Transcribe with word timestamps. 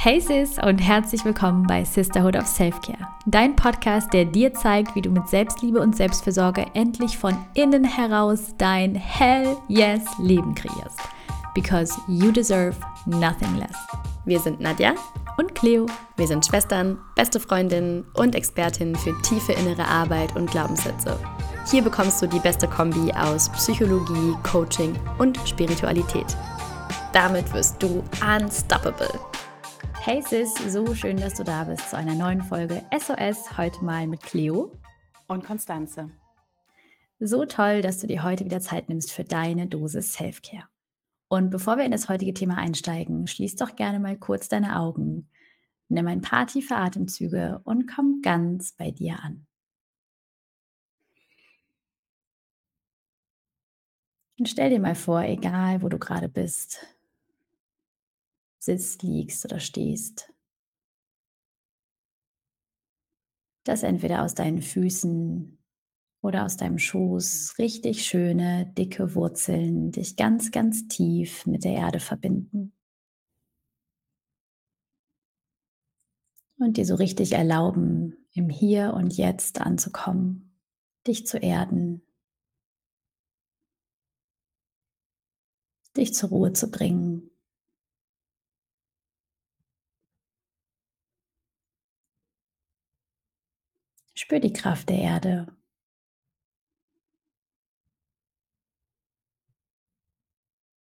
Hey 0.00 0.20
Sis 0.20 0.58
und 0.64 0.78
herzlich 0.78 1.24
willkommen 1.24 1.66
bei 1.66 1.84
Sisterhood 1.84 2.36
of 2.36 2.46
Selfcare, 2.46 3.08
dein 3.26 3.56
Podcast, 3.56 4.12
der 4.12 4.26
dir 4.26 4.54
zeigt, 4.54 4.94
wie 4.94 5.02
du 5.02 5.10
mit 5.10 5.28
Selbstliebe 5.28 5.80
und 5.80 5.96
Selbstfürsorge 5.96 6.66
endlich 6.74 7.18
von 7.18 7.36
innen 7.54 7.82
heraus 7.82 8.54
dein 8.58 8.94
Hell 8.94 9.56
Yes 9.66 10.04
Leben 10.20 10.54
kreierst. 10.54 11.00
Because 11.52 12.00
you 12.06 12.30
deserve 12.30 12.76
nothing 13.06 13.56
less. 13.56 13.74
Wir 14.24 14.38
sind 14.38 14.60
Nadja 14.60 14.94
und 15.36 15.56
Cleo. 15.56 15.86
Wir 16.16 16.28
sind 16.28 16.46
Schwestern, 16.46 16.96
beste 17.16 17.40
Freundinnen 17.40 18.04
und 18.14 18.36
Expertinnen 18.36 18.94
für 18.94 19.20
tiefe 19.22 19.52
innere 19.54 19.84
Arbeit 19.84 20.36
und 20.36 20.48
Glaubenssätze. 20.48 21.18
Hier 21.68 21.82
bekommst 21.82 22.22
du 22.22 22.28
die 22.28 22.38
beste 22.38 22.68
Kombi 22.68 23.12
aus 23.14 23.48
Psychologie, 23.48 24.36
Coaching 24.44 24.94
und 25.18 25.36
Spiritualität. 25.44 26.36
Damit 27.12 27.52
wirst 27.52 27.82
du 27.82 28.04
unstoppable. 28.22 29.27
Hey 30.10 30.22
Sis, 30.22 30.54
so 30.72 30.94
schön, 30.94 31.18
dass 31.18 31.34
du 31.34 31.44
da 31.44 31.64
bist 31.64 31.90
zu 31.90 31.94
einer 31.98 32.14
neuen 32.14 32.40
Folge 32.40 32.82
SOS, 32.98 33.58
heute 33.58 33.84
mal 33.84 34.06
mit 34.06 34.22
Cleo 34.22 34.72
und 35.26 35.44
Konstanze. 35.44 36.10
So 37.20 37.44
toll, 37.44 37.82
dass 37.82 37.98
du 37.98 38.06
dir 38.06 38.22
heute 38.22 38.46
wieder 38.46 38.60
Zeit 38.60 38.88
nimmst 38.88 39.12
für 39.12 39.24
deine 39.24 39.66
Dosis 39.66 40.14
Selfcare. 40.14 40.64
Und 41.28 41.50
bevor 41.50 41.76
wir 41.76 41.84
in 41.84 41.90
das 41.90 42.08
heutige 42.08 42.32
Thema 42.32 42.56
einsteigen, 42.56 43.26
schließ 43.26 43.56
doch 43.56 43.76
gerne 43.76 44.00
mal 44.00 44.16
kurz 44.16 44.48
deine 44.48 44.80
Augen, 44.80 45.28
nimm 45.90 46.06
ein 46.06 46.22
paar 46.22 46.46
tiefe 46.46 46.76
Atemzüge 46.76 47.60
und 47.64 47.86
komm 47.86 48.22
ganz 48.22 48.72
bei 48.72 48.90
dir 48.90 49.22
an. 49.22 49.46
Und 54.38 54.48
stell 54.48 54.70
dir 54.70 54.80
mal 54.80 54.94
vor, 54.94 55.20
egal 55.20 55.82
wo 55.82 55.90
du 55.90 55.98
gerade 55.98 56.30
bist, 56.30 56.97
sitzt, 58.68 59.02
liegst 59.02 59.44
oder 59.46 59.60
stehst. 59.60 60.30
Dass 63.64 63.82
entweder 63.82 64.22
aus 64.24 64.34
deinen 64.34 64.60
Füßen 64.60 65.58
oder 66.20 66.44
aus 66.44 66.58
deinem 66.58 66.78
Schoß 66.78 67.54
richtig 67.58 68.04
schöne, 68.04 68.72
dicke 68.76 69.14
Wurzeln 69.14 69.90
dich 69.90 70.16
ganz, 70.16 70.50
ganz 70.50 70.86
tief 70.88 71.46
mit 71.46 71.64
der 71.64 71.72
Erde 71.72 71.98
verbinden. 71.98 72.74
Und 76.58 76.76
dir 76.76 76.84
so 76.84 76.96
richtig 76.96 77.32
erlauben, 77.32 78.26
im 78.34 78.50
Hier 78.50 78.92
und 78.94 79.16
Jetzt 79.16 79.60
anzukommen, 79.60 80.60
dich 81.06 81.26
zu 81.26 81.38
erden, 81.38 82.02
dich 85.96 86.12
zur 86.12 86.28
Ruhe 86.28 86.52
zu 86.52 86.70
bringen. 86.70 87.30
Spür 94.28 94.40
die 94.40 94.52
Kraft 94.52 94.90
der 94.90 94.98
Erde. 94.98 95.46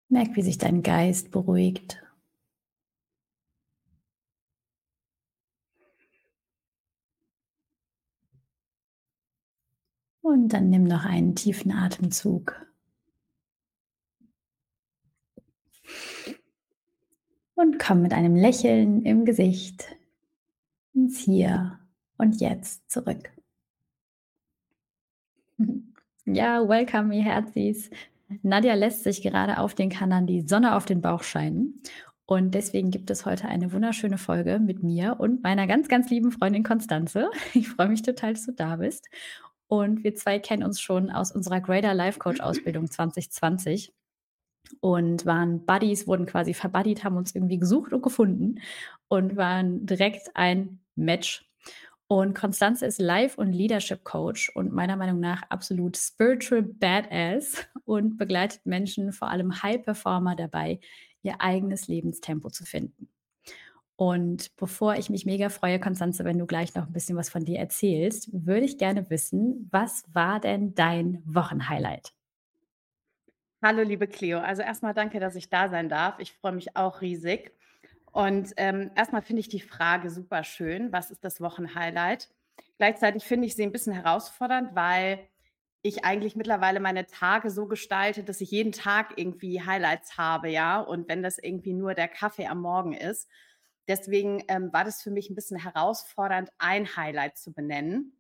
Merk, 0.08 0.34
wie 0.34 0.40
sich 0.40 0.56
dein 0.56 0.82
Geist 0.82 1.30
beruhigt. 1.30 2.02
Und 10.22 10.48
dann 10.48 10.70
nimm 10.70 10.84
noch 10.84 11.04
einen 11.04 11.36
tiefen 11.36 11.70
Atemzug. 11.70 12.66
Und 17.56 17.78
komm 17.78 18.00
mit 18.00 18.14
einem 18.14 18.36
Lächeln 18.36 19.02
im 19.02 19.26
Gesicht 19.26 19.84
ins 20.94 21.18
Hier 21.18 21.83
und 22.18 22.40
Jetzt 22.40 22.90
zurück. 22.90 23.30
Ja, 26.26 26.66
welcome, 26.66 27.14
ihr 27.14 27.22
Herzis. 27.22 27.90
Nadja 28.42 28.72
lässt 28.72 29.04
sich 29.04 29.20
gerade 29.20 29.58
auf 29.58 29.74
den 29.74 29.90
Kanal 29.90 30.24
die 30.24 30.40
Sonne 30.48 30.74
auf 30.74 30.86
den 30.86 31.02
Bauch 31.02 31.22
scheinen. 31.22 31.82
Und 32.26 32.54
deswegen 32.54 32.90
gibt 32.90 33.10
es 33.10 33.26
heute 33.26 33.48
eine 33.48 33.72
wunderschöne 33.72 34.16
Folge 34.16 34.58
mit 34.58 34.82
mir 34.82 35.16
und 35.18 35.42
meiner 35.42 35.66
ganz, 35.66 35.88
ganz 35.88 36.08
lieben 36.08 36.32
Freundin 36.32 36.62
Konstanze. 36.62 37.30
Ich 37.54 37.68
freue 37.68 37.88
mich 37.88 38.00
total, 38.00 38.32
dass 38.32 38.46
du 38.46 38.52
da 38.52 38.76
bist. 38.76 39.08
Und 39.66 40.02
wir 40.02 40.14
zwei 40.14 40.38
kennen 40.38 40.62
uns 40.62 40.80
schon 40.80 41.10
aus 41.10 41.32
unserer 41.32 41.60
Greater 41.60 41.92
Life 41.92 42.18
Coach 42.18 42.40
Ausbildung 42.40 42.90
2020 42.90 43.92
und 44.80 45.26
waren 45.26 45.66
Buddies, 45.66 46.06
wurden 46.06 46.26
quasi 46.26 46.54
verbuddied, 46.54 47.04
haben 47.04 47.16
uns 47.16 47.34
irgendwie 47.34 47.58
gesucht 47.58 47.92
und 47.92 48.02
gefunden 48.02 48.60
und 49.08 49.36
waren 49.36 49.84
direkt 49.84 50.30
ein 50.34 50.80
Match 50.94 51.46
und 52.06 52.34
Konstanze 52.34 52.86
ist 52.86 53.00
Life- 53.00 53.40
und 53.40 53.52
Leadership 53.52 54.04
Coach 54.04 54.50
und 54.54 54.72
meiner 54.72 54.96
Meinung 54.96 55.20
nach 55.20 55.42
absolut 55.48 55.96
spiritual 55.96 56.62
badass 56.62 57.66
und 57.84 58.18
begleitet 58.18 58.66
Menschen, 58.66 59.12
vor 59.12 59.28
allem 59.28 59.62
High-Performer, 59.62 60.36
dabei, 60.36 60.80
ihr 61.22 61.40
eigenes 61.40 61.88
Lebenstempo 61.88 62.50
zu 62.50 62.64
finden. 62.64 63.08
Und 63.96 64.54
bevor 64.56 64.96
ich 64.96 65.08
mich 65.08 65.24
mega 65.24 65.48
freue, 65.48 65.78
Konstanze, 65.78 66.24
wenn 66.24 66.38
du 66.38 66.46
gleich 66.46 66.74
noch 66.74 66.86
ein 66.86 66.92
bisschen 66.92 67.16
was 67.16 67.30
von 67.30 67.44
dir 67.44 67.58
erzählst, 67.58 68.28
würde 68.32 68.66
ich 68.66 68.76
gerne 68.76 69.08
wissen, 69.08 69.68
was 69.70 70.04
war 70.12 70.40
denn 70.40 70.74
dein 70.74 71.22
Wochenhighlight? 71.24 72.12
Hallo, 73.62 73.82
liebe 73.82 74.08
Cleo. 74.08 74.40
Also 74.40 74.62
erstmal 74.62 74.94
danke, 74.94 75.20
dass 75.20 75.36
ich 75.36 75.48
da 75.48 75.68
sein 75.68 75.88
darf. 75.88 76.18
Ich 76.18 76.32
freue 76.34 76.52
mich 76.52 76.76
auch 76.76 77.00
riesig. 77.00 77.52
Und 78.14 78.52
ähm, 78.58 78.92
erstmal 78.94 79.22
finde 79.22 79.40
ich 79.40 79.48
die 79.48 79.60
Frage 79.60 80.08
super 80.08 80.44
schön. 80.44 80.92
Was 80.92 81.10
ist 81.10 81.24
das 81.24 81.40
Wochenhighlight? 81.40 82.28
Gleichzeitig 82.78 83.24
finde 83.24 83.48
ich 83.48 83.56
sie 83.56 83.64
ein 83.64 83.72
bisschen 83.72 83.92
herausfordernd, 83.92 84.76
weil 84.76 85.18
ich 85.82 86.04
eigentlich 86.04 86.36
mittlerweile 86.36 86.78
meine 86.78 87.08
Tage 87.08 87.50
so 87.50 87.66
gestalte, 87.66 88.22
dass 88.22 88.40
ich 88.40 88.52
jeden 88.52 88.70
Tag 88.70 89.14
irgendwie 89.16 89.62
Highlights 89.62 90.16
habe, 90.16 90.48
ja. 90.48 90.80
Und 90.80 91.08
wenn 91.08 91.24
das 91.24 91.38
irgendwie 91.38 91.72
nur 91.72 91.94
der 91.94 92.06
Kaffee 92.06 92.46
am 92.46 92.60
Morgen 92.60 92.92
ist. 92.92 93.28
Deswegen 93.88 94.44
ähm, 94.46 94.72
war 94.72 94.84
das 94.84 95.02
für 95.02 95.10
mich 95.10 95.28
ein 95.28 95.34
bisschen 95.34 95.58
herausfordernd, 95.58 96.50
ein 96.58 96.96
Highlight 96.96 97.36
zu 97.36 97.52
benennen. 97.52 98.16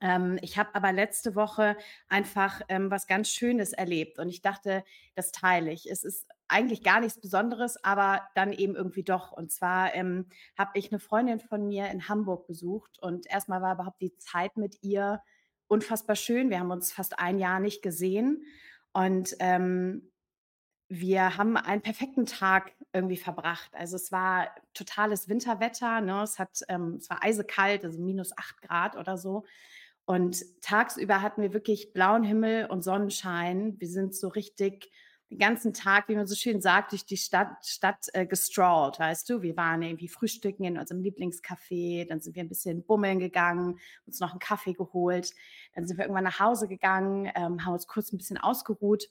Ähm, 0.00 0.38
ich 0.40 0.56
habe 0.56 0.74
aber 0.74 0.92
letzte 0.92 1.34
Woche 1.34 1.76
einfach 2.08 2.62
ähm, 2.70 2.90
was 2.90 3.06
ganz 3.06 3.28
Schönes 3.28 3.74
erlebt 3.74 4.18
und 4.18 4.30
ich 4.30 4.40
dachte, 4.40 4.82
das 5.14 5.30
teile 5.30 5.72
ich. 5.72 5.90
Es 5.90 6.04
ist 6.04 6.26
eigentlich 6.48 6.82
gar 6.82 7.00
nichts 7.00 7.20
Besonderes, 7.20 7.82
aber 7.82 8.22
dann 8.34 8.52
eben 8.52 8.76
irgendwie 8.76 9.02
doch. 9.02 9.32
Und 9.32 9.50
zwar 9.50 9.94
ähm, 9.94 10.26
habe 10.56 10.70
ich 10.74 10.90
eine 10.90 11.00
Freundin 11.00 11.40
von 11.40 11.66
mir 11.66 11.88
in 11.90 12.08
Hamburg 12.08 12.46
besucht 12.46 12.98
und 13.00 13.26
erstmal 13.28 13.62
war 13.62 13.74
überhaupt 13.74 14.00
die 14.00 14.16
Zeit 14.16 14.56
mit 14.56 14.82
ihr 14.82 15.22
unfassbar 15.68 16.16
schön. 16.16 16.50
Wir 16.50 16.60
haben 16.60 16.70
uns 16.70 16.92
fast 16.92 17.18
ein 17.18 17.38
Jahr 17.38 17.60
nicht 17.60 17.82
gesehen 17.82 18.44
und 18.92 19.34
ähm, 19.40 20.10
wir 20.88 21.36
haben 21.36 21.56
einen 21.56 21.82
perfekten 21.82 22.26
Tag 22.26 22.72
irgendwie 22.92 23.16
verbracht. 23.16 23.70
Also 23.74 23.96
es 23.96 24.12
war 24.12 24.48
totales 24.72 25.28
Winterwetter, 25.28 26.00
ne? 26.00 26.22
es, 26.22 26.38
hat, 26.38 26.60
ähm, 26.68 26.96
es 27.00 27.10
war 27.10 27.24
eisekalt, 27.24 27.84
also 27.84 28.00
minus 28.00 28.36
acht 28.38 28.62
Grad 28.62 28.96
oder 28.96 29.18
so. 29.18 29.44
Und 30.04 30.44
tagsüber 30.62 31.20
hatten 31.20 31.42
wir 31.42 31.52
wirklich 31.52 31.92
blauen 31.92 32.22
Himmel 32.22 32.66
und 32.66 32.82
Sonnenschein. 32.82 33.74
Wir 33.80 33.88
sind 33.88 34.14
so 34.14 34.28
richtig 34.28 34.92
den 35.30 35.38
ganzen 35.38 35.72
Tag, 35.72 36.08
wie 36.08 36.14
man 36.14 36.26
so 36.26 36.36
schön 36.36 36.60
sagt, 36.60 36.92
durch 36.92 37.04
die 37.04 37.16
Stadt, 37.16 37.64
Stadt 37.64 38.06
äh, 38.12 38.26
gestrollt, 38.26 38.98
weißt 39.00 39.28
du. 39.28 39.42
Wir 39.42 39.56
waren 39.56 39.82
irgendwie 39.82 40.08
frühstücken 40.08 40.64
in 40.64 40.78
unserem 40.78 41.02
Lieblingscafé, 41.02 42.06
dann 42.08 42.20
sind 42.20 42.36
wir 42.36 42.44
ein 42.44 42.48
bisschen 42.48 42.84
bummeln 42.84 43.18
gegangen, 43.18 43.78
uns 44.06 44.20
noch 44.20 44.30
einen 44.30 44.38
Kaffee 44.38 44.72
geholt, 44.74 45.32
dann 45.74 45.86
sind 45.86 45.96
wir 45.96 46.04
irgendwann 46.04 46.24
nach 46.24 46.38
Hause 46.38 46.68
gegangen, 46.68 47.30
ähm, 47.34 47.64
haben 47.64 47.72
uns 47.72 47.88
kurz 47.88 48.12
ein 48.12 48.18
bisschen 48.18 48.38
ausgeruht 48.38 49.08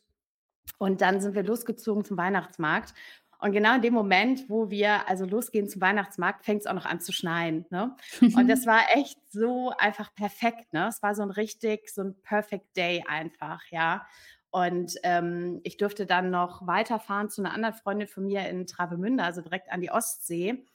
und 0.77 1.01
dann 1.01 1.19
sind 1.19 1.35
wir 1.35 1.43
losgezogen 1.43 2.05
zum 2.05 2.17
Weihnachtsmarkt. 2.17 2.93
Und 3.39 3.51
genau 3.51 3.75
in 3.75 3.81
dem 3.81 3.93
Moment, 3.93 4.49
wo 4.49 4.69
wir 4.69 5.07
also 5.09 5.25
losgehen 5.25 5.67
zum 5.67 5.81
Weihnachtsmarkt, 5.81 6.45
fängt 6.45 6.61
es 6.61 6.67
auch 6.67 6.73
noch 6.73 6.85
an 6.85 7.01
zu 7.01 7.11
schneien. 7.11 7.65
Ne? 7.69 7.95
Und 8.21 8.47
das 8.47 8.65
war 8.65 8.81
echt 8.93 9.19
so 9.29 9.71
einfach 9.77 10.13
perfekt. 10.15 10.71
Ne? 10.71 10.87
Es 10.87 11.03
war 11.03 11.13
so 11.15 11.21
ein 11.21 11.31
richtig, 11.31 11.89
so 11.89 12.01
ein 12.01 12.15
Perfect 12.23 12.75
Day 12.77 13.03
einfach, 13.07 13.61
ja. 13.69 14.07
Und 14.55 14.95
ähm, 15.03 15.59
ich 15.63 15.75
durfte 15.75 16.05
dann 16.05 16.29
noch 16.29 16.65
weiterfahren 16.65 17.29
zu 17.29 17.41
einer 17.41 17.53
anderen 17.53 17.75
Freundin 17.75 18.07
von 18.07 18.23
mir 18.23 18.47
in 18.47 18.65
Travemünde, 18.65 19.21
also 19.21 19.41
direkt 19.41 19.69
an 19.69 19.81
die 19.81 19.91
Ostsee. 19.91 20.65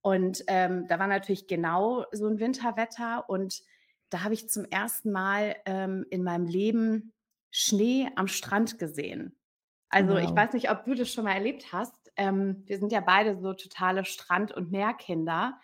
Und 0.00 0.44
ähm, 0.46 0.86
da 0.88 0.98
war 0.98 1.08
natürlich 1.08 1.46
genau 1.46 2.06
so 2.10 2.26
ein 2.26 2.40
Winterwetter. 2.40 3.28
Und 3.28 3.60
da 4.08 4.24
habe 4.24 4.32
ich 4.32 4.48
zum 4.48 4.64
ersten 4.64 5.12
Mal 5.12 5.56
ähm, 5.66 6.06
in 6.08 6.22
meinem 6.22 6.46
Leben 6.46 7.12
Schnee 7.50 8.08
am 8.16 8.28
Strand 8.28 8.78
gesehen. 8.78 9.38
Also 9.90 10.14
wow. 10.14 10.20
ich 10.20 10.34
weiß 10.34 10.54
nicht, 10.54 10.70
ob 10.70 10.84
du 10.84 10.94
das 10.94 11.12
schon 11.12 11.24
mal 11.24 11.34
erlebt 11.34 11.70
hast. 11.70 12.10
Ähm, 12.16 12.62
wir 12.64 12.78
sind 12.78 12.92
ja 12.92 13.00
beide 13.00 13.38
so 13.42 13.52
totale 13.52 14.06
Strand- 14.06 14.52
und 14.52 14.70
Meerkinder. 14.70 15.60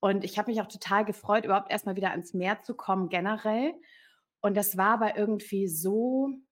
Und 0.00 0.24
ich 0.24 0.38
habe 0.38 0.50
mich 0.50 0.60
auch 0.60 0.68
total 0.68 1.06
gefreut, 1.06 1.46
überhaupt 1.46 1.72
erstmal 1.72 1.96
wieder 1.96 2.10
ans 2.10 2.34
Meer 2.34 2.60
zu 2.60 2.74
kommen, 2.74 3.08
generell. 3.08 3.72
Und 4.42 4.58
das 4.58 4.76
war 4.76 4.92
aber 4.92 5.16
irgendwie 5.16 5.68
so 5.68 6.42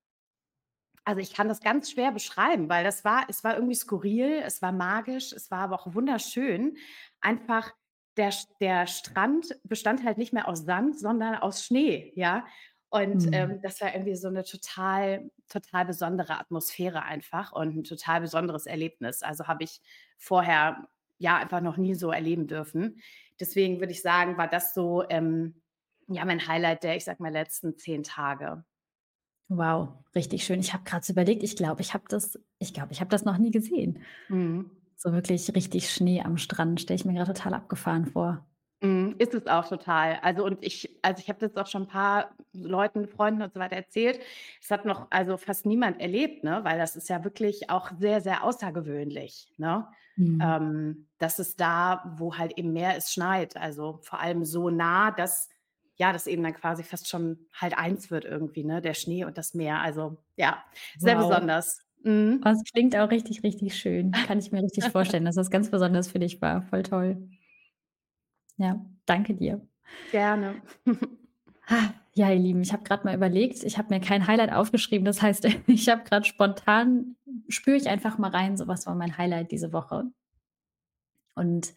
also, 1.07 1.21
ich 1.21 1.33
kann 1.35 1.49
das 1.49 1.61
ganz 1.61 1.91
schwer 1.91 2.13
beschreiben, 2.13 2.69
weil 2.69 2.85
das 2.85 3.05
war 3.05 3.27
es 3.29 3.45
war 3.45 3.55
irgendwie 3.57 3.75
skurril, 3.77 4.43
es 4.45 4.63
war 4.63 4.73
magisch, 4.73 5.33
es 5.33 5.51
war 5.51 5.61
aber 5.61 5.77
auch 5.77 5.95
wunderschön. 5.95 6.77
Einfach 7.21 7.73
der 8.17 8.33
der 8.61 8.87
Strand 8.89 9.57
bestand 9.65 10.05
halt 10.05 10.19
nicht 10.19 10.33
mehr 10.35 10.49
aus 10.49 10.65
Sand, 10.65 10.99
sondern 10.99 11.37
aus 11.37 11.65
Schnee, 11.65 12.13
ja? 12.17 12.47
Und, 12.91 13.27
Mhm. 13.27 13.27
ähm, 13.33 13.61
das 13.63 13.81
war 13.81 13.93
irgendwie 13.95 14.17
so 14.17 14.31
'ne 14.31 14.45
total 14.45 15.31
total 15.49 15.85
besondere 15.87 16.39
Atmosphäre 16.41 17.03
einfach 17.05 17.53
und 17.53 17.77
'n 17.77 17.85
total 17.85 18.21
besonderes 18.23 18.67
Erlebnis. 18.67 19.23
Also, 19.23 19.47
habe 19.49 19.65
ich 19.65 19.81
vorher, 20.19 20.89
ja, 21.19 21.37
einfach 21.39 21.61
noch 21.63 21.77
nie 21.79 21.95
so 21.95 22.11
erleben 22.13 22.47
dürfen. 22.49 23.01
Deswegen 23.41 23.81
würde 23.81 23.93
ich 23.93 24.03
sagen, 24.03 24.39
war 24.39 24.49
das 24.49 24.75
so, 24.75 25.05
ähm, 25.11 25.63
ja, 26.09 26.25
mein 26.25 26.47
Highlight 26.49 26.85
der, 26.85 26.97
ich 26.97 27.05
sage 27.05 27.23
mal, 27.23 27.33
letzten 27.33 27.77
10 27.79 28.03
Tage. 28.05 28.65
Wow, 29.51 30.03
richtig 30.15 30.45
schön. 30.45 30.59
Ich 30.59 30.73
habe 30.73 30.83
grad 30.85 31.05
so 31.05 31.13
überlegt, 31.13 31.43
ich 31.45 31.55
glaube, 31.57 31.81
ich 31.81 31.95
habe 31.95 32.05
das 32.09 32.39
ich 32.59 32.75
glaube, 32.75 32.93
ich 32.93 33.01
habe 33.01 33.11
das 33.11 33.25
noch 33.25 33.39
nie 33.39 33.51
gesehen. 33.53 34.03
Mhm. 34.31 34.77
So 34.97 35.13
wirklich 35.13 35.55
richtig 35.55 35.91
Schnee 35.91 36.23
am 36.23 36.39
Strand, 36.39 36.81
stelle 36.81 36.97
ich 36.99 37.05
mir 37.07 37.15
grad 37.15 37.29
total 37.29 37.55
abgefahren 37.55 38.07
vor. 38.07 38.47
Mhm, 38.83 39.15
ist 39.19 39.33
es 39.33 39.47
auch 39.47 39.67
total. 39.67 40.19
Also, 40.23 40.45
und 40.45 40.63
ich 40.65 40.99
also, 41.03 41.21
ich 41.23 41.29
habe 41.31 41.39
das 41.39 41.57
auch 41.57 41.67
schon 41.67 41.85
'n 41.85 41.87
paar 41.89 42.37
Leuten, 42.53 43.09
Freunden 43.09 43.41
und 43.43 43.55
so 43.55 43.59
weiter 43.61 43.77
erzählt. 43.77 44.21
Es 44.61 44.71
hat 44.71 44.85
noch 44.85 45.07
also, 45.11 45.39
fast 45.39 45.65
niemand 45.65 46.01
erlebt, 46.01 46.45
ne, 46.45 46.61
weil 46.63 46.79
das 46.79 46.95
ist 46.95 47.09
ja 47.09 47.25
wirklich 47.25 47.71
auch 47.71 47.91
sehr, 47.99 48.21
sehr 48.21 48.45
außergewöhnlich, 48.45 49.55
ne? 49.57 49.89
Mhm. 50.19 50.57
Ähm, 50.59 51.09
dass 51.19 51.39
es 51.39 51.57
da, 51.57 52.13
wo 52.19 52.37
halt 52.37 52.59
eben 52.59 52.75
mehr 52.75 52.95
es 52.97 53.11
schneit, 53.13 53.57
also, 53.57 53.99
vor 54.03 54.21
allem 54.21 54.45
so 54.45 54.69
nah, 54.69 55.11
dass 55.11 55.49
ja, 55.97 56.13
das 56.13 56.27
eben 56.27 56.43
dann 56.43 56.55
quasi 56.55 56.83
fast 56.83 57.09
schon 57.09 57.39
halt 57.53 57.77
eins 57.77 58.11
wird 58.11 58.25
irgendwie, 58.25 58.65
ne, 58.65 58.81
der 58.81 58.95
Schnee 58.95 59.25
und 59.25 59.39
das 59.39 59.55
Meer. 59.55 59.81
Also, 59.81 60.19
ja, 60.37 60.63
sehr 60.99 61.19
Wow. 61.19 61.29
besonders. 61.29 61.81
Mhm. 62.03 62.43
Oh, 62.45 62.51
es 62.51 62.63
klingt 62.73 62.95
auch 62.97 63.11
richtig, 63.11 63.43
richtig 63.43 63.77
schön. 63.77 64.13
Kann 64.27 64.39
ich 64.39 64.53
mir 64.53 64.63
richtig 64.63 64.85
vorstellen, 64.85 65.25
dass 65.25 65.35
das 65.37 65.51
ganz 65.51 65.71
besonders 65.71 66.09
für 66.09 66.19
dich 66.19 66.41
war. 66.43 66.63
Voll 66.63 66.83
toll. 66.83 67.29
Ja, 68.59 68.85
danke 69.07 69.35
dir. 69.35 69.61
Gerne. 70.11 70.63
Ha, 71.69 71.95
ja, 72.15 72.31
ihr 72.31 72.39
Lieben, 72.39 72.63
ich 72.63 72.73
habe 72.73 72.85
grad 72.85 73.05
mal 73.05 73.15
überlegt, 73.15 73.65
ich 73.65 73.77
habe 73.79 73.93
mir 73.95 74.01
kein 74.01 74.27
Highlight 74.27 74.53
aufgeschrieben. 74.53 75.05
Das 75.05 75.23
heißt, 75.23 75.45
ich 75.67 75.89
habe 75.89 76.05
grad 76.05 76.27
spontan 76.27 77.17
spüre 77.49 77.77
ich 77.77 77.89
einfach 77.89 78.19
mal 78.19 78.31
rein, 78.31 78.57
so 78.57 78.67
was 78.67 78.87
war 78.87 78.95
mein 78.95 79.17
Highlight 79.19 79.53
diese 79.53 79.73
Woche. 79.73 80.05
Und 81.35 81.75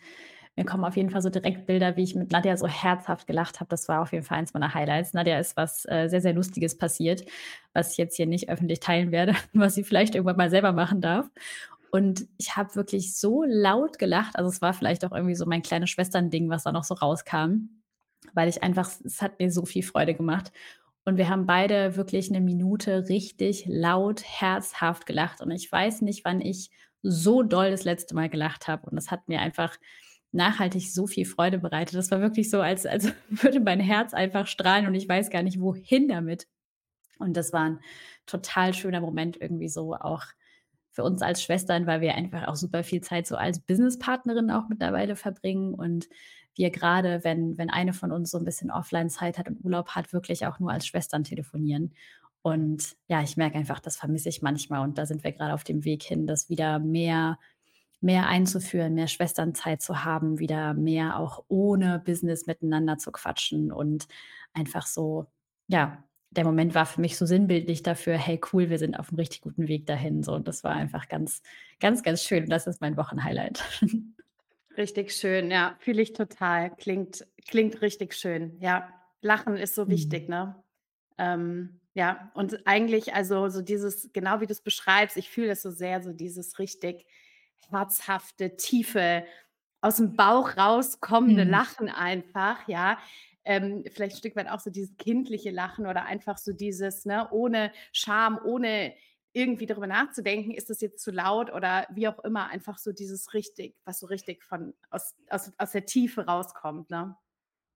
mir 0.59 0.65
kommen 0.65 0.83
auf 0.83 0.97
jeden 0.97 1.09
Fall 1.09 1.21
so 1.21 1.29
direkt 1.29 1.67
Bilder, 1.67 1.95
wie 1.95 2.03
ich 2.03 2.15
mit 2.15 2.31
Nadja 2.33 2.57
so 2.57 2.67
herzhaft 2.67 3.27
gelacht 3.27 3.61
habe. 3.61 3.69
Das 3.69 3.87
war 3.87 4.01
auf 4.01 4.11
jeden 4.11 4.25
Fall 4.25 4.39
eins 4.39 4.53
meiner 4.53 4.73
Highlights. 4.73 5.13
Nadja 5.13 5.39
ist 5.39 5.55
was, 5.55 5.85
äh, 5.85 6.09
sehr, 6.09 6.19
sehr 6.19 6.33
Lustiges 6.33 6.77
passiert, 6.77 7.23
was 7.73 7.93
ich 7.93 7.97
jetzt 7.97 8.17
hier 8.17 8.25
nicht 8.27 8.49
öffentlich 8.49 8.81
teilen 8.81 9.13
werde, 9.13 9.33
was 9.53 9.75
sie 9.75 9.85
vielleicht 9.85 10.15
irgendwann 10.15 10.35
mal 10.35 10.49
selber 10.49 10.73
machen 10.73 10.99
darf. 10.99 11.27
Und 11.91 12.27
ich 12.37 12.57
habe 12.57 12.75
wirklich 12.75 13.15
so 13.15 13.43
laut 13.47 13.99
gelacht. 13.99 14.35
Also, 14.35 14.49
es 14.49 14.61
war 14.61 14.73
vielleicht 14.73 15.05
auch 15.05 15.13
irgendwie 15.13 15.35
so 15.35 15.45
mein 15.45 15.61
kleines 15.63 15.89
Schwestern-Ding, 15.91 16.49
was 16.49 16.63
da 16.63 16.73
noch 16.73 16.83
so 16.83 16.93
rauskam, 16.93 17.69
weil 18.33 18.49
ich 18.49 18.61
einfach 18.61 18.91
es 19.05 19.21
hat 19.21 19.39
mir 19.39 19.51
so 19.51 19.65
viel 19.65 19.83
Freude 19.83 20.13
gemacht. 20.13 20.51
Und 21.05 21.17
wir 21.17 21.29
haben 21.29 21.45
beide 21.45 21.95
wirklich 21.95 22.29
'ne 22.29 22.41
Minute 22.41 23.07
richtig 23.09 23.63
laut, 23.67 24.23
herzhaft 24.25 25.05
gelacht. 25.05 25.41
Und 25.41 25.51
ich 25.51 25.71
weiß 25.71 26.01
nicht, 26.01 26.25
wann 26.25 26.41
ich 26.41 26.69
so 27.01 27.43
doll 27.43 27.71
das 27.71 27.85
letzte 27.85 28.13
Mal 28.13 28.29
gelacht 28.29 28.67
habe. 28.67 28.89
Und 28.89 28.97
das 28.97 29.09
hat 29.09 29.27
mir 29.29 29.39
einfach 29.39 29.77
nachhaltig 30.31 30.91
so 30.93 31.07
viel 31.07 31.25
Freude 31.25 31.59
bereitet. 31.59 31.95
Das 31.95 32.11
war 32.11 32.21
wirklich 32.21 32.49
so, 32.49 32.61
als 32.61 32.85
als 32.85 33.13
würde 33.29 33.59
mein 33.59 33.79
Herz 33.79 34.13
einfach 34.13 34.47
strahlen 34.47 34.87
und 34.87 34.95
ich 34.95 35.07
weiß 35.09 35.29
gar 35.29 35.43
nicht, 35.43 35.59
wohin 35.61 36.07
damit. 36.07 36.47
Und 37.19 37.35
das 37.37 37.53
war 37.53 37.65
'n 37.67 37.79
total 38.25 38.73
schöner 38.73 39.01
Moment 39.01 39.37
irgendwie 39.41 39.69
so 39.69 39.95
auch 39.95 40.23
für 40.91 41.03
uns 41.03 41.21
als 41.21 41.43
Schwestern, 41.43 41.85
weil 41.87 42.01
wir 42.01 42.15
einfach 42.15 42.47
auch 42.47 42.55
super 42.55 42.83
viel 42.83 43.01
Zeit 43.01 43.27
so 43.27 43.35
als 43.37 43.59
Businesspartnerinnen 43.61 44.51
auch 44.51 44.67
mittlerweile 44.69 45.15
verbringen 45.15 45.73
und 45.75 46.07
wir 46.55 46.71
grade, 46.71 47.23
wenn 47.23 47.57
wenn 47.57 47.69
eine 47.69 47.93
von 47.93 48.11
uns 48.11 48.31
so 48.31 48.37
'n 48.39 48.45
bisschen 48.45 48.71
Offline-Zeit 48.71 49.37
hat 49.37 49.47
und 49.49 49.63
Urlaub 49.63 49.89
hat, 49.91 50.13
wirklich 50.13 50.45
auch 50.47 50.59
nur 50.59 50.71
als 50.71 50.87
Schwestern 50.87 51.23
telefonieren. 51.23 51.93
Und 52.41 52.95
ja, 53.07 53.21
ich 53.21 53.37
merke 53.37 53.57
einfach, 53.57 53.79
das 53.79 53.97
vermisse 53.97 54.29
ich 54.29 54.41
manchmal 54.41 54.81
und 54.81 54.97
da 54.97 55.05
sind 55.05 55.23
wir 55.23 55.31
grade 55.33 55.53
auf 55.53 55.63
dem 55.65 55.83
Weg 55.85 56.03
hin, 56.03 56.25
das 56.27 56.49
wieder 56.49 56.79
mehr 56.79 57.37
mehr 58.01 58.27
einzuführen, 58.27 58.93
mehr 58.95 59.07
Schwesternzeit 59.07 59.81
zu 59.81 60.03
haben, 60.05 60.39
wieder 60.39 60.73
mehr 60.73 61.17
auch 61.19 61.43
ohne 61.47 61.99
Business 61.99 62.45
miteinander 62.47 62.97
zu 62.97 63.11
quatschen 63.11 63.71
und 63.71 64.07
einfach 64.53 64.87
so 64.87 65.27
ja, 65.67 66.03
der 66.31 66.45
Moment 66.45 66.75
war 66.75 66.85
für 66.85 67.01
mich 67.01 67.17
so 67.17 67.25
sinnbildlich 67.25 67.83
dafür: 67.83 68.17
„Hey, 68.17 68.39
cool, 68.53 68.69
wir 68.69 68.79
sind 68.79 68.99
auf'm 68.99 69.17
richtig 69.17 69.41
guten 69.41 69.67
Weg 69.67 69.85
dahin“, 69.87 70.23
so. 70.23 70.33
Und 70.33 70.47
das 70.47 70.63
war 70.63 70.73
einfach 70.75 71.07
ganz, 71.09 71.41
ganz, 71.79 72.03
ganz 72.03 72.23
schön. 72.23 72.47
Das 72.49 72.67
ist 72.67 72.81
mein 72.81 72.97
Wochenhighlight. 72.97 73.63
Richtig 74.77 75.11
schön, 75.13 75.49
ja, 75.51 75.75
fühle 75.79 76.01
ich 76.01 76.13
total. 76.13 76.75
Klingt 76.75 77.25
klingt 77.47 77.81
richtig 77.81 78.13
schön. 78.13 78.57
Ja, 78.61 78.93
Lachen 79.21 79.57
ist 79.57 79.75
so 79.75 79.89
wichtig, 79.89 80.27
Mhm. 80.27 80.29
ne? 80.29 80.63
Ähm, 81.17 81.81
ja, 81.93 82.31
und 82.35 82.67
eigentlich 82.67 83.13
also, 83.15 83.49
so 83.49 83.61
dieses 83.61 84.11
genau 84.13 84.41
wie 84.41 84.47
du's 84.47 84.61
beschreibst, 84.61 85.17
ich 85.17 85.29
fühle 85.29 85.47
das 85.49 85.61
so 85.63 85.71
sehr, 85.71 86.01
so 86.03 86.13
dieses 86.13 86.59
richtig 86.59 87.05
herzhafte, 87.69 88.55
tiefe, 88.57 89.25
aus'm 89.81 90.15
Bauch 90.15 90.57
rauskommende 90.57 91.43
Mhm. 91.43 91.45
Lachen 91.45 91.89
einfach, 91.89 92.67
ja. 92.67 92.99
Ähm, 93.45 93.83
vielleicht 93.91 94.15
'n 94.17 94.19
Stück 94.19 94.35
weit 94.35 94.49
auch 94.49 94.59
so 94.59 94.69
dieses 94.71 94.97
kindliche 94.97 95.51
Lachen 95.51 95.87
oder 95.87 96.05
einfach 96.05 96.37
so 96.37 96.53
dieses, 96.53 97.05
ne, 97.05 97.29
ohne 97.31 97.71
Scham, 97.93 98.39
ohne 98.45 98.93
irgendwie 99.33 99.65
darüber 99.67 99.87
nachzudenken: 99.87 100.51
„Ist 100.51 100.69
das 100.69 100.81
jetzt 100.81 101.01
zu 101.03 101.11
laut?“ 101.11 101.51
oder 101.53 101.87
wie 101.91 102.07
auch 102.07 102.19
immer, 102.19 102.47
einfach 102.49 102.77
so 102.79 102.91
dieses 102.93 103.33
richtig 103.33 103.75
was 103.85 103.99
so 103.99 104.07
richtig 104.07 104.43
von 104.43 104.73
aus 104.91 105.15
aus 105.29 105.51
aus 105.57 105.71
der 105.71 105.85
Tiefe 105.85 106.25
rauskommt, 106.27 106.89
ne? 106.89 107.15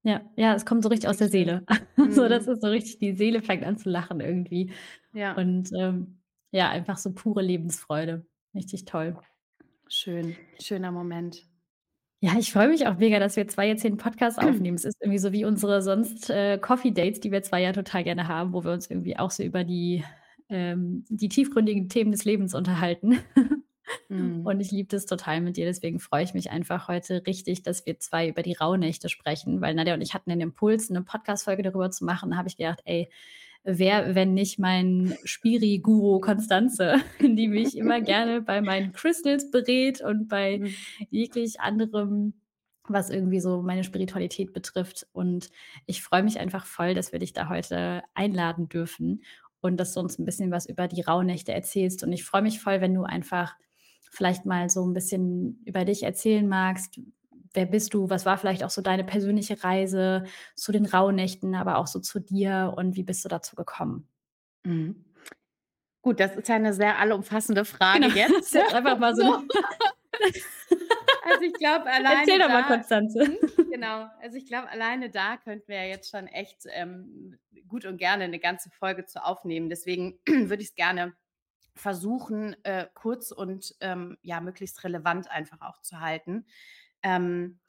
Ja, 0.06 0.21
ja, 0.35 0.53
es 0.53 0.65
kommt 0.65 0.83
so 0.83 0.89
richtig 0.89 1.09
aus 1.09 1.18
der. 1.18 1.30
Seele. 1.30 1.65
So, 2.06 2.27
das 2.27 2.47
Mhm. 2.47 2.50
ist 2.50 2.62
so 2.62 2.68
richtig 2.68 3.00
die 3.00 3.13
Seele 3.15 3.41
fängt 3.41 3.63
an 3.63 3.77
zu 3.77 3.89
lachen 3.89 4.19
irgendwie. 4.19 4.71
Ja. 5.13 5.38
Und, 5.38 5.69
ähm, 5.77 6.19
ja, 6.51 6.69
einfach 6.69 6.97
so 6.97 7.13
pure 7.13 7.41
Lebensfreude. 7.41 8.25
Richtig 8.56 8.85
toll. 8.85 9.18
Schön, 9.95 10.36
schöner 10.60 10.92
Moment. 10.92 11.45
Ja, 12.24 12.38
ich 12.40 12.54
freue 12.54 12.69
mich 12.69 12.88
auch 12.88 12.98
mega, 12.98 13.19
dass 13.19 13.36
wir 13.36 13.48
2 13.50 13.68
jetzt 13.68 13.81
hier 13.81 13.92
'n 13.92 13.98
Podcast 13.98 14.40
aufnehmen. 14.42 14.75
Es 14.75 14.86
ist 14.86 14.95
irgendwie 15.01 15.18
so 15.19 15.34
wie 15.34 15.44
unsere 15.45 15.81
sonst, 15.81 16.30
äh, 16.30 16.57
Coffee 16.57 16.92
Dates, 16.92 17.19
die 17.19 17.31
wir 17.34 17.44
2 17.44 17.62
ja 17.62 17.74
total 17.74 18.04
gerne 18.06 18.30
haben, 18.30 18.54
wo 18.54 18.63
wir 18.63 18.72
uns 18.72 18.90
irgendwie 18.90 19.18
auch 19.19 19.30
so 19.31 19.44
über 19.44 19.63
die 19.66 20.04
ähm, 20.50 21.04
die 21.10 21.28
tiefgründigen 21.30 21.90
Themen 21.90 22.12
des 22.12 22.25
Lebens 22.25 22.54
unterhalten. 22.56 23.18
Mhm. 24.10 24.45
Und 24.45 24.60
ich 24.62 24.72
liebe 24.72 24.88
das 24.90 25.06
total 25.06 25.42
mit 25.42 25.57
dir. 25.57 25.66
Deswegen 25.66 26.00
freue 26.00 26.24
ich 26.24 26.34
mich 26.34 26.51
einfach 26.51 26.88
heute 26.88 27.24
richtig, 27.28 27.63
dass 27.63 27.86
wir 27.86 28.00
2 28.00 28.30
über 28.30 28.42
die 28.42 28.54
Rauhnächte 28.54 29.09
sprechen, 29.09 29.62
weil 29.62 29.76
Nadja 29.76 29.94
und 29.94 30.02
ich 30.02 30.14
hatten 30.14 30.30
den 30.30 30.42
Impuls, 30.42 30.90
'ne 30.90 31.02
Podcast-Folge 31.04 31.64
darüber 31.64 31.92
zu 31.92 32.06
machen. 32.06 32.31
Da 32.31 32.38
habe 32.38 32.47
ich 32.47 32.57
gedacht: 32.57 32.81
„Ey, 32.85 33.09
wer, 33.64 34.16
wenn 34.16 34.34
nicht 34.34 34.60
mein 34.60 35.18
Spiri-Guru 35.24 36.20
Constanze, 36.20 36.96
die 37.22 37.48
mich 37.48 37.78
immer 37.78 38.02
gerne 38.02 38.42
bei 38.42 38.62
meinen 38.62 38.92
Crystals 38.94 39.52
berät 39.52 40.02
und 40.02 40.28
bei 40.28 40.62
Mhm. 40.62 40.86
jeglich 41.10 41.60
anderem, 41.62 42.34
was 42.88 43.10
irgendwie 43.10 43.40
so 43.40 43.62
meine 43.62 43.84
Spiritualität 43.84 44.54
betrifft.“ 44.54 45.08
Und 45.14 45.50
ich 45.86 46.04
freue 46.04 46.24
mich 46.24 46.40
einfach 46.40 46.66
voll, 46.66 46.94
dass 46.94 47.12
wir 47.12 47.20
dich 47.20 47.34
da 47.34 47.50
heute 47.50 48.04
einladen 48.14 48.70
dürfen 48.70 49.24
und 49.62 49.78
dass 49.78 49.94
du 49.94 50.02
uns 50.02 50.20
'n 50.20 50.26
bisschen 50.26 50.52
was 50.52 50.66
über 50.68 50.88
die 50.88 51.02
Rauhnächte 51.02 51.54
erzählst. 51.54 52.04
Und 52.04 52.12
ich 52.14 52.24
freue 52.26 52.42
mich 52.42 52.60
voll, 52.62 52.82
wenn 52.82 52.94
du 52.94 53.04
einfach 53.04 53.56
vielleicht 54.12 54.46
mal 54.46 54.70
so 54.70 54.84
'n 54.86 54.94
bisschen 54.94 55.62
über 55.66 55.86
dich 55.86 56.04
erzählen 56.04 56.48
magst. 56.48 57.00
Wer 57.56 57.68
bist 57.68 57.94
du? 57.94 58.10
Was 58.10 58.26
war 58.26 58.38
vielleicht 58.40 58.64
auch 58.64 58.72
so 58.72 58.81
deine 58.81 59.04
persönliche 59.04 59.64
Reise 59.64 60.24
zu 60.56 60.72
den 60.72 60.86
Rauhnächten, 60.88 61.54
aber 61.54 61.78
auch 61.78 61.86
so 61.88 62.00
zu 62.00 62.19
dir 62.19 62.74
und 62.76 62.95
wie 62.95 63.04
bist 63.04 63.24
du 63.26 63.30
dazu 63.30 63.56
gekommen? 63.56 64.07
Mhm. 64.66 65.04
Gut, 66.04 66.19
das 66.19 66.36
ist 66.36 66.50
ja 66.50 66.60
'ne 66.60 66.74
sehr 66.74 67.00
allumfassende 67.00 67.66
Frage 67.66 68.07
Genau, 68.07 68.07
jetzt, 68.14 68.54
jetzt 68.54 68.74
einfach 68.74 68.98
mal 69.00 69.16
so 69.16 69.24
So. 69.24 69.44
Also, 71.22 71.44
ich 71.45 71.57
glaube, 71.57 71.90
Erzähl 72.07 72.40
alleine 72.40 72.40
doch 72.40 72.50
mal, 72.50 72.64
da 72.64 72.66
Constanze. 72.66 73.22
hm, 73.24 73.38
genau. 73.69 74.10
Also, 74.22 74.38
ich 74.38 74.45
glaube, 74.48 74.69
alleine 74.69 75.10
da 75.10 75.38
könnten 75.38 75.68
wir 75.69 75.78
ja 75.78 75.86
jetzt 75.90 76.10
schon 76.12 76.28
echt, 76.28 76.66
ähm, 76.69 77.40
gut 77.68 77.86
und 77.86 77.98
gerne 77.98 78.28
'ne 78.30 78.40
ganze 78.40 78.69
Folge 78.72 79.06
zu 79.06 79.24
aufnehmen. 79.24 79.69
Deswegen 79.69 80.19
würde 80.28 80.64
ich's 80.64 80.76
gerne 80.76 81.16
versuchen, 81.76 82.56
äh, 82.66 82.88
kurz 82.95 83.31
und, 83.31 83.76
ähm, 83.81 84.18
ja, 84.24 84.42
möglichst 84.42 84.83
relevant 84.86 85.30
einfach 85.31 85.62
auch 85.62 85.81
zu 85.81 86.02
halten. 86.02 86.45
Ähm, 87.04 87.60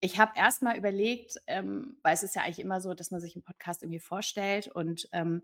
ich 0.00 0.18
habe 0.18 0.32
erst 0.36 0.62
mal 0.62 0.76
überlegt, 0.78 1.36
ähm 1.46 1.98
weil 2.02 2.14
es 2.14 2.22
ist 2.24 2.34
ja 2.36 2.42
eigentlich 2.42 2.60
immer 2.60 2.80
so, 2.80 2.94
dass 2.94 3.10
man 3.10 3.20
sich 3.20 3.36
'n 3.36 3.42
Podcast 3.42 3.82
irgendwie 3.82 4.00
vorstellt 4.00 4.68
und, 4.68 5.08
ähm 5.12 5.42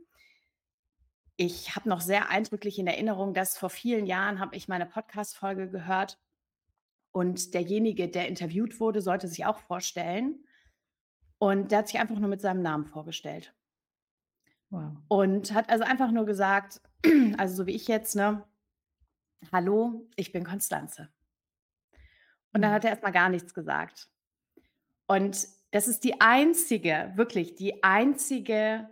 ich 1.40 1.76
habe 1.76 1.88
noch 1.88 2.00
sehr 2.00 2.30
eindrücklich 2.30 2.78
in 2.78 2.86
Erinnerung, 2.86 3.34
dass 3.34 3.58
vor 3.58 3.68
vielen 3.68 4.06
Jahren 4.06 4.40
habe 4.40 4.56
ich 4.56 4.68
mal 4.68 4.78
'ne 4.78 4.86
Podcast-Folge 4.86 5.68
gehört 5.68 6.18
und 7.12 7.54
derjenige, 7.54 8.08
der 8.08 8.28
interviewt 8.28 8.80
wurde, 8.80 9.02
sollte 9.02 9.28
sich 9.28 9.46
auch 9.46 9.58
vorstellen 9.60 10.44
und 11.38 11.72
der 11.72 11.80
hat 11.80 11.88
sich 11.88 12.00
einfach 12.00 12.18
nur 12.18 12.30
mit 12.30 12.40
seinem 12.42 12.62
Namen 12.62 12.86
vorgestellt. 12.86 13.54
Wow. 14.72 14.96
Und 15.10 15.52
hat 15.54 15.70
also 15.70 15.84
einfach 15.84 16.10
nur 16.10 16.26
gesagt, 16.26 16.80
also 17.38 17.54
so 17.56 17.66
wie 17.66 17.72
ich 17.76 17.86
jetzt, 17.88 18.16
ne, 18.16 18.44
hallo, 19.52 20.08
ich 20.16 20.32
bin 20.32 20.44
Konstanze. 20.44 21.10
Und 22.56 22.62
dann 22.62 22.72
hat 22.72 22.84
mhm. 22.84 22.86
er 22.86 22.90
erstmal 22.92 23.12
gar 23.12 23.28
nichts 23.28 23.52
gesagt. 23.52 24.08
Und 25.06 25.46
das 25.72 25.88
ist 25.88 26.04
die 26.04 26.22
einzige, 26.22 27.12
wirklich 27.14 27.54
die 27.54 27.84
einzige 27.84 28.88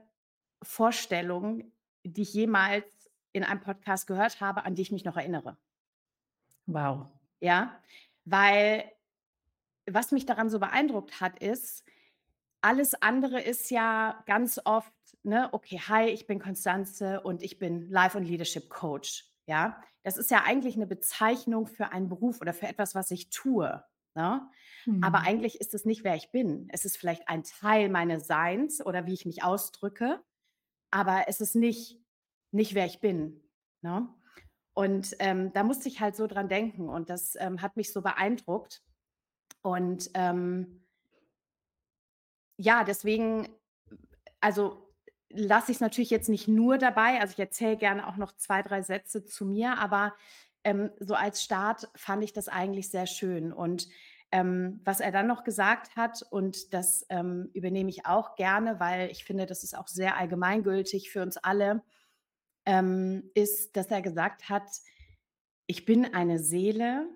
Vorstellung, 0.63 1.73
die 2.03 2.23
ich 2.23 2.35
jemals 2.35 2.85
in 3.33 3.43
einem 3.43 3.63
Podcast 3.63 4.07
gehört 4.07 4.43
habe, 4.43 4.67
an 4.67 4.75
die 4.75 4.83
ich 4.83 4.93
mich 4.93 5.07
noch 5.07 5.17
erinnere. 5.17 5.57
Wow. 6.67 7.07
Ja, 7.41 7.81
weil 8.27 8.85
was 9.87 10.13
mich 10.13 10.27
daran 10.27 10.51
so 10.51 10.61
beeindruckt 10.61 11.23
hat, 11.23 11.39
ist, 11.39 11.87
alles 12.61 12.95
andere 13.01 13.41
ist 13.41 13.71
ja 13.71 14.23
ganz 14.27 14.61
oft, 14.67 14.93
ne, 15.23 15.49
okay, 15.53 15.81
hi, 15.89 16.09
ich 16.09 16.27
bin 16.27 16.39
Konstanze 16.39 17.23
und 17.23 17.43
ich 17.43 17.59
bin 17.59 17.89
Life- 17.91 18.19
und 18.19 18.25
Leadership 18.25 18.69
Coach. 18.69 19.25
Ja, 19.47 19.83
das 20.05 20.19
ist 20.19 20.31
ja 20.31 20.43
eigentlich 20.45 20.77
eine 20.77 20.87
Bezeichnung 20.87 21.67
für 21.67 21.91
einen 21.91 22.09
Beruf 22.09 22.41
oder 22.41 22.53
für 22.53 22.69
etwas, 22.69 22.95
was 22.95 23.11
ich 23.11 23.31
tue. 23.31 23.83
Ne? 24.15 24.49
Aber 25.03 25.21
mhm. 25.21 25.27
eigentlich 25.27 25.61
ist 25.61 25.75
es 25.75 25.85
nicht, 25.85 26.05
wer 26.05 26.15
ich 26.15 26.31
bin. 26.31 26.69
Es 26.71 26.85
ist 26.85 26.97
vielleicht 26.97 27.29
ein 27.29 27.43
Teil 27.43 27.89
meines 27.89 28.27
Seins 28.27 28.85
oder 28.85 29.07
wie 29.07 29.15
ich 29.15 29.27
mich 29.27 29.43
ausdrücke, 29.43 30.23
aber 30.91 31.25
es 31.27 31.41
ist 31.41 31.57
nicht, 31.57 32.01
nicht 32.53 32.75
wer 32.75 32.87
ich 32.87 33.01
bin. 33.01 33.43
Ne? 33.81 34.09
Und 34.75 35.17
ähm, 35.21 35.53
da 35.53 35.65
musste 35.65 35.89
ich 35.89 36.01
halt 36.01 36.17
so 36.17 36.27
dran 36.27 36.49
denken 36.49 36.89
und 36.89 37.09
das 37.09 37.35
ähm, 37.41 37.63
hat 37.63 37.77
mich 37.77 37.93
so 37.93 38.03
beeindruckt. 38.03 38.83
Und 39.63 40.11
ähm, 40.15 40.85
ja, 42.59 42.85
deswegen, 42.85 43.49
also 44.41 44.84
lasse 45.35 45.71
ich 45.71 45.77
es 45.77 45.81
natürlich 45.81 46.11
jetzt 46.11 46.29
nicht 46.29 46.49
nur 46.49 46.79
dabei. 46.79 47.21
Also 47.21 47.33
ich 47.33 47.39
erzähle 47.39 47.77
gerne 47.77 48.07
auch 48.07 48.17
noch 48.17 48.33
zwei, 48.37 48.63
drei 48.63 48.83
Sätze 48.83 49.25
zu 49.25 49.45
mir, 49.45 49.79
aber 49.79 50.15
ähm, 50.65 50.91
so 50.99 51.15
als 51.15 51.43
Start 51.43 51.89
fand 51.95 52.25
ich 52.25 52.33
das 52.33 52.49
eigentlich 52.49 52.91
sehr 52.91 53.07
schön. 53.07 53.53
Und 53.53 53.89
ähm, 54.33 54.81
was 54.85 55.01
er 55.01 55.13
dann 55.13 55.27
noch 55.27 55.45
gesagt 55.45 55.97
hat, 55.97 56.23
und 56.31 56.73
das 56.75 57.07
ähm, 57.09 57.51
übernehme 57.53 57.91
ich 57.91 58.07
auch 58.07 58.35
gerne, 58.35 58.81
weil 58.81 59.11
ich 59.11 59.25
finde, 59.25 59.47
das 59.47 59.63
ist 59.63 59.77
auch 59.77 59.89
sehr 59.89 60.17
allgemeingültig 60.17 61.11
für 61.11 61.23
uns 61.23 61.37
alle, 61.37 61.83
ähm, 62.67 63.31
ist, 63.35 63.77
dass 63.77 63.89
er 63.89 64.03
gesagt 64.03 64.49
hat, 64.49 64.69
ich 65.67 65.85
bin 65.85 66.15
eine 66.15 66.39
Seele 66.39 67.09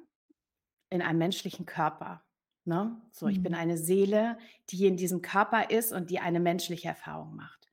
in 0.91 1.03
einem 1.03 1.19
menschlichen 1.19 1.67
Körper. 1.67 2.23
Ne? 2.65 3.01
So, 3.13 3.29
ich 3.29 3.43
bin 3.43 3.53
mhm. 3.53 3.59
eine 3.59 3.79
Seele, 3.79 4.39
die 4.71 4.87
in 4.87 4.97
diesem 4.97 5.23
Körper 5.23 5.71
ist 5.71 5.93
und 5.93 6.11
die 6.11 6.21
eine 6.21 6.41
menschliche 6.41 6.89
Erfahrung 6.89 7.35
macht. 7.35 7.68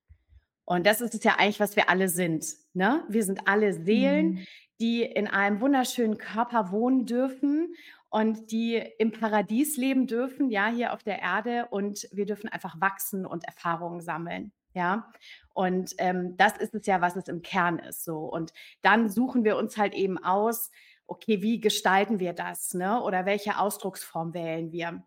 Und 0.66 0.86
das 0.86 1.00
ist 1.00 1.14
es 1.14 1.24
ja 1.24 1.36
eigentlich, 1.38 1.60
was 1.60 1.76
wir 1.76 1.90
alle 1.90 2.10
sind. 2.10 2.46
Ne? 2.74 3.04
Wir 3.08 3.24
sind 3.24 3.48
alle 3.48 3.74
Seelen, 3.74 4.32
mhm. 4.32 4.48
die 4.80 5.04
in 5.04 5.28
einem 5.28 5.62
wunderschönen 5.62 6.18
Körper 6.18 6.72
wohnen 6.72 7.06
dürfen 7.06 7.76
und 8.10 8.52
die 8.52 8.76
im 8.98 9.12
Paradies 9.12 9.78
leben 9.78 10.08
dürfen, 10.08 10.50
ja, 10.50 10.68
hier 10.70 10.94
auf 10.94 11.04
der 11.04 11.22
Erde 11.22 11.68
und 11.70 12.08
wir 12.12 12.26
dürfen 12.26 12.50
einfach 12.50 12.80
wachsen 12.80 13.26
und 13.26 13.44
Erfahrungen 13.46 14.02
sammeln. 14.02 14.52
Ja, 14.74 15.10
und 15.54 15.94
ähm, 16.00 16.36
das 16.36 16.58
ist 16.58 16.76
es 16.76 16.86
ja, 16.86 17.00
was 17.00 17.16
es 17.16 17.30
im 17.30 17.42
Kern 17.42 17.80
ist. 17.80 18.04
So. 18.04 18.20
Und 18.20 18.52
dann 18.82 19.10
suchen 19.10 19.46
wir 19.46 19.56
uns 19.56 19.78
halt 19.78 19.94
eben 19.94 20.18
aus, 20.18 20.70
okay, 21.08 21.42
wie 21.42 21.62
gestalten 21.62 22.20
wir 22.20 22.34
das, 22.34 22.74
ne? 22.74 23.02
Oder 23.02 23.26
welche 23.26 23.58
Ausdrucksform 23.58 24.34
wählen 24.34 24.72
wir? 24.72 25.04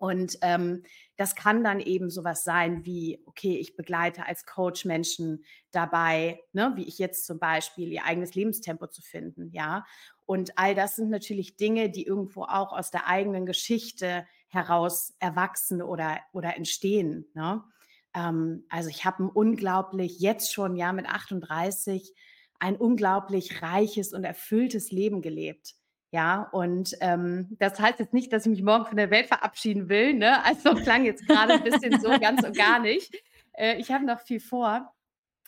Und 0.00 0.38
ähm, 0.40 0.82
das 1.16 1.34
kann 1.34 1.62
dann 1.62 1.78
eben 1.78 2.08
sowas 2.08 2.42
sein 2.42 2.86
wie, 2.86 3.22
okay, 3.26 3.58
ich 3.58 3.76
begleite 3.76 4.26
als 4.26 4.46
Coach 4.46 4.86
Menschen 4.86 5.44
dabei, 5.72 6.40
ne, 6.54 6.72
wie 6.74 6.88
ich 6.88 6.98
jetzt 6.98 7.26
zum 7.26 7.38
Beispiel 7.38 7.92
ihr 7.92 8.06
eigenes 8.06 8.34
Lebenstempo 8.34 8.86
zu 8.86 9.02
finden, 9.02 9.50
ja. 9.52 9.84
Und 10.24 10.56
all 10.56 10.74
das 10.74 10.96
sind 10.96 11.10
natürlich 11.10 11.58
Dinge, 11.58 11.90
die 11.90 12.06
irgendwo 12.06 12.44
auch 12.44 12.72
aus 12.72 12.90
der 12.90 13.08
eigenen 13.08 13.44
Geschichte 13.44 14.26
heraus 14.48 15.14
erwachsen 15.18 15.82
oder, 15.82 16.20
oder 16.32 16.56
entstehen. 16.56 17.26
Ne? 17.34 17.62
Ähm, 18.14 18.64
also 18.70 18.88
ich 18.88 19.04
habe 19.04 19.24
ein 19.24 19.28
unglaublich, 19.28 20.18
jetzt 20.18 20.54
schon 20.54 20.76
ja 20.76 20.94
mit 20.94 21.06
38, 21.06 22.14
ein 22.58 22.76
unglaublich 22.76 23.60
reiches 23.60 24.14
und 24.14 24.24
erfülltes 24.24 24.92
Leben 24.92 25.20
gelebt. 25.20 25.74
Ja, 26.12 26.48
und 26.50 26.96
ähm, 27.00 27.56
das 27.60 27.78
heißt 27.78 28.00
jetzt 28.00 28.12
nicht, 28.12 28.32
dass 28.32 28.44
ich 28.44 28.50
mich 28.50 28.62
morgen 28.62 28.84
von 28.84 28.96
der 28.96 29.10
Welt 29.10 29.28
verabschieden 29.28 29.88
will. 29.88 30.14
Ne? 30.14 30.44
Also 30.44 30.74
klang 30.74 31.04
jetzt 31.04 31.26
gerade 31.26 31.54
ein 31.54 31.62
bisschen 31.62 32.00
so 32.00 32.08
ganz 32.18 32.42
und 32.42 32.56
gar 32.56 32.80
nicht. 32.80 33.14
Äh, 33.52 33.76
ich 33.76 33.92
habe 33.92 34.04
noch 34.04 34.20
viel 34.20 34.40
vor. 34.40 34.92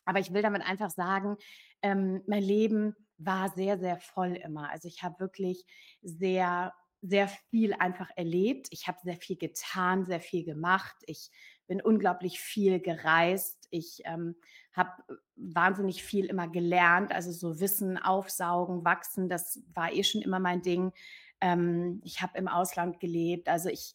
Aber 0.05 0.19
ich 0.19 0.33
will 0.33 0.43
damit 0.43 0.63
einfach 0.63 0.91
sagen, 0.91 1.37
ähm, 1.83 2.23
mein 2.27 2.43
Leben 2.43 2.97
war 3.19 3.51
sehr, 3.51 3.79
sehr 3.79 3.99
voll 3.99 4.35
immer. 4.35 4.71
Also 4.71 4.89
ich 4.89 5.03
habe 5.03 5.19
wirklich 5.21 5.65
sehr, 6.03 6.73
sehr 7.03 7.29
viel 7.51 7.73
einfach 7.75 8.11
erlebt. 8.17 8.69
Ich 8.71 8.87
habe 8.89 8.99
sehr 9.03 9.17
viel 9.17 9.37
getan, 9.37 10.05
sehr 10.05 10.21
viel 10.21 10.45
gemacht. 10.45 10.97
Ich 11.07 11.31
bin 11.67 11.81
unglaublich 11.81 12.41
viel 12.41 12.81
gereist. 12.81 13.67
Ich 13.71 14.03
ähm, 14.05 14.37
habe 14.73 14.91
wahnsinnig 15.37 16.03
viel 16.03 16.27
immer 16.27 16.49
gelernt, 16.49 17.13
also 17.13 17.33
so 17.33 17.61
Wissen 17.61 17.99
aufsaugen, 17.99 18.85
wachsen, 18.85 19.29
das 19.29 19.63
war 19.75 19.93
eh 19.93 20.05
schon 20.05 20.23
immer 20.23 20.39
mein 20.39 20.63
Ding. 20.63 20.93
Ähm, 21.41 22.01
ich 22.05 22.23
habe 22.23 22.39
im 22.39 22.49
Ausland 22.49 23.01
gelebt. 23.01 23.49
Also 23.49 23.69
ich, 23.69 23.95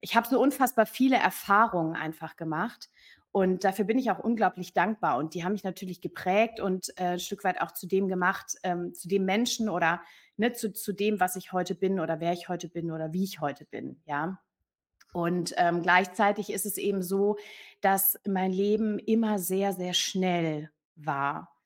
ich 0.00 0.16
habe 0.16 0.28
so 0.28 0.40
unfassbar 0.40 0.86
viele 0.86 1.16
Erfahrungen 1.16 1.96
einfach 1.96 2.36
gemacht. 2.36 2.90
Und 3.32 3.64
dafür 3.64 3.84
bin 3.84 3.98
ich 3.98 4.10
auch 4.10 4.18
unglaublich 4.18 4.72
dankbar. 4.72 5.18
Und 5.18 5.34
die 5.34 5.44
haben 5.44 5.52
mich 5.52 5.64
natürlich 5.64 6.00
geprägt 6.00 6.58
und 6.58 6.88
äh, 6.96 7.12
ein 7.12 7.18
Stück 7.18 7.44
weit 7.44 7.60
auch 7.60 7.70
zu 7.70 7.86
dem 7.86 8.08
gemacht, 8.08 8.54
ähm, 8.62 8.94
zu 8.94 9.08
dem 9.08 9.26
Menschen 9.26 9.68
oder 9.68 10.00
ne, 10.38 10.54
zu, 10.54 10.72
zu 10.72 10.94
dem, 10.94 11.20
was 11.20 11.36
ich 11.36 11.52
heute 11.52 11.74
bin 11.74 12.00
oder 12.00 12.18
wer 12.18 12.32
ich 12.32 12.48
heute 12.48 12.68
bin 12.70 12.90
oder 12.90 13.12
wie 13.12 13.24
ich 13.24 13.40
heute 13.40 13.66
bin. 13.66 14.00
Ja. 14.06 14.38
Und 15.16 15.54
ähm, 15.56 15.80
gleichzeitig 15.80 16.50
ist 16.52 16.66
es 16.66 16.76
eben 16.76 17.00
so, 17.00 17.38
dass 17.80 18.20
mein 18.28 18.52
Leben 18.52 18.98
immer 18.98 19.38
sehr, 19.38 19.72
sehr 19.72 19.94
schnell 19.94 20.68
war. 20.94 21.56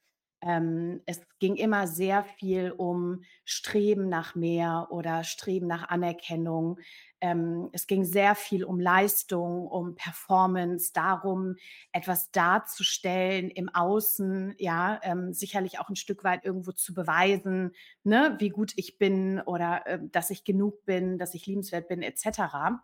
Ähm, 0.41 1.03
es 1.05 1.21
ging 1.41 1.57
immer 1.57 1.89
sehr 1.89 2.23
viel 2.23 2.71
um 2.71 3.25
Streben 3.45 4.09
nach 4.09 4.37
mehr 4.37 4.87
oder 4.91 5.25
Streben 5.25 5.67
nach 5.67 5.89
Anerkennung. 5.89 6.79
Ähm, 7.21 7.71
es 7.73 7.89
ging 7.89 8.05
sehr 8.05 8.37
viel 8.37 8.63
um 8.63 8.79
Leistung, 8.79 9.67
um 9.67 9.97
Performance, 9.97 10.93
darum, 10.95 11.57
etwas 11.91 12.31
darzustellen 12.31 13.51
im 13.51 13.69
Außen, 13.69 14.55
ja, 14.59 15.01
ähm, 15.03 15.33
sicherlich 15.33 15.81
auch 15.81 15.89
ein 15.89 15.97
Stück 15.97 16.23
weit 16.23 16.45
irgendwo 16.45 16.71
zu 16.71 16.95
beweisen, 16.95 17.73
ne, 18.05 18.37
wie 18.39 18.51
gut 18.51 18.75
ich 18.77 18.97
bin 18.97 19.41
oder 19.41 19.85
äh, 19.89 19.99
dass 20.01 20.31
ich 20.31 20.45
genug 20.45 20.85
bin, 20.85 21.19
dass 21.19 21.35
ich 21.35 21.47
liebenswert 21.47 21.89
bin, 21.89 22.01
etc. 22.01 22.79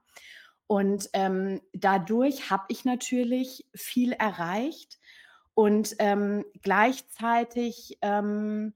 Und 0.67 1.09
ähm, 1.13 1.61
dadurch 1.73 2.51
habe 2.51 2.65
ich 2.69 2.85
natürlich 2.85 3.67
viel 3.75 4.13
erreicht 4.13 4.99
und 5.55 5.95
ähm, 6.01 6.45
gleichzeitig 6.63 7.99
ähm, 8.03 8.75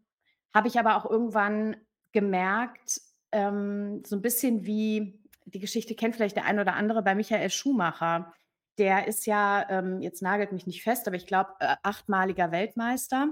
habe 0.54 0.68
ich 0.68 0.78
aber 0.78 0.96
auch 0.96 1.08
irgendwann 1.08 1.76
gemerkt, 2.12 3.00
ähm, 3.32 4.02
so 4.06 4.16
ein 4.16 4.22
bisschen 4.22 4.64
wie 4.64 5.20
die 5.44 5.60
Geschichte 5.60 5.94
kennt 5.94 6.14
vielleicht 6.14 6.36
der 6.36 6.44
ein 6.44 6.60
oder 6.60 6.74
andere 6.74 7.02
bei 7.02 7.14
Michael 7.14 7.50
Schumacher. 7.50 8.32
Der 8.78 9.08
ist 9.08 9.26
ja, 9.26 9.68
ähm, 9.68 10.00
jetzt 10.00 10.22
nagelt 10.22 10.52
mich 10.52 10.66
nicht 10.66 10.82
fest, 10.82 11.06
aber 11.06 11.16
ich 11.16 11.26
glaube, 11.26 11.50
äh, 11.60 11.76
achtmaliger 11.82 12.52
Weltmeister. 12.52 13.28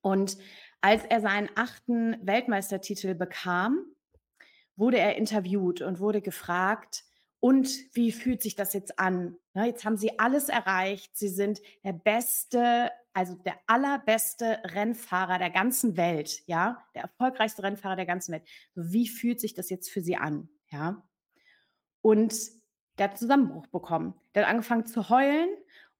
Und 0.00 0.38
als 0.80 1.04
er 1.04 1.20
seinen 1.20 1.50
achten 1.56 2.16
Weltmeistertitel 2.26 3.14
bekam, 3.14 3.84
wurde 4.76 4.98
er 4.98 5.16
interviewt 5.16 5.82
und 5.82 6.00
wurde 6.00 6.22
gefragt, 6.22 7.04
und 7.42 7.68
wie 7.92 8.12
fühlt 8.12 8.40
sich 8.40 8.54
das 8.54 8.72
jetzt 8.72 9.00
an? 9.00 9.36
Ne, 9.52 9.66
jetzt 9.66 9.84
haben 9.84 9.96
sie 9.96 10.16
alles 10.20 10.48
erreicht. 10.48 11.16
Sie 11.16 11.28
sind 11.28 11.60
der 11.82 11.92
beste, 11.92 12.92
also 13.14 13.34
der 13.34 13.56
allerbeste 13.66 14.60
Rennfahrer 14.62 15.38
der 15.38 15.50
ganzen 15.50 15.96
Welt, 15.96 16.44
ja, 16.46 16.86
der 16.94 17.02
erfolgreichste 17.02 17.64
Rennfahrer 17.64 17.96
der 17.96 18.06
ganzen 18.06 18.30
Welt. 18.30 18.48
Wie 18.76 19.08
fühlt 19.08 19.40
sich 19.40 19.54
das 19.54 19.70
jetzt 19.70 19.90
für 19.90 20.02
sie 20.02 20.16
an? 20.16 20.50
Ja. 20.70 21.02
Und 22.00 22.32
der 22.98 23.10
hat 23.10 23.18
Zusammenbruch 23.18 23.66
bekommen. 23.66 24.14
Der 24.36 24.44
hat 24.44 24.50
angefangen 24.50 24.86
zu 24.86 25.08
heulen 25.08 25.48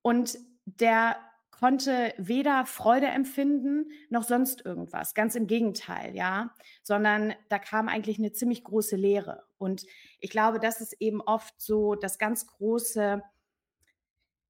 und 0.00 0.38
der 0.64 1.16
konnte 1.62 2.12
weder 2.18 2.66
Freude 2.66 3.06
empfinden 3.06 3.92
noch 4.10 4.24
sonst 4.24 4.66
irgendwas. 4.66 5.14
Ganz 5.14 5.36
im 5.36 5.46
Gegenteil, 5.46 6.16
ja, 6.16 6.56
sondern 6.82 7.34
da 7.50 7.60
kam 7.60 7.86
eigentlich 7.86 8.18
eine 8.18 8.32
ziemlich 8.32 8.64
große 8.64 8.96
Leere. 8.96 9.44
Und 9.58 9.86
ich 10.18 10.30
glaube, 10.30 10.58
das 10.58 10.80
ist 10.80 10.94
eben 10.98 11.20
oft 11.20 11.54
so 11.60 11.94
das 11.94 12.18
ganz 12.18 12.48
große 12.48 13.22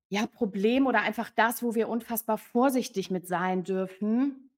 ja, 0.09 0.27
Problem 0.27 0.87
oder 0.87 1.03
einfach 1.03 1.29
das, 1.29 1.63
wo 1.63 1.75
wir 1.75 1.91
unfassbar 1.91 2.39
vorsichtig 2.39 3.11
mit 3.11 3.29
sein 3.29 3.63
dürfen, 3.63 4.51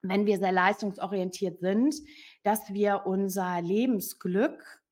wenn 0.00 0.24
wir 0.24 0.38
sehr 0.38 0.52
leistungsorientiert 0.52 1.60
sind, 1.60 1.94
dass 2.42 2.72
wir 2.72 3.02
unser 3.04 3.60
Lebensglück 3.60 4.82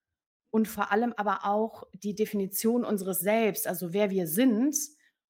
und 0.50 0.68
vor 0.68 0.92
allem 0.92 1.14
aber 1.16 1.46
auch 1.46 1.84
die 1.94 2.14
Definition 2.14 2.84
unseres 2.84 3.20
Selbst, 3.20 3.66
also 3.66 3.94
wer 3.94 4.10
wir 4.10 4.26
sind 4.26 4.76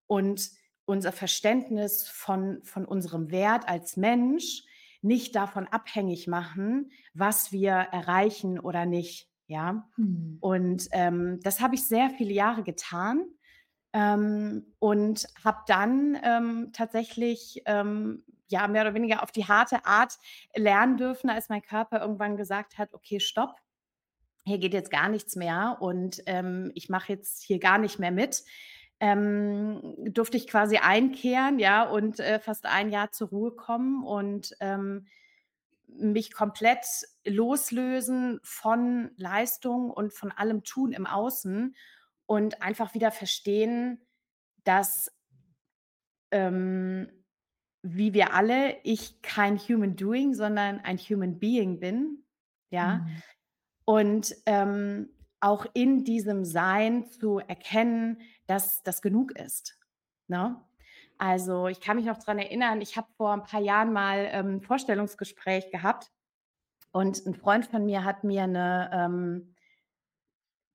und 0.07 0.49
unser 0.85 1.11
Verständnis 1.11 2.07
von, 2.07 2.63
von 2.63 2.85
unserem 2.85 3.31
Wert 3.31 3.67
als 3.67 3.97
Mensch 3.97 4.63
nicht 5.01 5.35
davon 5.35 5.67
abhängig 5.67 6.27
machen, 6.27 6.91
was 7.13 7.51
wir 7.51 7.71
erreichen 7.73 8.59
oder 8.59 8.85
nicht. 8.85 9.29
Ja, 9.47 9.89
Mhm. 9.97 10.39
und 10.39 10.87
ähm, 10.91 11.39
das 11.43 11.59
habe 11.61 11.75
ich 11.75 11.87
sehr 11.87 12.09
viele 12.11 12.33
Jahre 12.33 12.63
getan 12.63 13.25
ähm, 13.93 14.75
und 14.79 15.27
habe 15.43 15.59
dann 15.67 16.17
ähm, 16.23 16.71
tatsächlich 16.73 17.61
ähm, 17.65 18.23
ja 18.47 18.67
mehr 18.67 18.83
oder 18.83 18.93
weniger 18.93 19.23
auf 19.23 19.31
die 19.31 19.45
harte 19.45 19.85
Art 19.85 20.17
lernen 20.55 20.97
dürfen, 20.97 21.29
als 21.29 21.49
mein 21.49 21.61
Körper 21.61 22.01
irgendwann 22.01 22.37
gesagt 22.37 22.77
hat: 22.77 22.93
Okay, 22.93 23.19
stopp, 23.19 23.55
hier 24.45 24.59
geht 24.59 24.73
jetzt 24.73 24.91
gar 24.91 25.09
nichts 25.09 25.35
mehr 25.35 25.77
und 25.79 26.21
ähm, 26.27 26.71
ich 26.75 26.89
mache 26.89 27.13
jetzt 27.13 27.43
hier 27.43 27.59
gar 27.59 27.77
nicht 27.79 27.99
mehr 27.99 28.11
mit. 28.11 28.43
Ähm, 28.99 29.95
durfte 29.97 30.37
ich 30.37 30.47
quasi 30.47 30.77
einkehren, 30.77 31.59
ja, 31.59 31.83
und 31.83 32.19
äh, 32.19 32.39
fast 32.39 32.65
ein 32.65 32.89
Jahr 32.89 33.11
zur 33.11 33.29
Ruhe 33.29 33.51
kommen 33.51 34.05
und 34.05 34.55
ähm, 34.61 35.07
mich 35.87 36.33
komplett 36.33 36.85
loslösen 37.25 38.39
von 38.43 39.11
Leistung 39.17 39.91
und 39.91 40.13
von 40.13 40.31
allem 40.31 40.63
Tun 40.63 40.93
im 40.93 41.05
Außen 41.05 41.75
und 42.25 42.61
einfach 42.61 42.93
wieder 42.93 43.11
verstehen, 43.11 44.01
dass 44.63 45.11
ähm, 46.31 47.09
wie 47.81 48.13
wir 48.13 48.33
alle, 48.33 48.77
ich 48.83 49.21
kein 49.21 49.57
Human 49.59 49.95
Doing, 49.95 50.33
sondern 50.33 50.79
ein 50.79 50.97
Human 50.97 51.37
Being 51.39 51.79
bin, 51.79 52.23
ja, 52.71 52.97
Mhm. 52.97 53.21
und 53.85 54.35
ähm, 54.47 55.09
auch 55.41 55.65
in 55.73 56.03
diesem 56.05 56.45
Sein 56.45 57.05
zu 57.11 57.39
erkennen, 57.39 58.19
dass 58.47 58.83
das 58.83 59.01
genug 59.01 59.33
ist. 59.39 59.77
Ne? 60.27 60.61
Also 61.17 61.67
ich 61.67 61.81
kann 61.81 61.97
mich 61.97 62.05
noch 62.05 62.17
dran 62.19 62.39
erinnern, 62.39 62.81
ich 62.81 62.97
habe 62.97 63.07
vor 63.17 63.33
ein 63.33 63.43
paar 63.43 63.61
Jahren 63.61 63.93
mal 63.93 64.27
ähm, 64.31 64.55
'n 64.57 64.61
Vorstellungsgespräch 64.61 65.71
gehabt 65.71 66.11
und 66.93 67.25
ein 67.27 67.35
Freund 67.35 67.67
von 67.67 67.85
mir 67.85 68.03
hat 68.05 68.23
mir 68.25 68.43
eine 68.43 68.89
ähm 68.93 69.55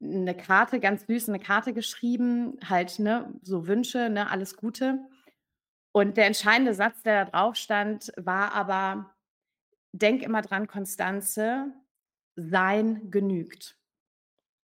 'ne 0.02 0.35
Karte 0.35 0.81
ganz 0.81 1.07
süß 1.07 1.29
'ne 1.29 1.38
Karte 1.38 1.75
geschrieben, 1.75 2.57
halt, 2.67 2.99
ne, 2.99 3.35
so 3.43 3.67
Wünsche, 3.67 4.09
ne, 4.09 4.31
alles 4.31 4.57
Gute. 4.57 4.99
Und 5.93 6.17
der 6.19 6.26
entscheidende 6.26 6.75
Satz, 6.75 7.02
der 7.02 7.26
da 7.26 7.31
drauf 7.33 7.57
stand, 7.57 8.12
war 8.17 8.52
aber: 8.55 9.14
„Denk 9.93 10.23
immer 10.23 10.43
dran, 10.43 10.69
Constanze, 10.69 11.73
Sein 12.37 13.11
genügt.“ 13.11 13.76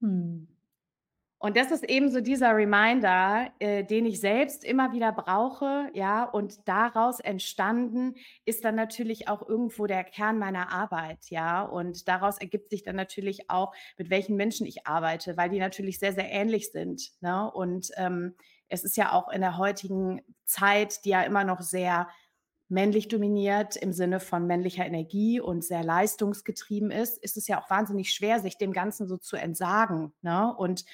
Mhm. 0.05 0.49
Und 1.39 1.57
das 1.59 1.71
ist 1.71 1.85
eben 1.85 2.11
so 2.11 2.21
dieser 2.23 2.57
Reminder, 2.57 3.53
äh, 3.59 3.85
den 3.85 4.07
ich 4.07 4.19
selbst 4.21 4.65
immer 4.65 4.93
wieder 4.93 5.13
brauche, 5.13 5.91
ja, 5.93 6.25
und 6.25 6.67
daraus 6.67 7.21
entstanden 7.21 8.15
ist 8.47 8.65
dann 8.65 8.77
natürlich 8.77 9.29
auch 9.29 9.47
irgendwo 9.47 9.87
der 9.87 10.05
Kern 10.05 10.39
meiner 10.39 10.73
Arbeit, 10.73 11.19
ja. 11.29 11.63
Und 11.63 12.09
daraus 12.09 12.39
ergibt 12.39 12.71
sich 12.71 12.83
dann 12.83 12.97
natürlich 12.97 13.51
auch, 13.51 13.75
mit 13.99 14.09
welchen 14.09 14.37
Menschen 14.37 14.67
ich 14.67 14.87
arbeite, 14.87 15.37
weil 15.37 15.51
die 15.51 15.59
natürlich 15.59 15.99
sehr, 15.99 16.15
sehr 16.15 16.31
ähnlich 16.31 16.73
sind, 16.73 17.11
ne? 17.21 17.51
Und, 17.53 17.91
ähm, 17.97 18.35
es 18.69 18.83
ist 18.83 18.97
ja 18.97 19.13
auch 19.13 19.29
in 19.29 19.43
der 19.43 19.59
heutigen 19.59 20.23
Zeit, 20.47 21.05
die 21.05 21.11
ja 21.11 21.23
immer 21.23 21.45
noch 21.45 21.61
sehr 21.61 22.09
männlich 22.69 23.09
dominiert 23.09 23.77
im 23.77 23.93
Sinne 23.93 24.21
von 24.21 24.47
männlicher 24.47 24.87
Energie 24.87 25.41
und 25.41 25.65
sehr 25.65 25.85
leistungsgetrieben 25.85 26.91
ist, 26.91 27.19
ist 27.19 27.37
es 27.37 27.47
ja 27.47 27.61
auch 27.61 27.71
wahnsinnig 27.71 28.13
schwer, 28.13 28.41
sich 28.41 28.57
dem 28.57 28.73
Ganzen 28.73 29.07
so 29.07 29.17
zu 29.17 29.37
entsagen, 29.37 30.13
ne? 30.23 30.55
Und 30.57 30.85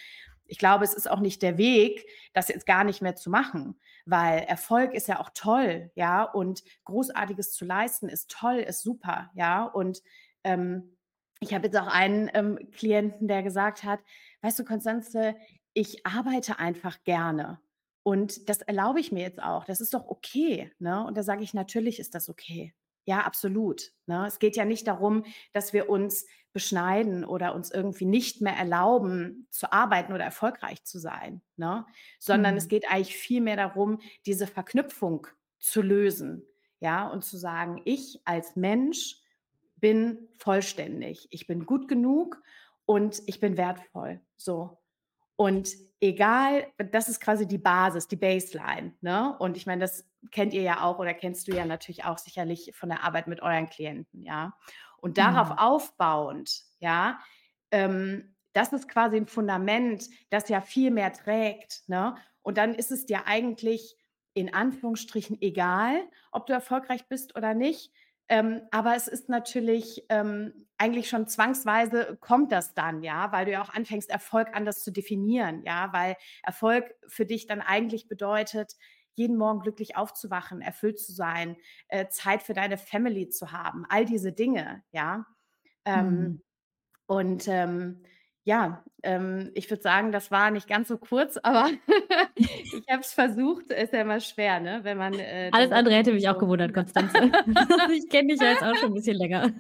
ich 0.51 0.59
glaube, 0.59 0.85
es 0.85 0.95
ist 0.95 1.09
auch 1.09 1.21
nicht 1.21 1.43
der 1.43 1.59
Weg, 1.59 2.07
das 2.33 2.49
jetzt 2.49 2.67
gar 2.67 2.83
nicht 2.83 3.01
mehr 3.03 3.15
zu 3.15 3.31
machen, 3.31 3.79
weil 4.05 4.41
Erfolg 4.41 4.95
ist 4.95 5.07
ja 5.07 5.21
auch 5.21 5.31
toll, 5.33 5.93
ja, 5.95 6.25
und 6.25 6.65
Großartiges 6.85 7.53
zu 7.53 7.65
leisten 7.65 8.09
ist 8.09 8.31
toll, 8.31 8.57
ist 8.57 8.83
super, 8.83 9.31
ja. 9.35 9.65
Und 9.65 10.03
ähm, 10.43 10.97
ich 11.39 11.55
habe 11.55 11.67
jetzt 11.67 11.79
auch 11.79 11.87
einen 11.87 12.29
ähm, 12.35 12.59
Klienten, 12.73 13.29
der 13.29 13.45
gesagt 13.45 13.85
hat, 13.85 14.01
weißt 14.43 14.59
du, 14.59 14.65
Konstanze, 14.65 15.37
ich 15.73 16.05
arbeite 16.05 16.59
einfach 16.59 17.03
gerne. 17.05 17.61
Und 18.03 18.49
das 18.49 18.63
erlaube 18.63 19.01
ich 19.01 19.13
mir 19.13 19.23
jetzt 19.23 19.43
auch. 19.43 19.65
Das 19.65 19.81
ist 19.81 19.95
doch 19.95 20.07
okay. 20.09 20.73
Ne? 20.79 21.05
Und 21.07 21.17
da 21.17 21.23
sage 21.23 21.43
ich, 21.43 21.55
natürlich 21.55 21.99
ist 22.01 22.15
das 22.15 22.29
okay. 22.29 22.75
Ja, 23.07 23.21
absolut. 23.21 23.93
Ne? 24.07 24.27
Es 24.27 24.39
geht 24.39 24.57
ja 24.57 24.65
nicht 24.65 24.87
darum, 24.87 25.25
dass 25.53 25.73
wir 25.73 25.89
uns 25.91 26.27
beschneiden 26.53 27.25
oder 27.25 27.55
uns 27.55 27.71
irgendwie 27.71 28.05
nicht 28.07 28.41
mehr 28.41 28.55
erlauben, 28.55 29.47
zu 29.51 29.73
arbeiten 29.73 30.13
oder 30.13 30.25
erfolgreich 30.25 30.85
zu 30.85 30.99
sein, 30.99 31.43
ne? 31.57 31.87
Sondern 32.19 32.57
es 32.57 32.67
Mhm. 32.67 32.69
geht 32.69 32.91
eigentlich 32.91 33.17
vielmehr 33.17 33.57
darum, 33.57 34.01
diese 34.27 34.49
Verknüpfung 34.49 35.29
zu 35.61 35.81
lösen, 35.81 36.45
ja, 36.81 37.07
und 37.09 37.25
zu 37.25 37.37
sagen: 37.37 37.81
„Ich 37.85 38.21
als 38.25 38.57
Mensch 38.57 39.21
bin 39.77 40.29
vollständig. 40.39 41.29
Ich 41.31 41.47
bin 41.47 41.67
gut 41.67 41.87
genug 41.89 42.43
und 42.85 43.23
ich 43.27 43.41
bin 43.41 43.57
wertvoll“, 43.57 44.21
so. 44.37 44.80
Und 45.41 45.71
egal 46.03 46.67
das 46.77 47.09
ist 47.09 47.19
quasi 47.19 47.47
die 47.49 47.57
Basis, 47.57 48.07
die 48.09 48.17
Baseline, 48.17 48.93
ne? 49.01 49.35
Und 49.39 49.57
ich 49.57 49.65
meine, 49.67 49.81
das 49.81 50.05
kennt 50.31 50.53
ihr 50.53 50.61
ja 50.61 50.83
auch 50.85 50.99
oder 50.99 51.15
kennst 51.15 51.49
du 51.49 51.53
ja 51.53 51.65
natürlich 51.65 52.05
auch 52.05 52.19
sicherlich 52.19 52.73
von 52.75 52.91
der 52.91 53.05
Arbeit 53.05 53.27
mit 53.27 53.41
euren 53.41 53.71
Klienten, 53.71 54.23
ja? 54.23 54.53
Und 54.99 55.17
darauf 55.17 55.51
Mhm. 55.51 55.57
aufbauend, 55.57 56.65
ja, 56.79 57.21
ähm, 57.71 58.37
das 58.53 58.75
ist 58.75 58.87
quasi 58.89 59.17
ein 59.17 59.29
Fundament, 59.29 60.09
das 60.29 60.51
ja 60.51 60.61
viel 60.61 60.91
mehr 60.91 61.11
trägt, 61.15 61.85
ne? 61.89 62.17
Und 62.43 62.59
dann 62.59 62.75
ist 62.75 62.91
es 62.91 63.07
dir 63.07 63.27
eigentlich 63.27 63.97
in 64.35 64.53
Anführungsstrichen 64.53 65.41
egal, 65.41 66.03
ob 66.33 66.47
du 66.47 66.53
erfolgreich 66.53 67.09
bist 67.09 67.35
oder 67.35 67.55
nicht. 67.55 67.93
Ähm, 68.29 68.61
aber 68.73 68.95
es 68.95 69.09
ist 69.09 69.31
natürlich, 69.31 70.05
ähm, 70.11 70.67
eigentlich 70.81 71.09
schon 71.09 71.29
zwangsweise 71.29 72.19
kommt 72.21 72.53
das 72.53 72.75
dann, 72.75 73.03
ja, 73.03 73.33
weil 73.33 73.47
du 73.47 73.53
ja 73.53 73.63
auch 73.63 73.71
anfängst, 73.71 74.11
Erfolg 74.11 74.49
anders 74.55 74.83
zu 74.85 74.93
definieren, 74.93 75.63
ja, 75.65 75.93
weil 75.93 76.17
Erfolg 76.43 76.95
für 77.09 77.27
dich 77.27 77.47
dann 77.47 77.61
eigentlich 77.61 78.09
bedeutet, 78.09 78.75
jeden 79.15 79.37
Morgen 79.37 79.61
glücklich 79.61 79.97
aufzuwachen, 79.97 80.63
erfüllt 80.63 80.99
zu 81.01 81.13
sein, 81.13 81.57
äh, 81.89 82.09
Zeit 82.09 82.43
für 82.43 82.55
deine 82.55 82.79
Family 82.79 83.29
zu 83.29 83.53
haben, 83.53 83.85
all 83.89 84.05
diese 84.07 84.33
Dinge, 84.33 84.83
ja. 84.93 85.27
Mhm. 85.95 86.31
Ähm, 86.31 86.43
und, 87.07 87.49
ähm, 87.49 88.05
ja, 88.45 88.85
ähm, 89.03 89.51
ich 89.55 89.71
würde 89.71 89.83
sagen, 89.83 90.13
das 90.13 90.31
war 90.31 90.51
nicht 90.51 90.69
ganz 90.69 90.89
so 90.89 90.99
kurz, 90.99 91.39
aber 91.43 91.71
ich 92.37 92.85
habe 92.91 93.01
es 93.03 93.13
versucht. 93.13 93.71
Ist 93.73 93.93
ja 93.93 94.03
immer 94.03 94.21
schwer, 94.21 94.61
ne, 94.61 94.81
wenn 94.85 94.99
man, 94.99 95.19
äh, 95.19 95.53
Alles 95.53 95.73
andere 95.73 95.95
hätte 95.97 96.13
mich 96.13 96.29
auch 96.29 96.39
gewundert. 96.39 96.73
Konstanze. 96.75 97.33
Ich 97.89 98.09
kenne 98.09 98.29
dich 98.33 98.41
ja 98.41 98.49
jetzt 98.49 98.63
auch 98.63 98.77
schon 98.77 98.91
'n 98.91 98.95
bisschen 98.95 99.17
länger. 99.17 99.53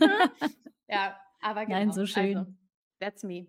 Ja, 0.91 1.21
aber 1.41 1.67
Nein, 1.67 1.93
genau. 1.93 1.93
so 1.93 2.07
Also, 2.13 2.47
schön. 2.47 2.59
that's 3.01 3.23
me, 3.25 3.47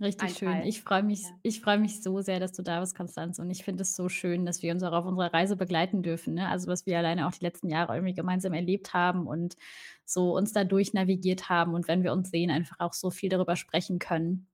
Richtig 0.00 0.32
ein 0.32 0.34
schön. 0.34 0.60
Teil. 0.60 0.64
Ich 0.64 0.82
freue 0.82 1.04
mich 1.04 1.22
Ja. 1.22 1.38
ich 1.42 1.60
freue 1.60 1.78
mich 1.78 2.02
so 2.02 2.20
sehr, 2.20 2.40
dass 2.40 2.50
du 2.52 2.62
da 2.62 2.80
bist, 2.80 2.96
Konstanze, 2.96 3.40
und 3.40 3.50
ich 3.50 3.62
finde 3.62 3.82
es 3.82 3.94
so 3.94 4.08
schön, 4.08 4.44
dass 4.44 4.60
wir 4.60 4.72
uns 4.72 4.82
auch 4.82 4.92
auf 4.92 5.06
unserer 5.06 5.32
Reise 5.32 5.56
begleiten 5.56 6.02
dürfen, 6.02 6.34
ne? 6.34 6.48
Also, 6.48 6.66
was 6.66 6.84
wir 6.84 6.98
alleine 6.98 7.28
auch 7.28 7.32
die 7.32 7.44
letzten 7.44 7.68
Jahre 7.68 7.94
irgendwie 7.94 8.12
gemeinsam 8.14 8.54
erlebt 8.54 8.92
haben 8.92 9.28
und 9.28 9.54
so 10.04 10.36
uns 10.36 10.52
da 10.52 10.64
durchnavigiert 10.64 11.48
haben 11.48 11.74
und 11.74 11.86
wenn 11.86 12.02
wir 12.02 12.12
uns 12.12 12.30
sehen, 12.30 12.50
einfach 12.50 12.76
auch 12.80 12.92
so 12.92 13.10
viel 13.12 13.28
darüber 13.28 13.54
sprechen 13.54 14.00
können. 14.00 14.48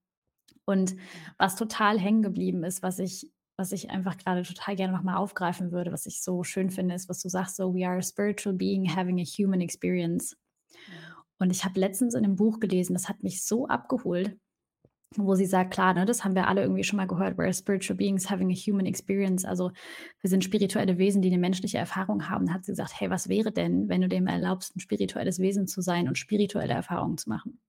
Und 0.67 0.97
Ja. 1.13 1.35
was 1.39 1.57
total 1.57 1.99
hängen 2.01 2.23
geblieben 2.23 2.65
ist, 2.65 2.83
was 2.83 2.99
ich 3.01 3.33
was 3.59 3.73
ich 3.73 3.91
einfach 3.91 4.19
grade 4.19 4.43
total 4.45 4.77
gerne 4.77 4.93
noch 4.95 5.03
mal 5.05 5.17
aufgreifen 5.17 5.73
würde, 5.73 5.93
was 5.93 6.07
ich 6.07 6.23
so 6.23 6.45
schön 6.45 6.71
finde, 6.71 6.95
ist, 6.97 7.09
was 7.11 7.21
du 7.23 7.29
sagst, 7.31 7.57
so: 7.57 7.75
„We 7.75 7.87
are 7.87 7.99
a 7.99 8.03
spiritual 8.03 8.55
being 8.57 8.95
having 8.97 9.21
a 9.21 9.25
human 9.25 9.61
experience.“ 9.63 10.37
Mhm. 10.89 11.20
Und 11.41 11.51
ich 11.51 11.65
habe 11.65 11.81
letztens 11.81 12.15
in 12.15 12.23
'nem 12.23 12.37
Buch 12.37 12.61
gelesen, 12.61 12.95
das 12.95 13.09
hat 13.11 13.25
mich 13.25 13.45
so 13.45 13.67
abgeholt, 13.69 14.39
wo 15.17 15.35
sie 15.35 15.47
sagt, 15.47 15.73
klar, 15.73 15.95
ne, 15.95 16.07
das 16.07 16.25
haben 16.25 16.35
wir 16.37 16.49
alle 16.49 16.63
irgendwie 16.63 16.85
schon 16.85 16.97
mal 16.99 17.07
gehört, 17.09 17.39
we're 17.39 17.53
spiritual 17.57 17.97
beings 17.97 18.31
having 18.31 18.51
a 18.53 18.55
human 18.55 18.87
experience. 18.87 19.45
Also, 19.45 19.73
wir 20.21 20.31
sind 20.31 20.45
spirituelle 20.45 20.99
Wesen, 20.99 21.23
die 21.23 21.29
eine 21.31 21.39
menschliche 21.39 21.79
Erfahrung 21.79 22.29
haben. 22.31 22.47
Da 22.47 22.55
hat 22.55 22.65
sie 22.67 22.73
gesagt: 22.73 22.95
„Hey, 23.01 23.11
was 23.11 23.29
wäre 23.29 23.53
denn, 23.53 23.89
wenn 23.89 24.03
du 24.03 24.09
dem 24.09 24.27
erlaubst, 24.29 24.77
ein 24.77 24.81
spirituelles 24.81 25.39
Wesen 25.41 25.67
zu 25.69 25.81
sein 25.83 26.09
und 26.09 26.19
spirituelle 26.19 26.75
Erfahrungen 26.75 27.19
zu 27.19 27.29
machen?“ 27.31 27.61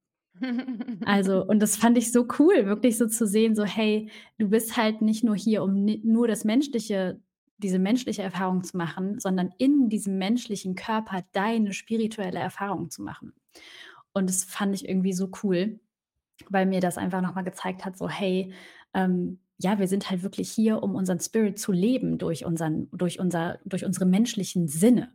Also 1.03 1.43
und 1.47 1.59
das 1.61 1.75
fand 1.77 1.97
ich 1.97 2.11
so 2.11 2.27
cool, 2.39 2.65
wirklich 2.67 2.97
so 2.97 3.07
zu 3.07 3.25
sehen, 3.25 3.55
so: 3.55 3.63
„Hey, 3.65 4.09
du 4.37 4.49
bist 4.49 4.77
halt 4.77 5.01
nicht 5.01 5.23
nur 5.23 5.35
hier, 5.35 5.63
um 5.63 5.83
nur 6.03 6.27
das 6.27 6.45
Menschliche 6.45 7.19
diese 7.61 7.79
menschliche 7.79 8.23
Erfahrung 8.23 8.63
zu 8.63 8.77
machen, 8.77 9.19
sondern 9.19 9.51
in 9.57 9.89
diesem 9.89 10.17
menschlichen 10.17 10.75
Körper 10.75 11.23
deine 11.33 11.73
spirituelle 11.73 12.39
Erfahrung 12.39 12.89
zu 12.89 13.03
machen.“ 13.03 13.33
Und 14.13 14.29
das 14.29 14.43
fand 14.43 14.75
ich 14.75 14.87
irgendwie 14.87 15.13
so 15.13 15.31
cool, 15.43 15.79
weil 16.49 16.65
mir 16.65 16.81
das 16.81 16.97
einfach 16.97 17.21
noch 17.21 17.35
mal 17.35 17.43
gezeigt 17.43 17.85
hat, 17.85 17.97
so: 17.97 18.09
„Hey, 18.09 18.53
ähm, 18.93 19.39
ja, 19.59 19.79
wir 19.79 19.87
sind 19.87 20.09
halt 20.09 20.23
wirklich 20.23 20.51
hier, 20.51 20.83
um 20.83 20.95
unseren 20.95 21.19
Spirit 21.19 21.59
zu 21.59 21.71
leben 21.71 22.17
durch 22.17 22.45
unseren 22.45 22.89
durch 22.91 23.19
unser 23.19 23.59
durch 23.65 23.85
unsere 23.85 24.05
menschlichen 24.05 24.67
Sinne.“ 24.67 25.13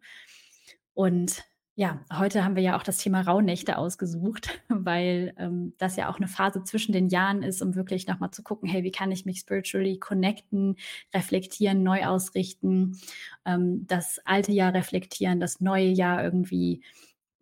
Und 0.94 1.44
Ja, 1.78 2.00
heute 2.10 2.42
haben 2.42 2.56
wir 2.56 2.62
ja 2.62 2.74
auch 2.78 2.82
das 2.82 2.96
Thema 2.96 3.20
Rauhnächte 3.20 3.76
ausgesucht, 3.76 4.62
weil, 4.70 5.34
ähm, 5.36 5.74
das 5.76 5.96
ja 5.96 6.08
auch 6.08 6.18
'ne 6.18 6.26
Phase 6.26 6.64
zwischen 6.64 6.92
den 6.92 7.08
Jahren 7.10 7.42
ist, 7.42 7.60
um 7.60 7.74
wirklich 7.74 8.06
noch 8.06 8.18
mal 8.18 8.30
zu 8.32 8.42
gucken: 8.42 8.66
„Hey, 8.66 8.82
wie 8.82 8.90
kann 8.90 9.12
ich 9.12 9.26
mich 9.26 9.40
spiritually 9.40 9.98
connecten, 9.98 10.76
reflektieren, 11.14 11.82
neu 11.82 12.06
ausrichten, 12.06 12.96
ähm, 13.44 13.86
das 13.86 14.18
alte 14.24 14.52
Jahr 14.52 14.72
reflektieren, 14.72 15.38
das 15.38 15.60
neue 15.60 15.88
Jahr 15.88 16.24
irgendwie, 16.24 16.80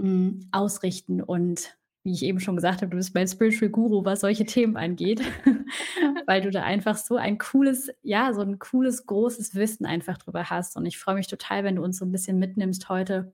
hm, 0.00 0.48
ausrichten.“ 0.50 1.22
Und 1.22 1.76
wie 2.02 2.12
ich 2.12 2.24
eben 2.24 2.40
schon 2.40 2.56
gesagt 2.56 2.82
habe, 2.82 2.90
du 2.90 2.96
bist 2.96 3.14
mein 3.14 3.28
Spiritual 3.28 3.70
Guru, 3.70 4.04
was 4.04 4.20
solche 4.22 4.44
Themen 4.46 4.76
angeht, 4.76 5.20
weil 6.26 6.42
du 6.42 6.50
da 6.50 6.62
einfach 6.64 6.96
so 6.96 7.16
ein 7.16 7.38
cooles 7.38 7.88
ja, 8.02 8.32
so 8.34 8.40
'n 8.42 8.58
cooles, 8.58 9.06
großes 9.06 9.54
Wissen 9.54 9.86
einfach 9.86 10.18
drüber 10.18 10.50
hast. 10.50 10.76
Und 10.76 10.86
ich 10.86 10.98
freue 10.98 11.14
mich 11.14 11.28
total, 11.28 11.62
wenn 11.64 11.76
du 11.76 11.82
uns 11.84 11.98
so 11.98 12.04
'n 12.04 12.10
bisschen 12.12 12.38
mitnimmst 12.40 12.88
heute 12.88 13.32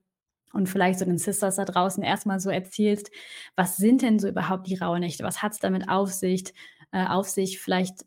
und 0.53 0.69
vielleicht 0.69 0.99
so 0.99 1.05
den 1.05 1.19
Sisters 1.19 1.57
da 1.57 1.65
draußen 1.65 2.03
erst 2.03 2.27
mal 2.27 2.41
so 2.41 2.51
erzählst, 2.51 3.11
was 3.57 3.77
sind 3.77 4.03
denn 4.03 4.19
so 4.19 4.29
überhaupt 4.29 4.67
die 4.69 4.77
Rauhnächte? 4.77 5.25
Was 5.25 5.43
hat's 5.43 5.59
damit 5.61 5.89
auf 5.89 6.13
Sicht 6.13 6.53
äh, 6.93 7.07
auf 7.07 7.29
sich? 7.29 7.61
Vielleicht, 7.61 8.05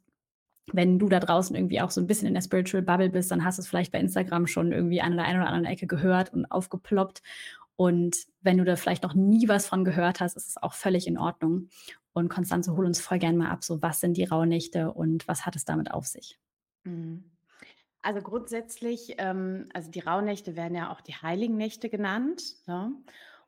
wenn 0.71 0.99
du 0.99 1.10
da 1.10 1.19
draußen 1.19 1.56
irgendwie 1.56 1.82
auch 1.82 1.91
so 1.91 2.01
'n 2.01 2.08
bisschen 2.08 2.27
in 2.27 2.34
der 2.36 2.41
Spiritual 2.41 2.84
Bubble 2.84 3.10
bist, 3.10 3.32
dann 3.32 3.43
hast 3.45 3.60
du's 3.60 3.67
vielleicht 3.67 3.91
bei 3.91 3.99
Instagram 3.99 4.47
schon 4.47 4.71
irgendwie 4.71 5.01
an 5.01 5.15
der 5.17 5.25
einen 5.25 5.39
oder 5.41 5.47
anderen 5.49 5.65
Ecke 5.65 5.88
gehört 5.88 6.34
und 6.34 6.45
aufgeploppt. 6.47 7.21
Und 7.77 8.17
wenn 8.41 8.58
du 8.60 8.65
da 8.65 8.75
vielleicht 8.77 9.03
noch 9.03 9.15
nie 9.15 9.47
was 9.49 9.67
von 9.67 9.86
gehört 9.86 10.21
hast, 10.21 10.38
ist 10.38 10.49
es 10.49 10.58
auch 10.63 10.73
völlig 10.73 11.08
in 11.08 11.17
Ordnung. 11.19 11.69
Und 12.13 12.29
Constanze, 12.29 12.75
hol 12.77 12.86
uns 12.86 13.01
voll 13.01 13.19
gern 13.19 13.38
mal 13.38 13.49
ab, 13.51 13.63
so 13.63 13.82
was 13.82 13.99
sind 14.01 14.17
die 14.17 14.25
Rauhnächte 14.25 14.93
und 14.93 15.27
was 15.27 15.45
hat 15.45 15.56
es 15.58 15.65
damit 15.65 15.91
auf 15.91 16.08
sich? 16.08 16.39
Mhm. 16.86 17.32
Also, 18.05 18.21
grundsätzlich, 18.21 19.15
ähm 19.17 19.69
also, 19.73 19.89
die 19.89 20.01
Rauhnächte 20.01 20.55
werden 20.57 20.75
ja 20.75 20.91
auch 20.91 20.99
die 21.01 21.13
heiligen 21.15 21.55
Nächte 21.55 21.89
genannt, 21.89 22.55
ne? 22.67 22.91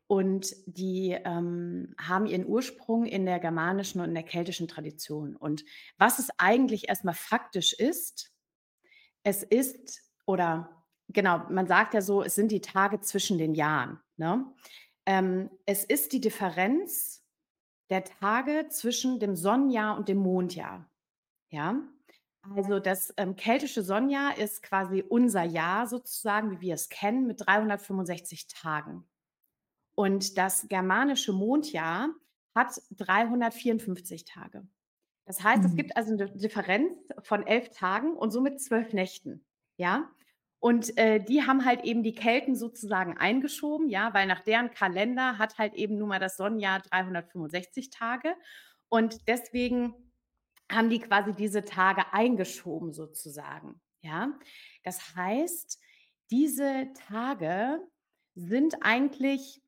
Und 0.08 0.56
die, 0.68 1.12
ähm, 1.26 1.94
haben 2.00 2.26
ihren 2.28 2.46
Ursprung 2.46 3.06
in 3.06 3.26
der 3.26 3.40
germanischen 3.40 4.00
und 4.02 4.10
in 4.10 4.14
der 4.14 4.24
keltischen 4.24 4.68
Tradition. 4.68 5.36
Und 5.36 5.66
was 5.98 6.20
es 6.20 6.30
eigentlich 6.38 6.88
erst 6.90 7.04
mal 7.04 7.14
faktisch 7.14 7.74
ist, 7.74 8.32
es 9.24 9.44
ist 9.44 10.02
oder 10.28 10.86
genau, 11.10 11.40
man 11.50 11.68
sagt 11.68 11.94
ja 11.96 12.02
so, 12.02 12.24
es 12.24 12.36
sind 12.36 12.52
die 12.52 12.62
Tage 12.62 13.02
zwischen 13.02 13.38
den 13.40 13.56
Jahren, 13.56 14.00
ne? 14.18 14.46
Ähm, 15.08 15.50
es 15.66 15.84
ist 15.86 16.14
die 16.14 16.22
Differenz 16.22 17.24
der 17.90 18.04
Tage 18.06 18.68
zwischen 18.70 19.20
dem 19.20 19.36
Sonnenjahr 19.36 19.98
und 19.98 20.10
dem 20.10 20.18
Mondjahr, 20.20 20.90
ja? 21.50 21.82
Also, 22.54 22.80
das, 22.80 23.14
ähm, 23.18 23.36
keltische 23.36 23.82
Sonnenjahr 23.82 24.38
ist 24.38 24.62
quasi 24.62 25.04
unser 25.08 25.44
Jahr 25.44 25.88
sozusagen, 25.88 26.52
wie 26.52 26.62
wir 26.62 26.76
es 26.76 26.90
kennen, 26.90 27.26
mit 27.28 27.46
365 27.46 28.48
Tagen. 28.48 29.06
Und 29.96 30.38
das 30.38 30.68
germanische 30.70 31.34
Mondjahr 31.34 32.10
hat 32.56 32.82
354 32.92 34.26
Tage. 34.26 34.68
Das 35.26 35.44
heißt, 35.44 35.66
es 35.66 35.76
Mhm. 35.76 35.78
gibt 35.78 35.98
also 35.98 36.14
'ne 36.16 36.32
Differenz 36.32 36.98
von 37.24 37.48
11 37.48 37.72
Tagen 37.72 38.16
und 38.18 38.32
somit 38.32 38.62
12 38.62 38.94
Nächten, 38.94 39.46
ja? 39.78 40.12
Und, 40.60 40.98
äh, 40.98 41.20
die 41.24 41.44
haben 41.44 41.66
halt 41.66 41.84
eben 41.86 42.04
die 42.04 42.16
Kelten 42.16 42.56
sozusagen 42.56 43.18
eingeschoben, 43.18 43.90
ja, 43.90 44.14
weil 44.14 44.28
nach 44.28 44.42
deren 44.42 44.72
Kalender 44.72 45.38
hat 45.40 45.58
halt 45.60 45.76
eben 45.76 45.98
nun 45.98 46.10
mal 46.10 46.20
das 46.20 46.38
Sonnenjahr 46.38 46.82
365 46.82 47.90
Tage. 47.92 48.36
Und 48.90 49.28
deswegen 49.28 50.05
haben 50.72 50.90
die 50.90 51.00
quasi 51.00 51.34
diese 51.34 51.64
Tage 51.64 52.14
eingeschoben 52.14 52.94
sozusagen, 52.94 53.80
ja? 54.02 54.38
Das 54.84 55.16
heißt, 55.16 55.80
diese 56.32 56.90
Tage 57.08 57.80
sind 58.36 58.78
eigentlich 58.82 59.62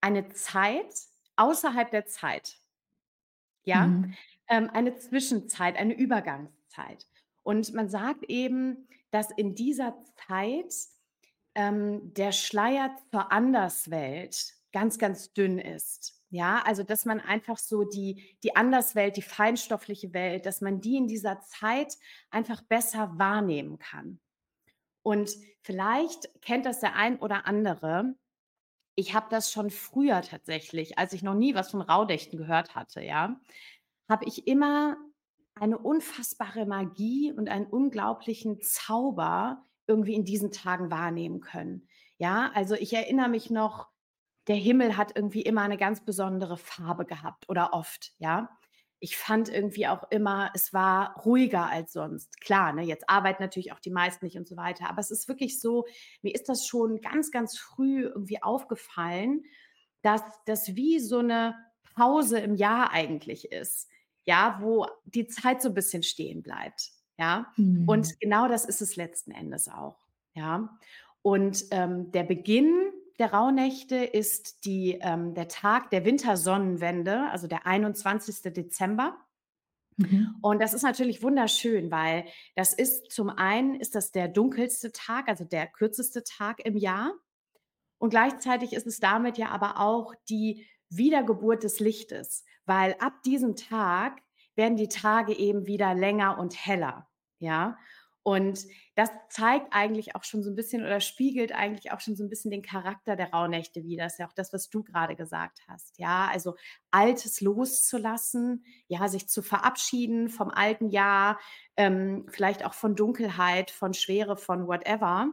eine 0.00 0.28
Zeit 0.28 0.94
außerhalb 1.36 1.90
der 1.90 2.06
Zeit. 2.06 2.58
Ja? 3.64 3.86
Mhm. 3.86 4.14
Ähm, 4.48 4.70
eine 4.72 4.96
Zwischenzeit, 4.96 5.76
eine 5.76 5.94
Übergangszeit. 5.94 7.06
Und 7.42 7.72
man 7.74 7.88
sagt 7.88 8.24
eben, 8.24 8.88
dass 9.10 9.30
in 9.30 9.54
dieser 9.54 9.96
Zeit, 10.26 10.74
ähm, 11.54 12.14
der 12.14 12.32
Schleier 12.32 12.96
zur 13.10 13.32
Anderswelt 13.32 14.54
ganz, 14.72 14.98
ganz 14.98 15.32
dünn 15.32 15.58
ist. 15.58 16.17
Ja, 16.32 16.62
also, 16.66 16.82
dass 16.82 17.06
man 17.06 17.20
einfach 17.20 17.56
so 17.58 17.84
die 17.84 18.36
die 18.42 18.54
Anderswelt, 18.54 19.16
die 19.16 19.22
feinstoffliche 19.22 20.12
Welt, 20.12 20.44
dass 20.44 20.60
man 20.60 20.80
die 20.80 20.96
in 20.96 21.06
dieser 21.08 21.40
Zeit 21.40 21.94
einfach 22.30 22.60
besser 22.62 23.18
wahrnehmen 23.18 23.78
kann. 23.78 24.20
Und 25.02 25.30
vielleicht 25.62 26.28
kennt 26.42 26.66
das 26.66 26.80
der 26.80 26.96
ein 26.96 27.18
oder 27.20 27.46
andere. 27.46 28.14
Ich 28.96 29.14
habe 29.14 29.28
das 29.30 29.52
schon 29.52 29.70
früher 29.70 30.22
tatsächlich, 30.22 30.98
als 30.98 31.12
ich 31.14 31.22
noch 31.22 31.34
nie 31.34 31.54
was 31.54 31.70
von 31.72 31.82
Rauhnächten 31.82 32.38
gehört 32.38 32.74
hatte, 32.76 33.02
ja, 33.02 33.40
habe 34.10 34.24
ich 34.26 34.46
immer 34.48 34.96
eine 35.56 35.78
unfassbare 35.78 36.66
Magie 36.66 37.32
und 37.32 37.48
einen 37.50 37.66
unglaublichen 37.66 38.60
Zauber 38.62 39.66
irgendwie 39.88 40.14
in 40.14 40.24
diesen 40.24 40.52
Tagen 40.52 40.90
wahrnehmen 40.90 41.40
können. 41.40 41.88
Ja, 42.18 42.50
also, 42.54 42.74
ich 42.76 42.92
erinnere 42.94 43.28
mich 43.28 43.50
noch, 43.50 43.87
der 44.48 44.56
Himmel 44.56 44.96
hat 44.96 45.16
irgendwie 45.16 45.42
immer 45.42 45.66
'ne 45.68 45.76
ganz 45.78 46.04
besondere 46.04 46.56
Farbe 46.58 47.04
gehabt 47.06 47.48
oder 47.48 47.72
oft, 47.74 48.12
ja? 48.18 48.50
Ich 49.00 49.16
fand 49.16 49.48
irgendwie 49.48 49.86
auch 49.88 50.04
immer, 50.10 50.50
es 50.54 50.72
war 50.72 51.16
ruhiger 51.24 51.68
als 51.70 51.92
sonst. 51.92 52.40
Klar, 52.40 52.72
ne, 52.72 52.82
jetzt 52.82 53.08
arbeiten 53.08 53.42
natürlich 53.42 53.72
auch 53.72 53.80
die 53.80 53.90
meisten 53.92 54.24
nicht 54.26 54.36
und 54.38 54.48
so 54.48 54.56
weiter, 54.56 54.88
aber 54.90 55.00
es 55.00 55.10
ist 55.12 55.28
wirklich 55.28 55.60
so, 55.60 55.86
mir 56.22 56.34
ist 56.34 56.48
das 56.48 56.66
schon 56.66 57.00
ganz, 57.00 57.30
ganz 57.30 57.58
früh 57.58 58.02
irgendwie 58.04 58.42
aufgefallen, 58.42 59.44
dass 60.02 60.22
das 60.46 60.74
wie 60.76 60.98
so 61.00 61.22
'ne 61.22 61.54
Pause 61.94 62.38
im 62.40 62.54
Jahr 62.56 62.92
eigentlich 62.92 63.52
ist, 63.52 63.88
ja, 64.26 64.58
wo 64.62 64.86
die 65.04 65.26
Zeit 65.28 65.62
so 65.62 65.68
'n 65.70 65.74
bisschen 65.74 66.02
stehen 66.04 66.42
bleibt, 66.42 66.90
ja? 67.18 67.52
Und 67.86 68.08
Mhm. 68.08 68.18
genau 68.20 68.48
das 68.48 68.64
ist 68.66 68.82
es 68.82 68.96
letzten 68.96 69.30
Endes 69.32 69.68
auch, 69.68 69.98
ja? 70.34 70.78
Und, 71.22 71.64
ähm, 71.72 72.10
der 72.12 72.24
Beginn 72.24 72.92
der 73.18 73.32
Rauhnächte 73.32 73.96
ist 73.96 74.64
die 74.64 74.98
ähm, 75.00 75.34
der 75.34 75.48
Tag 75.48 75.90
der 75.90 76.04
Wintersonnenwende, 76.04 77.28
also, 77.30 77.46
der 77.46 77.66
21. 77.66 78.52
Dezember. 78.52 79.16
Mhm. 79.96 80.36
Und 80.40 80.62
das 80.62 80.74
ist 80.74 80.82
natürlich 80.82 81.22
wunderschön, 81.22 81.90
weil 81.90 82.24
das 82.54 82.72
ist 82.72 83.10
zum 83.10 83.30
einen 83.30 83.74
ist 83.74 83.94
das 83.96 84.12
der 84.12 84.28
dunkelste 84.28 84.92
Tag, 84.92 85.28
also, 85.28 85.44
der 85.44 85.66
kürzeste 85.66 86.22
Tag 86.22 86.64
im 86.64 86.76
Jahr. 86.76 87.12
Und 87.98 88.10
gleichzeitig 88.10 88.72
ist 88.72 88.86
es 88.86 89.00
damit 89.00 89.38
ja 89.38 89.48
aber 89.48 89.80
auch 89.80 90.14
die 90.28 90.66
Wiedergeburt 90.88 91.64
des 91.64 91.80
Lichtes, 91.80 92.44
weil 92.64 92.94
ab 93.00 93.22
diesem 93.24 93.56
Tag 93.56 94.22
werden 94.54 94.76
die 94.76 94.88
Tage 94.88 95.34
eben 95.34 95.66
wieder 95.66 95.94
länger 95.94 96.38
und 96.38 96.54
heller, 96.54 97.08
ja? 97.38 97.76
Und 98.28 98.66
das 98.94 99.10
zeigt 99.30 99.68
eigentlich 99.72 100.14
auch 100.16 100.24
schon 100.24 100.42
so 100.42 100.50
'n 100.50 100.56
bisschen 100.56 100.82
oder 100.82 101.00
spiegelt 101.00 101.52
eigentlich 101.52 101.92
auch 101.92 102.00
schon 102.00 102.16
so 102.16 102.24
'n 102.24 102.28
bisschen 102.28 102.50
den 102.50 102.62
Charakter 102.62 103.16
der 103.16 103.30
Rauhnächte 103.32 103.84
wider. 103.84 104.06
Ist 104.06 104.18
ja 104.18 104.26
auch 104.28 104.32
das, 104.34 104.52
was 104.52 104.68
du 104.68 104.82
grade 104.84 105.16
gesagt 105.16 105.60
hast, 105.68 105.98
ja? 105.98 106.28
Also, 106.30 106.54
Altes 106.90 107.40
loszulassen, 107.40 108.64
ja, 108.88 109.08
sich 109.08 109.28
zu 109.28 109.42
verabschieden 109.42 110.28
vom 110.28 110.50
alten 110.50 110.88
Jahr, 110.90 111.38
ähm, 111.76 112.26
vielleicht 112.30 112.64
auch 112.66 112.74
von 112.74 112.96
Dunkelheit, 112.96 113.70
von 113.70 113.94
Schwere, 113.94 114.36
von 114.36 114.66
whatever. 114.66 115.32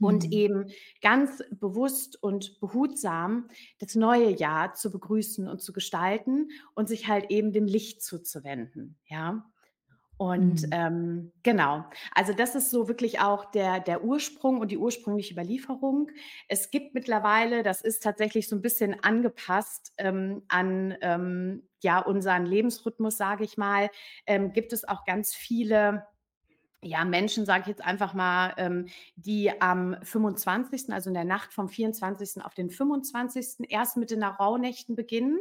Und 0.00 0.24
Mhm. 0.24 0.32
eben 0.32 0.70
ganz 1.02 1.42
bewusst 1.50 2.22
und 2.22 2.58
behutsam 2.60 3.48
das 3.80 3.94
neue 3.96 4.30
Jahr 4.30 4.74
zu 4.74 4.90
begrüßen 4.90 5.46
und 5.48 5.60
zu 5.62 5.72
gestalten 5.74 6.48
und 6.74 6.88
sich 6.88 7.08
halt 7.08 7.30
eben 7.30 7.52
dem 7.52 7.66
Licht 7.66 8.02
zuzuwenden, 8.02 8.98
ja? 9.06 9.50
Und, 10.20 10.66
Mhm. 10.66 10.70
ähm, 10.70 11.32
genau. 11.42 11.86
Also, 12.14 12.34
das 12.34 12.54
ist 12.54 12.68
so 12.68 12.88
wirklich 12.88 13.20
auch 13.20 13.46
der 13.52 13.80
der 13.80 14.04
Ursprung 14.04 14.58
und 14.60 14.70
die 14.70 14.76
ursprüngliche 14.76 15.32
Überlieferung. 15.32 16.10
Es 16.46 16.70
gibt 16.70 16.92
mittlerweile 16.92 17.62
das 17.62 17.80
ist 17.80 18.02
tatsächlich 18.02 18.46
so 18.46 18.54
'n 18.54 18.60
bisschen 18.60 19.02
angepasst, 19.02 19.94
ähm, 19.96 20.42
an, 20.48 20.94
ähm, 21.00 21.62
ja, 21.82 22.00
unseren 22.00 22.44
Lebensrhythmus, 22.44 23.16
sage 23.16 23.44
ich 23.44 23.56
mal, 23.56 23.88
ähm, 24.26 24.52
gibt 24.52 24.74
es 24.74 24.86
auch 24.86 25.06
ganz 25.06 25.32
viele, 25.34 26.04
ja, 26.82 27.04
Menschen, 27.04 27.46
sage 27.46 27.62
ich 27.62 27.68
jetzt 27.68 27.84
einfach 27.84 28.14
mal, 28.14 28.54
ähm, 28.58 28.86
die 29.16 29.60
am 29.62 29.96
25., 30.02 30.92
also, 30.94 31.10
in 31.10 31.14
der 31.14 31.24
Nacht 31.24 31.52
vom 31.54 31.68
24. 31.68 32.42
auf 32.42 32.54
den 32.54 32.70
25. 32.70 33.64
erst 33.70 33.96
mit 33.98 34.10
den 34.12 34.22
Rauhnächten 34.24 34.96
beginnen. 34.96 35.40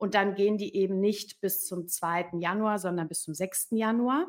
Und 0.00 0.14
dann 0.16 0.34
gehen 0.34 0.58
die 0.58 0.74
eben 0.76 1.00
nicht 1.00 1.40
bis 1.42 1.66
zum 1.66 1.86
2. 1.88 2.40
Januar, 2.40 2.80
sondern 2.80 3.08
bis 3.08 3.22
zum 3.22 3.34
6. 3.34 3.76
Januar. 3.76 4.26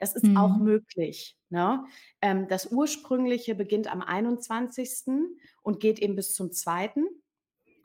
Das 0.00 0.14
ist 0.14 0.34
auch 0.36 0.58
Mhm. 0.58 0.64
möglich, 0.64 1.36
ne? 1.50 1.84
Ähm, 2.22 2.48
das 2.48 2.72
Ursprüngliche 2.72 3.54
beginnt 3.56 3.92
am 3.92 4.00
21. 4.02 5.36
und 5.62 5.80
geht 5.80 5.98
eben 6.00 6.16
bis 6.16 6.34
zum 6.34 6.52
2. 6.52 7.10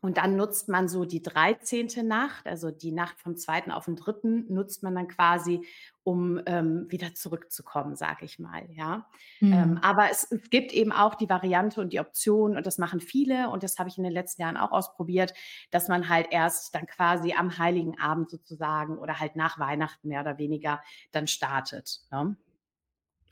Und 0.03 0.17
dann 0.17 0.35
nutzt 0.35 0.67
man 0.67 0.89
so 0.89 1.05
die 1.05 1.21
13. 1.21 2.03
Nacht, 2.03 2.45
also 2.45 2.71
die 2.71 2.91
Nacht 2.91 3.21
vom 3.21 3.37
2. 3.37 3.71
auf 3.71 3.85
den 3.85 3.95
3. 3.95 4.45
nutzt 4.49 4.83
man 4.83 4.93
dann 4.95 5.07
quasi, 5.07 5.65
um, 6.03 6.41
ähm, 6.45 6.87
wieder 6.89 7.13
zurückzukommen, 7.15 7.95
sage 7.95 8.25
ich 8.25 8.37
mal, 8.37 8.69
ja. 8.71 9.07
Ähm, 9.49 9.77
Mhm. 9.77 9.81
aber 9.81 10.11
es 10.11 10.29
es 10.29 10.49
gibt 10.49 10.73
eben 10.73 10.91
auch 10.91 11.15
die 11.15 11.29
Variante 11.29 11.79
und 11.79 11.93
die 11.93 12.01
Option 12.01 12.57
und 12.57 12.65
das 12.67 12.77
machen 12.77 12.99
viele 12.99 13.49
und 13.49 13.63
das 13.63 13.77
habe 13.79 13.87
ich 13.87 13.97
in 13.97 14.03
den 14.03 14.11
letzten 14.11 14.41
Jahren 14.41 14.57
auch 14.57 14.71
ausprobiert, 14.71 15.33
dass 15.71 15.87
man 15.87 16.09
halt 16.09 16.27
erst 16.31 16.75
dann 16.75 16.85
quasi 16.87 17.33
am 17.33 17.57
Heiligen 17.57 17.97
Abend 17.99 18.29
sozusagen 18.29 18.97
oder 18.97 19.19
halt 19.21 19.37
nach 19.37 19.57
Weihnachten 19.59 20.09
mehr 20.09 20.21
oder 20.21 20.37
weniger 20.37 20.81
dann 21.13 21.27
startet, 21.27 22.01
ne? 22.11 22.35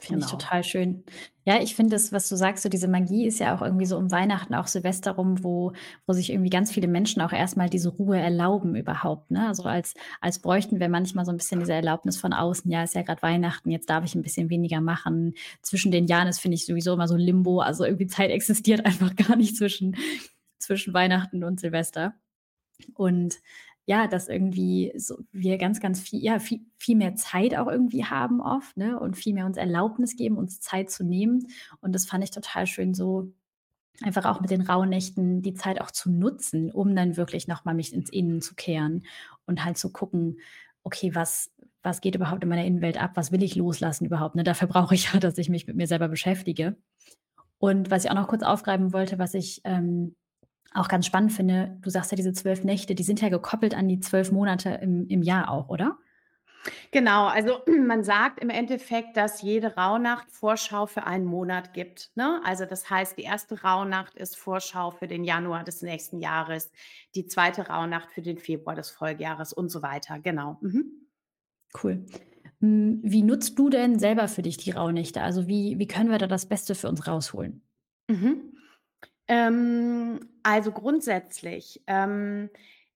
Finde 0.04 0.22
ich 0.22 0.26
Genau. 0.26 0.32
total 0.32 0.64
schön. 0.64 1.04
Ja, 1.46 1.62
ich 1.62 1.76
finde 1.76 1.92
das, 1.96 2.12
was 2.12 2.28
du 2.28 2.36
sagst, 2.36 2.64
so 2.64 2.70
diese 2.70 2.88
Magie 2.88 3.28
ist 3.28 3.40
ja 3.40 3.56
auch 3.56 3.62
irgendwie 3.62 3.86
so 3.86 3.98
um 3.98 4.10
Weihnachten, 4.12 4.56
auch 4.56 4.66
Silvester 4.66 5.12
rum, 5.12 5.44
wo 5.44 5.74
wo 6.08 6.14
sich 6.14 6.32
irgendwie 6.32 6.50
ganz 6.50 6.72
viele 6.72 6.88
Menschen 6.88 7.22
auch 7.22 7.32
erst 7.32 7.56
mal 7.56 7.70
diese 7.70 7.90
Ruhe 7.90 8.18
erlauben 8.18 8.76
überhaupt, 8.76 9.30
ne? 9.30 9.48
Also, 9.48 9.64
als 9.64 9.94
als 10.20 10.40
bräuchten 10.40 10.80
wir 10.80 10.90
manchmal 10.90 11.24
so 11.26 11.32
'n 11.32 11.38
bisschen 11.38 11.60
diese 11.60 11.74
Erlaubnis 11.74 12.18
von 12.18 12.34
außen: 12.34 12.72
„Ja, 12.72 12.82
ist 12.84 12.96
ja 12.96 13.04
grad 13.04 13.22
Weihnachten, 13.22 13.70
jetzt 13.70 13.90
darf 13.92 14.04
ich 14.04 14.16
'n 14.16 14.24
bisschen 14.24 14.50
weniger 14.50 14.82
machen.“ 14.82 15.36
Zwischen 15.62 15.92
den 15.92 16.08
Jahren 16.08 16.28
ist, 16.28 16.40
finde 16.42 16.56
ich, 16.56 16.66
sowieso 16.66 16.94
immer 16.94 17.08
so 17.08 17.16
Limbo, 17.16 17.60
also, 17.62 17.86
irgendwie 17.86 18.08
Zeit 18.08 18.32
existiert 18.32 18.84
einfach 18.86 19.16
gar 19.16 19.36
nicht 19.36 19.56
zwischen 19.58 19.96
zwischen 20.60 20.94
Weihnachten 20.96 21.44
und 21.44 21.60
Silvester. 21.60 22.14
Und 22.96 23.38
ja, 23.92 24.08
dass 24.08 24.28
irgendwie 24.30 24.94
so 24.98 25.18
wir 25.32 25.58
ganz, 25.58 25.80
ganz 25.82 26.02
viel 26.02 26.24
ja, 26.24 26.40
vie 26.40 26.66
viel 26.80 26.96
mehr 26.98 27.16
Zeit 27.16 27.56
auch 27.58 27.68
irgendwie 27.68 28.06
haben 28.06 28.42
oft, 28.42 28.78
ne, 28.78 29.00
und 29.00 29.18
viel 29.18 29.34
mehr 29.34 29.46
uns 29.46 29.58
Erlaubnis 29.58 30.16
geben, 30.16 30.38
uns 30.38 30.60
Zeit 30.62 30.90
zu 30.92 31.04
nehmen. 31.06 31.48
Und 31.82 31.94
das 31.96 32.06
fand 32.06 32.24
ich 32.24 32.32
total 32.32 32.68
schön, 32.68 32.94
so 32.94 33.34
einfach 34.04 34.26
auch 34.26 34.42
mit 34.42 34.50
den 34.52 34.62
Rauhnächten 34.62 35.42
die 35.42 35.54
Zeit 35.54 35.82
auch 35.82 35.92
zu 35.92 36.12
nutzen, 36.12 36.72
um 36.72 36.96
dann 36.96 37.18
wirklich 37.18 37.48
noch 37.48 37.66
mal 37.66 37.74
mich 37.76 37.94
ins 37.94 38.10
Innen 38.10 38.42
zu 38.42 38.56
kehren 38.56 39.04
und 39.46 39.64
halt 39.66 39.78
zu 39.78 39.92
gucken: 39.92 40.40
„Okay, 40.84 41.14
was 41.16 41.52
was 41.84 42.02
geht 42.02 42.16
überhaupt 42.16 42.44
in 42.44 42.50
meiner 42.50 42.66
Innenwelt 42.66 43.02
ab? 43.02 43.12
Was 43.16 43.32
will 43.32 43.44
ich 43.44 43.56
loslassen 43.56 44.06
überhaupt?“ 44.06 44.36
Ne, 44.36 44.44
dafür 44.44 44.68
brauche 44.68 44.96
ich 44.96 45.14
ja, 45.14 45.20
dass 45.22 45.38
ich 45.38 45.50
mich 45.50 45.68
mit 45.68 45.76
mir 45.78 45.88
selber 45.88 46.08
beschäftige. 46.10 46.78
Und 47.60 47.92
was 47.92 48.06
ich 48.06 48.12
auch 48.12 48.16
noch 48.16 48.28
kurz 48.28 48.44
aufgreifen 48.44 48.94
wollte, 48.94 49.20
was 49.20 49.34
ich, 49.36 49.62
ähm, 49.66 50.16
auch 50.74 50.88
ganz 50.88 51.06
spannend 51.06 51.34
finde, 51.34 51.78
du 51.82 51.90
sagst 51.90 52.12
ja, 52.12 52.16
diese 52.16 52.34
12 52.34 52.64
Nächte, 52.64 52.96
die 52.96 53.04
sind 53.04 53.22
ja 53.22 53.30
gekoppelt 53.30 53.76
an 53.76 53.88
die 53.88 54.00
12 54.00 54.32
Monate 54.32 54.70
im 54.82 55.08
im 55.08 55.22
Jahr 55.22 55.52
auch, 55.52 55.70
oder? 55.70 55.98
Genau, 56.92 57.28
also 57.28 57.60
man 57.88 58.04
sagt 58.04 58.40
im 58.40 58.50
Endeffekt, 58.50 59.18
dass 59.18 59.42
jede 59.42 59.76
Rauhnacht 59.76 60.32
Vorschau 60.32 60.86
für 60.86 61.04
einen 61.06 61.26
Monat 61.26 61.74
gibt, 61.74 62.12
ne? 62.16 62.42
Also, 62.44 62.66
das 62.66 62.90
heißt, 62.90 63.18
die 63.18 63.28
1. 63.28 63.64
Rauhnacht 63.64 64.16
ist 64.16 64.38
Vorschau 64.38 64.92
für 64.92 65.08
den 65.08 65.24
Januar 65.24 65.64
des 65.64 65.82
nächsten 65.82 66.20
Jahres, 66.20 66.72
die 67.16 67.26
2. 67.26 67.64
Rauhnacht 67.64 68.12
für 68.12 68.22
den 68.22 68.38
Februar 68.38 68.76
des 68.76 68.90
Folgejahres 68.90 69.54
und 69.54 69.70
so 69.70 69.82
weiter, 69.82 70.20
genau. 70.20 70.58
Mhm. 70.62 71.08
Cool. 71.82 72.06
Hm, 72.60 73.00
wie 73.04 73.24
nutzt 73.24 73.58
du 73.58 73.70
denn 73.70 73.98
selber 73.98 74.28
für 74.28 74.42
dich 74.42 74.58
die 74.58 74.72
Rauhnächte? 74.72 75.22
Also, 75.22 75.48
wie 75.48 75.80
wie 75.80 75.88
können 75.88 76.12
wir 76.12 76.18
da 76.18 76.28
das 76.28 76.46
Beste 76.48 76.76
für 76.76 76.90
uns 76.90 77.08
rausholen? 77.08 77.62
Mhm. 78.08 78.54
Ähm, 79.28 80.20
also, 80.44 80.72
grundsätzlich, 80.72 81.82
ähm, 81.88 82.50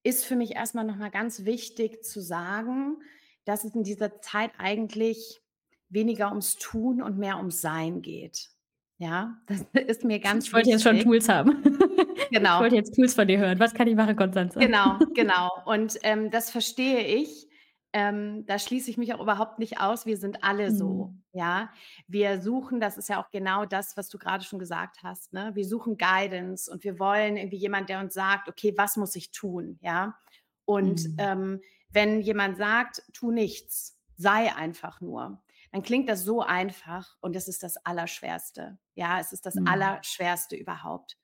ist 0.04 0.26
für 0.26 0.36
mich 0.36 0.56
erst 0.56 0.76
mal 0.76 0.84
noch 0.84 0.98
mal 0.98 1.10
ganz 1.12 1.46
wichtig 1.46 2.04
zu 2.04 2.22
sagen, 2.22 2.98
dass 3.46 3.64
es 3.64 3.74
in 3.76 3.84
dieser 3.84 4.22
Zeit 4.22 4.52
eigentlich 4.58 5.42
weniger 5.90 6.30
ums 6.30 6.56
Tun 6.58 7.02
und 7.02 7.18
mehr 7.18 7.38
ums 7.38 7.62
Sein 7.62 8.02
geht. 8.02 8.50
Ja, 8.98 9.38
das 9.48 9.66
ist 9.88 10.04
mir 10.04 10.20
ganz 10.20 10.46
Ich 10.46 10.54
wollte 10.54 10.70
jetzt 10.70 10.84
schon 10.84 10.98
wichtig. 10.98 11.06
Tools 11.06 11.30
haben. 11.30 11.64
Ich 12.32 12.32
Genau. 12.32 12.60
wollte 12.60 12.76
jetzt 12.76 12.96
Tools 12.96 13.14
von 13.14 13.28
dir 13.28 13.38
hören. 13.38 13.60
Was 13.60 13.74
kann 13.74 13.88
ich 13.88 13.96
machen, 13.96 14.16
Constanze? 14.16 14.60
Genau, 14.60 15.00
genau. 15.14 15.52
Und, 15.66 15.98
ähm, 16.04 16.32
das 16.32 16.50
verstehe 16.50 17.02
ich. 17.06 17.48
Ähm, 17.96 18.46
da 18.46 18.60
schließe 18.60 18.90
ich 18.90 18.98
mich 18.98 19.14
auch 19.14 19.22
überhaupt 19.22 19.60
nicht 19.60 19.80
aus. 19.80 20.06
Wir 20.06 20.18
sind 20.18 20.44
alle 20.44 20.72
so, 20.72 21.12
Mhm. 21.12 21.24
ja? 21.32 21.72
Wir 22.08 22.42
suchen 22.42 22.82
das 22.82 22.98
ist 22.98 23.08
ja 23.10 23.24
auch 23.24 23.32
genau 23.32 23.66
das, 23.66 23.96
was 23.98 24.10
du 24.10 24.18
grade 24.18 24.44
schon 24.44 24.60
gesagt 24.60 25.04
hast, 25.04 25.34
ne? 25.34 25.52
Wir 25.56 25.66
suchen 25.66 25.98
Guidance 25.98 26.70
und 26.72 26.84
wir 26.84 27.00
wollen 27.00 27.38
irgendwie 27.38 27.58
jemand, 27.58 27.90
der 27.90 28.02
uns 28.02 28.14
sagt: 28.14 28.50
„Okay, 28.50 28.74
was 28.78 28.98
muss 28.98 29.16
ich 29.16 29.32
tun?“ 29.32 29.80
Ja? 29.82 30.18
Und, 30.66 31.04
Mhm. 31.04 31.16
ähm, 31.18 31.62
wenn 31.92 32.22
jemand 32.22 32.58
sagt: 32.58 33.04
„Tu 33.14 33.32
nichts, 33.32 33.98
sei 34.18 34.54
einfach 34.56 35.00
nur“, 35.02 35.42
dann 35.72 35.84
klingt 35.84 36.10
das 36.10 36.24
so 36.24 36.42
einfach 36.42 37.16
und 37.22 37.36
das 37.36 37.48
ist 37.48 37.64
das 37.64 37.78
Allerschwerste. 37.86 38.78
Ja, 38.96 39.20
es 39.20 39.32
ist 39.34 39.46
das 39.46 39.56
Mhm. 39.56 39.66
Allerschwerste 39.66 40.56
überhaupt. 40.58 41.18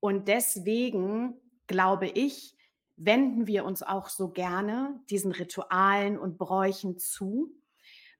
Und 0.00 0.28
deswegen 0.28 1.40
glaube 1.66 2.06
ich, 2.08 2.56
wenden 2.98 3.46
wir 3.46 3.64
uns 3.64 3.82
auch 3.82 4.08
so 4.08 4.30
gerne 4.30 5.00
diesen 5.10 5.32
Ritualen 5.32 6.18
und 6.18 6.38
Bräuchen 6.38 6.98
zu, 6.98 7.52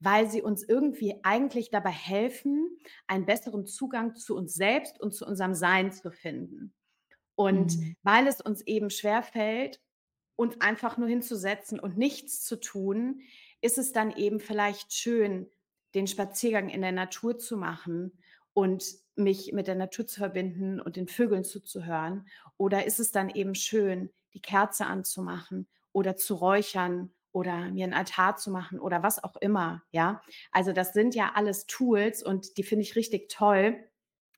weil 0.01 0.31
sie 0.31 0.43
uns 0.43 0.63
irgendwie 0.63 1.17
eigentlich 1.25 1.71
dabei 1.71 1.91
helfen, 1.91 2.79
einen 3.07 3.27
besseren 3.27 3.67
Zugang 3.67 4.15
zu 4.17 4.37
uns 4.37 4.55
selbst 4.55 5.01
und 5.01 5.13
zu 5.15 5.27
unserem 5.27 5.55
Sein 5.55 5.93
zu 5.93 6.11
finden. 6.13 6.75
Und 7.35 7.77
Mhm. 7.77 7.95
weil 8.03 8.27
es 8.27 8.41
uns 8.41 8.63
eben 8.63 8.91
schwerfällt, 8.91 9.81
uns 10.37 10.61
einfach 10.61 10.99
nur 10.99 11.09
hinzusetzen 11.09 11.81
und 11.81 11.97
nichts 11.99 12.45
zu 12.45 12.61
tun, 12.61 13.23
ist 13.61 13.79
es 13.79 13.93
dann 13.93 14.13
eben 14.17 14.41
vielleicht 14.41 14.93
schön, 14.93 15.51
den 15.95 16.07
Spaziergang 16.07 16.69
in 16.69 16.83
der 16.83 16.93
Natur 16.93 17.39
zu 17.39 17.57
machen 17.57 18.19
und 18.53 18.85
mich 19.17 19.53
mit 19.53 19.67
der 19.67 19.75
Natur 19.75 20.07
zu 20.07 20.21
verbinden 20.21 20.81
und 20.81 20.97
den 20.97 21.09
Vögeln 21.09 21.45
zuzuhören. 21.45 22.29
Oder 22.57 22.87
ist 22.87 23.01
es 23.01 23.11
dann 23.13 23.31
eben 23.31 23.55
schön, 23.55 24.11
die 24.35 24.41
Kerze 24.43 24.87
anzumachen 24.87 25.69
oder 25.93 26.17
zu 26.17 26.35
räuchern 26.35 27.13
oder 27.33 27.71
mir 27.71 27.87
'n 27.87 27.95
Altar 27.95 28.37
zu 28.37 28.51
machen 28.51 28.81
oder 28.81 29.03
was 29.03 29.23
auch 29.23 29.37
immer, 29.37 29.83
ja? 29.91 30.23
Also, 30.53 30.73
das 30.73 30.93
sind 30.93 31.15
ja 31.15 31.33
alles 31.35 31.67
Tools 31.67 32.23
und 32.23 32.57
die 32.59 32.63
finde 32.65 32.83
ich 32.85 32.97
richtig 32.97 33.29
toll. 33.31 33.79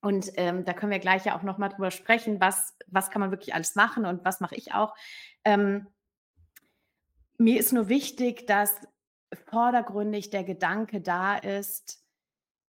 Und, 0.03 0.31
ähm, 0.37 0.65
da 0.65 0.73
können 0.75 0.93
wir 0.93 0.99
gleich 0.99 1.25
ja 1.27 1.37
auch 1.39 1.43
noch 1.43 1.59
mal 1.59 1.69
drüber 1.69 1.91
sprechen, 1.91 2.41
was 2.41 2.77
was 2.89 3.11
kann 3.11 3.21
man 3.21 3.31
wirklich 3.33 3.55
alles 3.55 3.75
machen 3.77 4.07
und 4.07 4.25
was 4.25 4.41
mache 4.41 4.57
ich 4.57 4.73
auch. 4.75 4.95
Ähm 5.45 5.87
mir 7.39 7.59
ist 7.59 7.73
nur 7.73 7.89
wichtig, 7.89 8.47
dass 8.47 8.77
vordergründig 9.47 10.31
der 10.31 10.45
Gedanke 10.45 11.01
da 11.01 11.37
ist, 11.37 12.05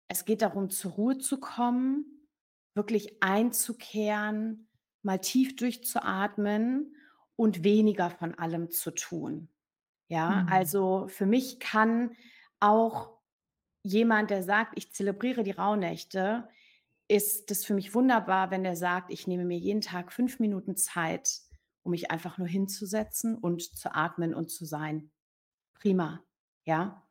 es 0.10 0.26
geht 0.26 0.42
darum, 0.44 0.70
zur 0.70 0.94
Ruhe 0.94 1.18
zu 1.20 1.40
kommen, 1.40 2.28
wirklich 2.76 3.24
einzukehren, 3.24 4.70
mal 5.04 5.20
tief 5.20 5.56
durchzuatmen 5.56 6.96
und 7.38 7.64
weniger 7.64 8.10
von 8.12 8.36
allem 8.36 8.72
zu 8.72 8.92
tun. 8.92 9.50
Ja, 10.10 10.46
Mhm. 10.46 10.46
also, 10.50 11.08
für 11.10 11.26
mich 11.28 11.60
kann 11.60 12.12
auch 12.60 13.20
jemand, 13.84 14.32
der 14.32 14.44
sagt: 14.44 14.74
„Ich 14.78 14.94
zelebriere 14.94 15.44
die 15.44 15.52
Rauhnächte“, 15.52 16.50
ist 17.10 17.52
das 17.52 17.66
für 17.66 17.74
mich 17.76 17.96
wunderbar, 17.96 18.52
wenn 18.52 18.64
der 18.64 18.76
sagt: 18.78 19.12
„Ich 19.12 19.28
nehme 19.28 19.46
mir 19.46 19.58
jeden 19.60 19.82
Tag 19.82 20.14
5 20.14 20.40
Minuten 20.40 20.76
Zeit, 20.78 21.42
um 21.84 21.92
mich 21.92 22.12
einfach 22.12 22.38
nur 22.40 22.48
hinzusetzen 22.48 23.38
und 23.38 23.62
zu 23.64 23.94
atmen 23.96 24.34
und 24.36 24.50
zu 24.52 24.66
sein.“ 24.66 25.12
Prima, 25.76 26.24
ja? 26.66 27.08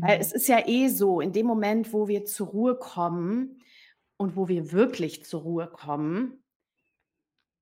Weil 0.00 0.18
es 0.20 0.32
Mhm. 0.32 0.34
ist 0.34 0.48
ja 0.48 0.66
eh 0.68 0.88
so, 0.88 1.20
in 1.20 1.32
dem 1.32 1.46
Moment, 1.46 1.92
wo 1.92 2.08
wir 2.08 2.24
zur 2.24 2.48
Ruhe 2.48 2.78
kommen 2.78 3.62
und 4.18 4.36
wo 4.36 4.48
wir 4.48 4.72
wirklich 4.72 5.24
zur 5.24 5.42
Ruhe 5.42 5.68
kommen 5.68 6.42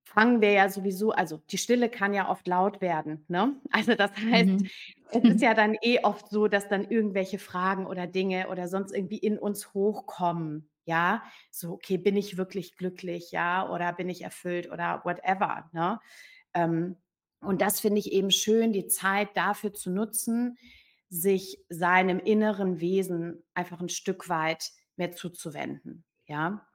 fangen 0.09 0.41
wir 0.41 0.53
ja 0.53 0.69
sowieso 0.69 1.13
also, 1.13 1.39
die 1.51 1.59
Stille 1.59 1.89
kann 1.91 2.15
ja 2.15 2.29
oft 2.31 2.47
laut 2.49 2.81
werden, 2.81 3.25
ne? 3.29 3.61
Also, 3.73 3.95
das 3.95 4.11
heißt, 4.33 4.51
Mhm. 4.51 4.71
es 5.11 5.25
ist 5.25 5.41
ja 5.43 5.55
dann 5.55 5.77
eh 5.83 6.01
oft 6.03 6.29
so, 6.31 6.49
dass 6.49 6.69
dann 6.69 6.85
irgendwelche 6.91 7.39
Fragen 7.39 7.87
oder 7.87 8.07
Dinge 8.07 8.49
oder 8.49 8.69
sonst 8.69 8.93
irgendwie 8.95 9.19
in 9.19 9.39
uns 9.39 9.75
hochkommen, 9.75 10.71
ja? 10.85 11.23
So: 11.51 11.73
„Okay, 11.75 11.99
bin 11.99 12.17
ich 12.17 12.37
wirklich 12.39 12.77
glücklich, 12.77 13.31
ja, 13.33 13.69
oder 13.71 13.93
bin 13.93 14.09
ich 14.11 14.23
erfüllt 14.23 14.71
oder 14.71 15.03
whatever“, 15.05 15.71
ne? 15.73 16.01
Ähm, 16.55 16.97
und 17.41 17.63
das 17.63 17.81
finde 17.81 18.01
ich 18.01 18.13
eben 18.13 18.31
schön, 18.33 18.73
die 18.73 18.87
Zeit 18.89 19.37
dafür 19.37 19.73
zu 19.73 19.91
nutzen, 19.91 20.59
sich 21.11 21.65
seinem 21.69 22.19
inneren 22.21 22.81
Wesen 22.81 23.45
einfach 23.55 23.81
'n 23.81 23.89
Stück 23.89 24.29
weit 24.29 24.73
mehr 24.97 25.13
zuzuwenden, 25.13 26.05
ja? 26.27 26.67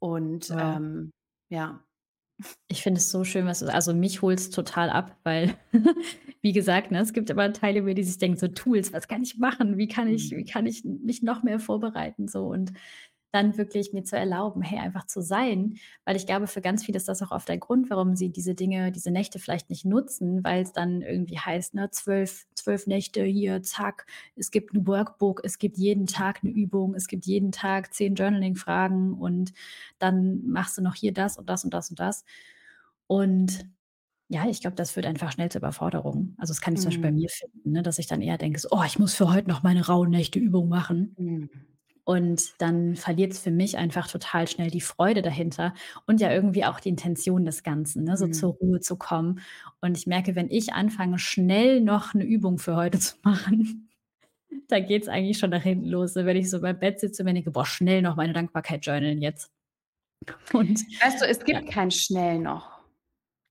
Und, 0.00 0.50
Wow. 0.50 0.60
ähm, 0.60 1.12
ja. 1.50 1.84
Ich 2.68 2.82
finde 2.82 2.98
es 2.98 3.10
so 3.10 3.24
schön, 3.24 3.46
was 3.46 3.62
also, 3.62 3.92
mich 3.94 4.22
holt's 4.22 4.50
total 4.50 4.90
ab, 4.90 5.16
weil, 5.24 5.54
wie 6.42 6.52
gesagt, 6.52 6.90
ne, 6.90 7.00
es 7.00 7.12
gibt 7.12 7.28
immer 7.30 7.52
Teile 7.52 7.82
mir, 7.82 7.94
die 7.94 8.02
sich 8.04 8.18
denken: 8.18 8.38
„So 8.38 8.48
Tools, 8.48 8.92
was 8.92 9.08
kann 9.08 9.22
ich 9.22 9.38
machen? 9.38 9.76
Wie 9.76 9.88
kann 9.88 10.08
ich 10.08 10.30
wie 10.30 10.44
Mhm. 10.44 10.44
kann 10.44 10.66
ich 10.66 10.84
mich 10.84 11.22
noch 11.22 11.42
mehr 11.42 11.58
vorbereiten?“ 11.60 12.28
So 12.28 12.46
und 12.46 12.72
dann 13.32 13.56
wirklich 13.58 13.92
mir 13.92 14.04
zu 14.04 14.16
erlauben, 14.16 14.62
hey, 14.62 14.78
einfach 14.80 15.06
zu 15.06 15.20
sein. 15.22 15.76
Weil 16.04 16.16
ich 16.16 16.26
glaube, 16.26 16.46
für 16.46 16.60
ganz 16.60 16.84
viele 16.84 16.96
ist 16.98 17.08
das 17.08 17.22
auch 17.22 17.30
oft 17.30 17.48
der 17.48 17.58
Grund, 17.58 17.90
warum 17.90 18.16
sie 18.16 18.30
diese 18.30 18.54
Dinge 18.54 18.92
diese 18.92 19.10
Nächte 19.10 19.38
vielleicht 19.38 19.70
nicht 19.70 19.84
nutzen, 19.84 20.42
weil's 20.44 20.72
dann 20.72 21.02
irgendwie 21.02 21.38
heißt, 21.38 21.74
ne, 21.74 21.90
12 21.90 22.46
12 22.54 22.86
Nächte 22.86 23.22
hier, 23.24 23.62
zack. 23.62 24.06
Es 24.36 24.50
gibt 24.50 24.74
'n 24.74 24.86
Workbook, 24.86 25.42
es 25.44 25.58
gibt 25.58 25.78
jeden 25.78 26.06
Tag 26.06 26.42
'ne 26.44 26.50
Übung, 26.50 26.94
es 26.94 27.06
gibt 27.08 27.26
jeden 27.26 27.52
Tag 27.52 27.94
10 27.94 28.14
Journaling-Fragen 28.16 29.14
und 29.14 29.52
dann 29.98 30.42
machst 30.46 30.76
du 30.78 30.82
noch 30.82 30.94
hier 30.94 31.12
das 31.12 31.36
und 31.38 31.48
das 31.48 31.64
und 31.64 31.72
das 31.74 31.90
und 31.90 32.00
das. 32.00 32.24
Und 33.06 33.68
Ja, 34.28 34.48
ich 34.48 34.60
glaube, 34.62 34.76
das 34.76 34.92
führt 34.92 35.06
einfach 35.06 35.32
schnell 35.32 35.50
zur 35.50 35.60
Überforderung. 35.60 36.34
Also, 36.38 36.52
das 36.52 36.60
kann 36.62 36.74
ich 36.74 36.80
zum 36.80 36.90
Beispiel 36.90 37.10
bei 37.10 37.12
Mhm. 37.12 37.16
mir 37.16 37.28
finden, 37.30 37.72
ne, 37.72 37.82
dass 37.82 37.98
ich 37.98 38.06
dann 38.08 38.22
eher 38.22 38.38
denke 38.38 38.60
so: 38.60 38.68
„Oh, 38.72 38.82
ich 38.86 38.98
muss 38.98 39.14
für 39.14 39.32
heute 39.32 39.48
noch 39.50 39.62
meine 39.64 39.86
Rauhnächte-Übung 39.86 40.68
machen.“ 40.68 41.16
Mhm. 41.18 41.48
Und 42.10 42.60
dann 42.60 42.96
verliert's 42.96 43.38
für 43.38 43.52
mich 43.52 43.78
einfach 43.78 44.08
total 44.08 44.48
schnell 44.48 44.70
die 44.70 44.80
Freude 44.80 45.22
dahinter 45.22 45.74
und 46.06 46.20
ja 46.20 46.32
irgendwie 46.32 46.64
auch 46.64 46.80
die 46.80 46.88
Intention 46.88 47.44
des 47.44 47.62
Ganzen, 47.62 48.02
ne, 48.04 48.16
so 48.16 48.26
Mhm. 48.26 48.50
zur 48.50 48.54
Ruhe 48.54 48.80
zu 48.80 48.96
kommen. 48.96 49.40
Und 49.80 49.96
ich 49.96 50.06
merke, 50.08 50.34
wenn 50.34 50.50
ich 50.50 50.72
anfange, 50.74 51.18
schnell 51.20 51.80
noch 51.80 52.14
'ne 52.14 52.24
Übung 52.24 52.58
für 52.58 52.74
heute 52.76 52.98
zu 52.98 53.14
machen, 53.24 53.90
da 54.68 54.80
geht's 54.80 55.08
eigentlich 55.08 55.38
schon 55.38 55.50
nach 55.50 55.62
hinten 55.62 55.86
los, 55.88 56.14
ne? 56.16 56.26
Wenn 56.26 56.36
ich 56.38 56.50
so 56.50 56.60
beim 56.62 56.78
Bett 56.78 57.00
sitze 57.00 57.22
und 57.22 57.26
mir 57.28 57.34
denke: 57.34 57.50
„Boah, 57.52 57.66
schnell 57.66 58.02
noch 58.02 58.16
meine 58.16 58.32
Dankbarkeit 58.34 58.86
journalen 58.86 59.22
jetzt.“ 59.22 59.50
Und 60.54 60.80
Weißt 61.00 61.20
du, 61.20 61.26
es 61.26 61.44
ja. 61.46 61.60
gibt 61.60 61.70
kein 61.70 61.90
schnell 61.90 62.38
noch. 62.38 62.79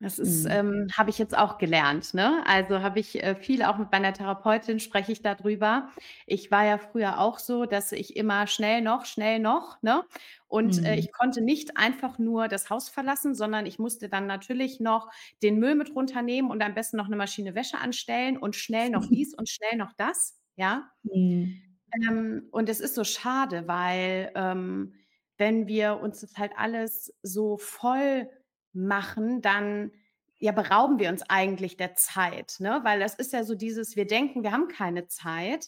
Das 0.02 0.18
ist, 0.18 0.46
Mhm. 0.46 0.50
ähm 0.50 0.88
habe 0.98 1.10
ich 1.10 1.18
jetzt 1.18 1.38
auch 1.38 1.58
gelernt, 1.58 2.14
ne? 2.14 2.42
Also, 2.48 2.82
habe 2.82 3.02
ich, 3.02 3.22
äh, 3.22 3.36
viel 3.36 3.64
auch 3.64 3.78
mit 3.78 3.92
meiner 3.92 4.14
Therapeutin 4.14 4.80
spreche 4.80 5.12
ich 5.12 5.22
da 5.22 5.36
drüber. 5.36 5.90
Ich 6.26 6.50
war 6.52 6.64
ja 6.66 6.78
früher 6.78 7.20
auch 7.20 7.38
so, 7.38 7.66
dass 7.66 7.92
ich 7.92 8.16
immer 8.16 8.48
schnell 8.48 8.82
noch, 8.82 9.04
schnell 9.06 9.40
noch, 9.40 9.82
ne? 9.82 10.06
Und, 10.48 10.82
äh, 10.86 10.96
Mhm. 10.96 11.00
ich 11.00 11.12
konnte 11.12 11.42
nicht 11.42 11.76
einfach 11.76 12.18
nur 12.18 12.48
das 12.48 12.70
Haus 12.70 12.88
verlassen, 12.88 13.36
sondern 13.36 13.66
ich 13.66 13.78
musste 13.78 14.08
dann 14.08 14.26
natürlich 14.26 14.80
noch 14.80 15.12
den 15.44 15.60
Müll 15.60 15.76
mit 15.76 15.94
runternehmen 15.94 16.50
und 16.50 16.62
am 16.64 16.74
besten 16.76 16.96
noch 16.96 17.10
'ne 17.10 17.18
Maschine 17.18 17.54
Wäsche 17.54 17.78
anstellen 17.78 18.38
und 18.38 18.56
schnell 18.56 18.90
noch 18.92 19.06
dies 19.12 19.34
und 19.34 19.50
schnell 19.50 19.76
noch 19.78 19.92
das, 19.98 20.40
ja? 20.56 20.92
Mhm. 21.04 21.80
Ähm, 22.10 22.48
und 22.52 22.70
es 22.70 22.80
ist 22.80 22.96
so 22.96 23.04
schade, 23.04 23.68
weil, 23.68 24.32
ähm, 24.36 24.94
wenn 25.38 25.68
wir 25.68 26.00
uns 26.02 26.22
das 26.22 26.38
halt 26.38 26.52
alles 26.58 27.14
so 27.24 27.58
voll 27.58 28.30
machen, 28.74 29.42
dann, 29.42 29.92
ja, 30.38 30.52
berauben 30.52 31.00
wir 31.00 31.10
uns 31.10 31.24
eigentlich 31.30 31.78
der 31.78 31.96
Zeit, 31.96 32.58
ne? 32.60 32.82
Weil 32.84 33.00
das 33.00 33.16
ist 33.16 33.34
ja 33.34 33.44
so 33.44 33.56
dieses 33.56 33.96
wir 33.96 34.08
denken, 34.08 34.44
wir 34.44 34.52
haben 34.52 34.68
keine 34.68 35.08
Zeit. 35.08 35.68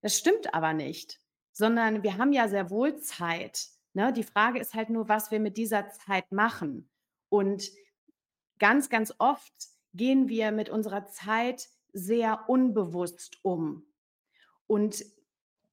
Das 0.00 0.18
stimmt 0.18 0.54
aber 0.54 0.72
nicht, 0.72 1.20
sondern 1.52 2.02
wir 2.02 2.18
haben 2.18 2.32
ja 2.32 2.48
sehr 2.48 2.70
wohl 2.70 2.96
Zeit, 2.98 3.68
ne? 3.94 4.12
Die 4.12 4.24
Frage 4.24 4.58
ist 4.58 4.74
halt 4.74 4.90
nur, 4.90 5.08
was 5.08 5.30
wir 5.30 5.40
mit 5.40 5.56
dieser 5.56 5.88
Zeit 5.90 6.32
machen. 6.32 6.90
Und 7.28 7.70
ganz, 8.58 8.88
ganz 8.88 9.14
oft 9.18 9.52
gehen 9.94 10.28
wir 10.28 10.52
mit 10.52 10.68
unserer 10.68 11.06
Zeit 11.06 11.68
sehr 11.92 12.48
unbewusst 12.48 13.38
um 13.42 13.84
und 14.66 15.04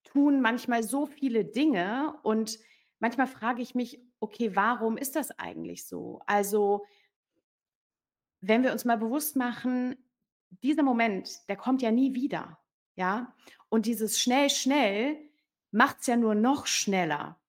tun 0.04 0.42
manchmal 0.42 0.84
so 0.84 1.06
viele 1.06 1.46
Dinge 1.46 2.16
und 2.24 2.60
manchmal 3.00 3.28
frage 3.28 3.62
ich 3.62 3.76
mich: 3.76 4.02
„Okay, 4.22 4.56
warum 4.56 4.98
ist 4.98 5.16
das 5.16 5.32
eigentlich 5.40 5.86
so?“ 5.88 6.22
Also 6.26 6.86
wenn 8.42 8.64
wir 8.64 8.72
uns 8.72 8.86
mal 8.86 8.98
bewusst 8.98 9.36
machen, 9.36 9.96
dieser 10.64 10.84
Moment, 10.84 11.30
der 11.50 11.58
kommt 11.58 11.82
ja 11.82 11.92
nie 11.92 12.14
wieder, 12.16 12.60
ja? 12.96 13.36
Und 13.70 13.86
dieses 13.86 14.20
schnell, 14.20 14.50
schnell 14.50 15.18
macht's 15.72 16.08
ja 16.08 16.16
nur 16.16 16.36
noch 16.36 16.66
schneller, 16.68 17.40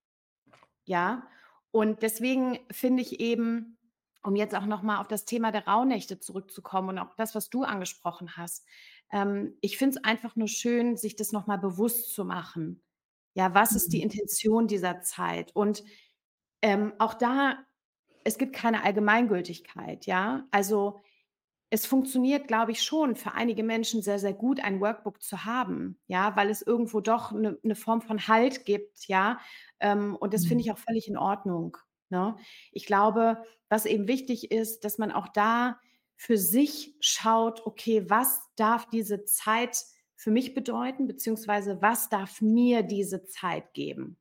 ja? 0.84 1.28
Und 1.72 2.02
deswegen 2.02 2.58
finde 2.72 3.02
ich 3.02 3.20
eben, 3.20 3.78
um 4.24 4.36
jetzt 4.36 4.54
auch 4.56 4.66
noch 4.66 4.82
mal 4.82 5.00
auf 5.00 5.08
das 5.08 5.24
Thema 5.26 5.52
der 5.52 5.66
Rauhnächte 5.68 6.20
zurückzukommen 6.20 6.90
und 6.90 6.98
auch 6.98 7.14
das, 7.16 7.34
was 7.34 7.50
du 7.50 7.64
angesprochen 7.64 8.36
hast, 8.36 8.66
ähm, 9.12 9.56
ich 9.60 9.78
finde 9.78 9.98
es 9.98 10.04
einfach 10.04 10.36
nur 10.36 10.48
schön, 10.48 10.96
sich 10.96 11.16
das 11.16 11.32
noch 11.32 11.46
mal 11.46 11.58
bewusst 11.58 12.14
zu 12.14 12.24
machen. 12.24 12.82
Ja, 13.34 13.54
was 13.54 13.74
ist 13.76 13.92
die 13.92 14.02
Mhm. 14.02 14.02
Intention 14.02 14.66
dieser 14.68 15.02
Zeit? 15.02 15.54
Und, 15.56 15.84
ähm, 16.62 16.92
auch 16.98 17.14
da 17.14 17.58
es 18.24 18.38
gibt 18.38 18.54
keine 18.54 18.84
Allgemeingültigkeit, 18.84 20.06
ja? 20.06 20.46
Also, 20.52 21.00
es 21.70 21.86
funktioniert, 21.86 22.48
glaube 22.48 22.72
ich, 22.72 22.82
schon 22.82 23.16
für 23.16 23.32
einige 23.34 23.62
Menschen 23.64 24.02
sehr, 24.02 24.18
sehr 24.18 24.34
gut, 24.34 24.60
ein 24.60 24.80
Workbook 24.80 25.22
zu 25.22 25.44
haben, 25.44 26.00
ja, 26.08 26.36
weil 26.36 26.50
es 26.50 26.62
irgendwo 26.62 27.00
doch 27.00 27.32
'ne 27.32 27.58
'ne 27.62 27.76
Form 27.76 28.02
von 28.02 28.28
Halt 28.28 28.64
gibt, 28.66 29.06
ja? 29.08 29.40
Ähm, 29.80 30.16
und 30.16 30.34
das 30.34 30.46
finde 30.46 30.62
Mhm. 30.62 30.64
ich 30.64 30.72
auch 30.72 30.78
völlig 30.78 31.08
in 31.08 31.16
Ordnung, 31.18 31.76
ne? 32.10 32.36
Ich 32.72 32.86
glaube, 32.86 33.44
was 33.68 33.86
eben 33.86 34.08
wichtig 34.08 34.50
ist, 34.52 34.84
dass 34.84 34.98
man 34.98 35.12
auch 35.12 35.28
da 35.28 35.80
für 36.16 36.38
sich 36.38 36.96
schaut: 37.00 37.66
„Okay, 37.66 38.08
was 38.10 38.42
darf 38.56 38.88
diese 38.90 39.24
Zeit 39.24 39.78
für 40.16 40.30
mich 40.32 40.54
bedeuten, 40.54 41.06
beziehungsweise 41.08 41.80
was 41.82 42.08
darf 42.10 42.40
mir 42.42 42.82
diese 42.82 43.24
Zeit 43.24 43.74
geben?“ 43.74 44.18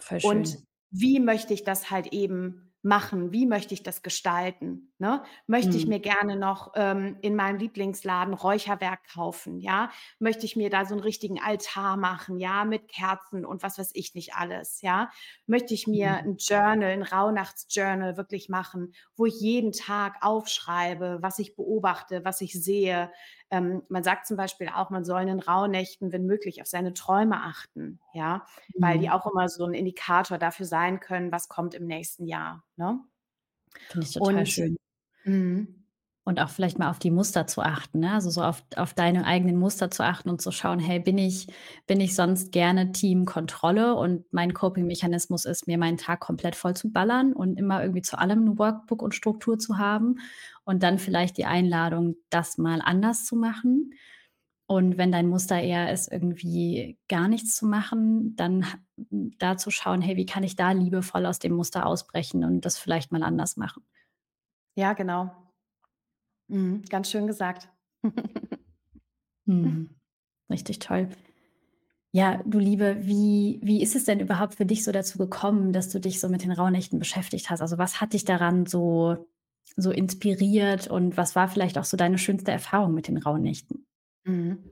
Voll 0.00 0.18
Und 0.20 0.58
schön. 0.58 0.66
Wie 0.90 1.20
möchte 1.20 1.54
ich 1.54 1.64
das 1.64 1.90
halt 1.90 2.08
eben 2.12 2.66
machen? 2.82 3.30
Wie 3.32 3.44
möchte 3.46 3.74
ich 3.74 3.82
das 3.82 4.02
gestalten, 4.02 4.94
ne? 4.98 5.22
Möchte 5.46 5.76
ich 5.76 5.86
Mhm. 5.86 5.90
mir 5.90 6.00
gerne 6.00 6.36
noch, 6.36 6.72
ähm, 6.76 7.18
in 7.20 7.36
meinem 7.36 7.58
Lieblingsladen 7.58 8.32
Räucherwerk 8.32 9.00
kaufen, 9.12 9.58
ja? 9.60 9.90
Möchte 10.18 10.46
ich 10.46 10.56
mir 10.56 10.70
da 10.70 10.86
so 10.86 10.94
'n 10.94 11.00
richtigen 11.00 11.38
Altar 11.42 11.98
machen, 11.98 12.38
ja, 12.38 12.64
mit 12.64 12.88
Kerzen 12.88 13.44
und 13.44 13.62
was 13.62 13.78
weiß 13.78 13.90
ich 13.94 14.14
nicht 14.14 14.34
alles, 14.34 14.80
ja? 14.80 15.10
Möchte 15.46 15.74
ich 15.74 15.86
mir 15.86 16.20
Mhm. 16.20 16.24
'n 16.24 16.36
Journal 16.38 16.90
'n 16.92 17.02
Rauhnachtsjournal 17.02 18.16
wirklich 18.16 18.48
machen, 18.48 18.94
wo 19.14 19.26
ich 19.26 19.38
jeden 19.40 19.72
Tag 19.72 20.16
aufschreibe, 20.22 21.18
was 21.20 21.38
ich 21.38 21.56
beobachte, 21.56 22.24
was 22.24 22.40
ich 22.40 22.54
sehe? 22.54 23.12
Ähm, 23.50 23.82
man 23.88 24.04
sagt 24.04 24.26
zum 24.26 24.36
Beispiel 24.36 24.68
auch, 24.68 24.90
man 24.90 25.04
soll 25.04 25.22
in 25.22 25.26
den 25.28 25.40
Rauhnächten, 25.40 26.12
wenn 26.12 26.26
möglich, 26.26 26.60
auf 26.62 26.68
seine 26.68 26.94
Träume 26.94 27.42
achten, 27.42 28.00
ja, 28.14 28.46
weil 28.80 28.98
die 28.98 29.08
Mhm. 29.08 29.12
auch 29.12 29.26
immer 29.26 29.48
so 29.48 29.64
'n 29.66 29.74
Indikator 29.74 30.38
dafür 30.38 30.66
sein 30.66 31.00
können, 31.00 31.32
was 31.32 31.48
kommt 31.48 31.74
im 31.74 31.86
nächsten 31.86 32.26
Jahr, 32.26 32.64
ne? 32.76 33.00
Finde 33.90 34.04
ich 34.06 34.12
total 34.12 34.46
Und 34.46 34.46
schön. 34.46 34.76
mhm. 35.24 35.79
Und 36.26 36.38
auch 36.38 36.50
vielleicht 36.50 36.78
mal 36.78 36.90
auf 36.90 36.98
die 36.98 37.10
Muster 37.10 37.46
zu 37.46 37.62
achten, 37.62 38.00
ne? 38.00 38.12
Also, 38.12 38.28
so 38.28 38.42
auf 38.42 38.62
auf 38.76 38.92
deine 38.92 39.24
eigenen 39.24 39.56
Muster 39.56 39.90
zu 39.90 40.04
achten 40.04 40.28
und 40.28 40.42
zu 40.42 40.52
schauen: 40.52 40.78
„Hey, 40.78 41.00
bin 41.00 41.16
ich 41.16 41.46
bin 41.86 41.98
ich 42.00 42.14
sonst 42.14 42.52
gerne 42.52 42.92
Team 42.92 43.24
Kontrolle 43.24 43.94
und 43.94 44.30
mein 44.32 44.52
Coping-Mechanismus 44.52 45.46
ist, 45.46 45.66
mir 45.66 45.78
meinen 45.78 45.96
Tag 45.96 46.20
komplett 46.20 46.56
vollzuballern 46.56 47.32
und 47.32 47.58
immer 47.58 47.80
irgendwie 47.82 48.02
zu 48.02 48.18
allem 48.18 48.44
'n 48.46 48.58
Workbook 48.58 49.00
und 49.02 49.14
Struktur 49.14 49.58
zu 49.58 49.78
haben?“ 49.78 50.16
Und 50.64 50.82
dann 50.82 50.98
vielleicht 50.98 51.38
die 51.38 51.46
Einladung, 51.46 52.16
das 52.28 52.58
mal 52.58 52.82
anders 52.84 53.24
zu 53.24 53.34
machen. 53.36 53.92
Und 54.66 54.98
wenn 54.98 55.12
dein 55.12 55.28
Muster 55.28 55.60
eher 55.60 55.92
ist, 55.92 56.12
irgendwie 56.12 56.98
gar 57.08 57.28
nichts 57.28 57.56
zu 57.56 57.66
machen, 57.66 58.36
dann 58.36 58.66
da 59.38 59.56
zu 59.56 59.70
schauen: 59.70 60.02
„Hey, 60.02 60.16
wie 60.16 60.26
kann 60.26 60.42
ich 60.44 60.56
da 60.56 60.72
liebevoll 60.72 61.26
aus 61.26 61.38
dem 61.40 61.54
Muster 61.54 61.86
ausbrechen 61.86 62.44
und 62.44 62.64
das 62.66 62.78
vielleicht 62.78 63.12
mal 63.12 63.22
anders 63.22 63.56
machen?“ 63.56 63.82
Ja, 64.76 64.92
genau. 64.94 65.49
Mhm, 66.50 66.82
ganz 66.90 67.10
schön 67.10 67.26
gesagt. 67.26 67.68
Mhm. 69.46 69.90
Richtig 70.50 70.78
toll. 70.80 71.08
Ja, 72.12 72.42
du 72.44 72.58
Liebe, 72.58 72.96
wie 73.06 73.60
wie 73.62 73.82
ist 73.82 73.94
es 73.96 74.04
denn 74.04 74.20
überhaupt 74.20 74.56
für 74.56 74.66
dich 74.66 74.84
so 74.84 74.92
dazu 74.92 75.18
gekommen, 75.18 75.72
dass 75.72 75.88
du 75.90 76.00
dich 76.00 76.20
so 76.20 76.28
mit 76.28 76.42
den 76.42 76.52
Rauhnächten 76.52 76.98
beschäftigt 76.98 77.50
hast? 77.50 77.60
Also, 77.62 77.78
was 77.78 78.00
hat 78.00 78.12
dich 78.14 78.24
daran 78.24 78.66
so 78.66 79.26
so 79.76 79.92
inspiriert 79.92 80.88
und 80.88 81.16
was 81.16 81.36
war 81.36 81.48
vielleicht 81.48 81.78
auch 81.78 81.84
so 81.84 81.96
deine 81.96 82.18
schönste 82.18 82.50
Erfahrung 82.52 82.94
mit 82.94 83.08
den 83.08 83.18
Rauhnächten? 83.18 83.86
Mhm. 84.24 84.64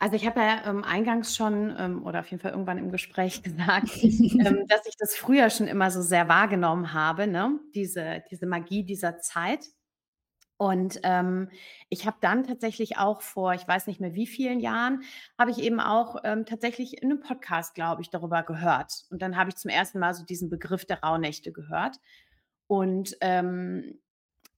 Also, 0.00 0.16
ich 0.16 0.26
habe 0.26 0.40
ja, 0.40 0.62
ähm, 0.66 0.84
eingangs 0.84 1.36
schon, 1.36 1.74
ähm, 1.78 2.04
oder 2.04 2.20
auf 2.20 2.28
jeden 2.30 2.42
Fall 2.42 2.52
irgendwann 2.52 2.78
im 2.78 2.90
Gespräch 2.92 3.42
gesagt, 3.44 3.90
ähm, 4.38 4.66
dass 4.68 4.86
ich 4.86 4.96
das 4.98 5.16
früher 5.16 5.50
schon 5.50 5.66
immer 5.68 5.90
so 5.90 6.02
sehr 6.02 6.28
wahrgenommen 6.28 6.92
habe, 6.94 7.26
ne, 7.26 7.58
diese 7.74 8.22
diese 8.30 8.46
Magie 8.46 8.84
dieser 8.84 9.18
Zeit. 9.20 9.66
Und, 10.60 11.00
ähm, 11.04 11.48
ich 11.88 12.04
habe 12.06 12.18
dann 12.20 12.44
tatsächlich 12.44 12.98
auch 12.98 13.22
vor, 13.22 13.54
ich 13.54 13.66
weiß 13.66 13.86
nicht 13.86 13.98
mehr 13.98 14.12
wie 14.12 14.26
vielen 14.26 14.60
Jahren, 14.60 15.04
habe 15.38 15.50
ich 15.50 15.58
eben 15.58 15.80
auch, 15.80 16.16
ähm, 16.22 16.44
tatsächlich 16.44 17.02
in 17.02 17.08
'nem 17.08 17.20
Podcast, 17.20 17.74
glaube 17.74 18.02
ich, 18.02 18.10
darüber 18.10 18.42
gehört. 18.42 19.04
Und 19.10 19.22
dann 19.22 19.38
habe 19.38 19.48
ich 19.48 19.56
zum 19.56 19.70
ersten 19.70 19.98
Mal 20.00 20.12
so 20.12 20.22
diesen 20.22 20.50
Begriff 20.50 20.84
der 20.84 21.00
Rauhnächte 21.02 21.50
gehört. 21.50 21.96
Und, 22.66 23.16
ähm, 23.22 24.00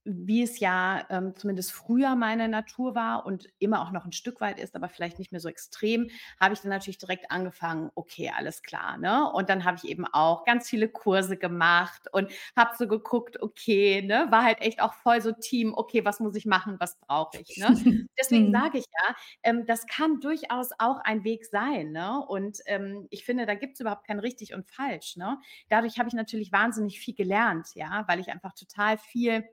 wie 0.05 0.43
es 0.43 0.59
ja, 0.59 1.05
ähm, 1.09 1.35
zumindest 1.35 1.71
früher 1.71 2.15
meine 2.15 2.47
Natur 2.49 2.95
war 2.95 3.25
und 3.25 3.47
immer 3.59 3.81
auch 3.81 3.91
noch 3.91 4.05
'n 4.05 4.11
Stück 4.11 4.41
weit 4.41 4.59
ist, 4.59 4.75
aber 4.75 4.89
vielleicht 4.89 5.19
nicht 5.19 5.31
mehr 5.31 5.41
so 5.41 5.49
extrem, 5.49 6.09
habe 6.39 6.53
ich 6.53 6.61
dann 6.61 6.69
natürlich 6.71 6.97
direkt 6.97 7.31
angefangen: 7.31 7.89
„Okay, 7.95 8.31
alles 8.35 8.61
klar“, 8.63 8.97
ne? 8.97 9.31
Und 9.31 9.49
dann 9.49 9.63
habe 9.65 9.77
ich 9.77 9.85
eben 9.89 10.05
auch 10.05 10.43
ganz 10.45 10.69
viele 10.69 10.89
Kurse 10.89 11.37
gemacht 11.37 12.07
und 12.11 12.31
habe 12.55 12.71
so 12.77 12.87
geguckt, 12.87 13.41
okay, 13.41 14.01
ne, 14.01 14.27
war 14.29 14.43
halt 14.43 14.61
echt 14.61 14.81
auch 14.81 14.93
voll 14.93 15.21
so 15.21 15.31
Team: 15.31 15.73
„Okay, 15.75 16.03
was 16.05 16.19
muss 16.19 16.35
ich 16.35 16.45
machen? 16.45 16.77
Was 16.79 16.99
brauche 16.99 17.39
ich?“, 17.39 17.55
ne? 17.57 17.75
Deswegen 18.19 18.51
Mhm. 18.51 18.51
sage 18.51 18.77
ich 18.79 18.85
ja, 19.07 19.15
ähm, 19.43 19.65
das 19.65 19.85
kann 19.87 20.19
durchaus 20.19 20.69
auch 20.79 20.99
ein 21.03 21.23
Weg 21.23 21.45
sein, 21.45 21.91
ne? 21.91 22.19
Und, 22.27 22.59
ähm, 22.65 23.07
ich 23.09 23.25
finde, 23.25 23.45
da 23.45 23.55
gibt's 23.55 23.79
überhaupt 23.79 24.05
kein 24.07 24.19
richtig 24.19 24.53
und 24.53 24.67
falsch, 24.69 25.15
ne? 25.17 25.39
Dadurch 25.69 25.97
habe 25.99 26.07
ich 26.09 26.13
natürlich 26.15 26.51
wahnsinnig 26.51 26.99
viel 26.99 27.15
gelernt, 27.15 27.69
ja, 27.75 28.03
weil 28.07 28.19
ich 28.19 28.29
einfach 28.29 28.53
total 28.53 28.97
viel 28.97 29.43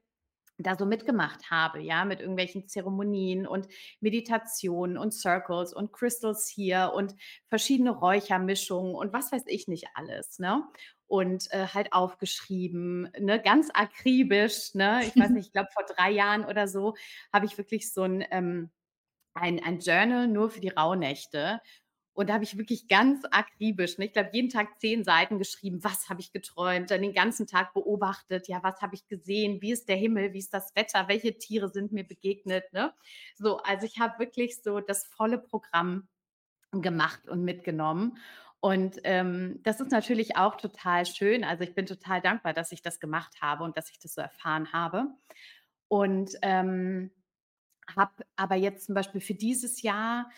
da 0.63 0.77
so 0.77 0.87
mitgemacht 0.87 1.51
habe, 1.51 1.81
ja, 1.81 2.05
mit 2.05 2.21
irgendwelchen 2.21 2.69
Zeremonien 2.69 3.47
und 3.47 3.69
Meditationen 4.01 4.99
und 4.99 5.13
Circles 5.13 5.73
und 5.73 5.93
Crystals 5.93 6.49
hier 6.49 6.93
und 6.95 7.15
verschiedene 7.49 7.91
Räuchermischungen 7.91 8.95
und 8.95 9.13
was 9.13 9.33
weiß 9.33 9.45
ich 9.47 9.69
nicht 9.69 9.89
alles, 9.95 10.39
ne? 10.39 10.63
Und 11.07 11.51
äh, 11.51 11.67
halt 11.67 11.93
aufgeschrieben, 11.93 13.11
ne, 13.19 13.41
ganz 13.43 13.71
akribisch, 13.75 14.75
ne? 14.75 15.01
Ich 15.05 15.17
weiß 15.17 15.31
nicht, 15.31 15.47
ich 15.47 15.53
glaube 15.53 15.71
vor 15.73 15.85
drei 15.85 16.11
Jahren 16.11 16.45
oder 16.45 16.69
so 16.69 16.95
habe 17.33 17.47
ich 17.47 17.59
wirklich 17.59 17.93
so 17.93 18.03
ein 18.03 18.25
ähm, 18.31 18.71
ein, 19.35 19.63
ein 19.63 19.79
Journal 19.81 20.27
nur 20.29 20.51
für 20.51 20.61
die 20.61 20.69
Rauhnächte. 20.71 21.61
Und 22.21 22.29
da 22.29 22.35
habe 22.35 22.45
ich 22.45 22.59
wirklich 22.59 22.87
ganz 22.87 23.25
akribisch, 23.31 23.97
ne, 23.97 24.05
ich 24.05 24.13
glaube, 24.13 24.29
jeden 24.35 24.51
Tag 24.51 24.79
zehn 24.79 25.05
Seiten 25.05 25.39
geschrieben, 25.39 25.83
was 25.83 26.11
habe 26.11 26.21
ich 26.21 26.33
geträumt, 26.33 26.91
dann 26.91 27.01
den 27.01 27.15
ganzen 27.15 27.47
Tag 27.47 27.73
beobachtet, 27.73 28.47
ja, 28.47 28.63
was 28.63 28.83
habe 28.83 28.95
ich 28.95 29.09
gesehen, 29.09 29.63
wie 29.63 29.73
ist 29.73 29.89
der 29.89 29.97
Himmel, 29.97 30.35
wie 30.35 30.39
ist 30.41 30.53
das 30.53 30.77
Wetter, 30.77 31.09
welche 31.09 31.39
Tiere 31.39 31.71
sind 31.71 31.93
mir 31.93 32.05
begegnet, 32.07 32.71
ne? 32.75 32.93
So, 33.37 33.57
also 33.61 33.87
ich 33.87 34.01
habe 34.01 34.19
wirklich 34.19 34.61
so 34.63 34.81
das 34.81 35.07
volle 35.07 35.39
Programm 35.39 36.09
gemacht 36.73 37.27
und 37.27 37.43
mitgenommen. 37.43 38.19
Und 38.61 38.99
ähm, 39.05 39.59
das 39.63 39.81
ist 39.81 39.91
natürlich 39.91 40.37
auch 40.37 40.57
total 40.57 41.07
schön. 41.07 41.43
Also 41.43 41.65
ich 41.65 41.75
bin 41.75 41.87
total 41.87 42.21
dankbar, 42.21 42.53
dass 42.53 42.71
ich 42.71 42.83
das 42.83 43.01
gemacht 43.01 43.41
habe 43.41 43.65
und 43.65 43.79
dass 43.79 43.91
ich 43.91 43.99
das 43.99 44.13
so 44.13 44.21
erfahren 44.21 44.75
habe. 44.75 45.07
Und 45.89 46.33
ähm, 46.43 47.13
habe 47.97 48.13
aber 48.37 48.57
jetzt 48.57 48.85
zum 48.85 48.95
Beispiel 48.95 49.23
für 49.23 49.35
dieses 49.35 49.81
Jahr 49.81 50.31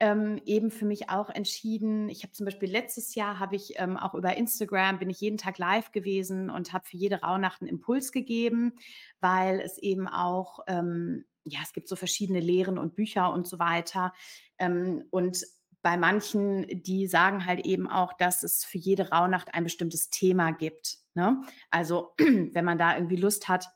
ähm, 0.00 0.40
eben 0.46 0.70
für 0.70 0.86
mich 0.86 1.10
auch 1.10 1.28
entschieden. 1.28 2.08
Ich 2.08 2.22
habe 2.22 2.32
zum 2.32 2.46
Beispiel 2.46 2.70
letztes 2.70 3.14
Jahr 3.14 3.38
habe 3.38 3.56
ich 3.56 3.74
ähm, 3.76 3.96
auch 3.96 4.14
über 4.14 4.36
Instagram 4.36 4.98
bin 4.98 5.10
ich 5.10 5.20
jeden 5.20 5.38
Tag 5.38 5.58
live 5.58 5.92
gewesen 5.92 6.50
und 6.50 6.72
habe 6.72 6.86
für 6.86 6.96
jede 6.96 7.20
Rauhnacht 7.20 7.60
einen 7.60 7.68
Impuls 7.68 8.10
gegeben, 8.10 8.72
weil 9.20 9.60
es 9.60 9.78
eben 9.78 10.08
auch 10.08 10.60
ähm, 10.66 11.24
ja 11.44 11.60
es 11.62 11.72
gibt 11.72 11.88
so 11.88 11.96
verschiedene 11.96 12.40
Lehren 12.40 12.78
und 12.78 12.96
Bücher 12.96 13.32
und 13.32 13.46
so 13.46 13.58
weiter 13.58 14.12
ähm, 14.58 15.04
und 15.10 15.44
bei 15.82 15.96
manchen, 15.96 16.66
die 16.82 17.06
sagen 17.06 17.46
halt 17.46 17.64
eben 17.64 17.88
auch, 17.88 18.12
dass 18.12 18.42
es 18.42 18.64
für 18.64 18.78
jede 18.78 19.10
Rauhnacht 19.10 19.54
ein 19.54 19.64
bestimmtes 19.64 20.10
Thema 20.10 20.50
gibt. 20.50 20.98
Ne? 21.14 21.42
Also 21.70 22.12
wenn 22.18 22.64
man 22.64 22.78
da 22.78 22.96
irgendwie 22.96 23.16
Lust 23.16 23.48
hat, 23.48 23.66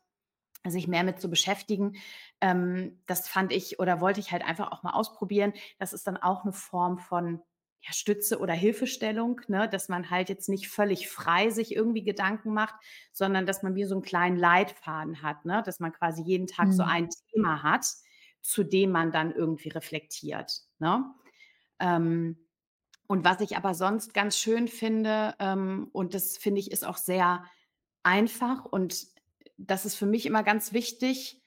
sich 0.67 0.89
mehr 0.89 1.05
mit 1.05 1.21
zu 1.21 1.29
beschäftigen. 1.29 1.97
Ähm, 2.41 3.01
das 3.07 3.29
fand 3.29 3.53
ich 3.53 3.79
oder 3.81 4.01
wollte 4.01 4.21
ich 4.21 4.33
halt 4.33 4.45
einfach 4.45 4.73
auch 4.73 4.83
mal 4.83 4.93
ausprobieren. 4.93 5.53
Das 5.79 5.93
ist 5.93 6.07
dann 6.07 6.17
auch 6.17 6.45
eine 6.45 6.53
Form 6.53 6.99
von 6.99 7.41
ja, 7.83 7.93
Stütze 7.93 8.39
oder 8.39 8.55
Hilfestellung, 8.55 9.43
ne? 9.47 9.69
dass 9.69 9.89
man 9.89 10.09
halt 10.09 10.31
jetzt 10.31 10.49
nicht 10.49 10.69
völlig 10.69 11.09
frei 11.09 11.51
sich 11.51 11.75
irgendwie 11.75 12.03
Gedanken 12.03 12.55
macht, 12.55 12.75
sondern 13.13 13.45
dass 13.45 13.63
man 13.63 13.75
wie 13.75 13.85
so 13.85 13.95
einen 13.95 14.03
kleinen 14.03 14.39
Leitfaden 14.39 15.23
hat, 15.23 15.45
ne? 15.45 15.63
dass 15.67 15.81
man 15.81 15.93
quasi 15.93 16.23
jeden 16.23 16.47
Tag 16.47 16.69
mhm. 16.69 16.73
so 16.73 16.83
ein 16.83 17.09
Thema 17.33 17.63
hat, 17.63 17.87
zu 18.41 18.65
dem 18.65 18.91
man 18.91 19.13
dann 19.13 19.33
irgendwie 19.33 19.69
reflektiert. 19.69 20.63
Ne? 20.79 21.05
Ähm, 21.79 22.39
und 23.07 23.25
was 23.25 23.41
ich 23.43 23.57
aber 23.57 23.75
sonst 23.75 24.15
ganz 24.15 24.39
schön 24.39 24.67
finde, 24.67 25.35
ähm, 25.39 25.89
und 25.93 26.15
das 26.15 26.39
finde 26.39 26.61
ich 26.61 26.73
ist 26.73 26.87
auch 26.87 26.97
sehr 26.97 27.45
einfach 28.03 28.65
und 28.65 29.14
das 29.57 29.85
ist 29.85 29.97
für 29.97 30.07
mich 30.07 30.27
immer 30.27 30.43
ganz 30.43 30.73
wichtig, 30.73 31.43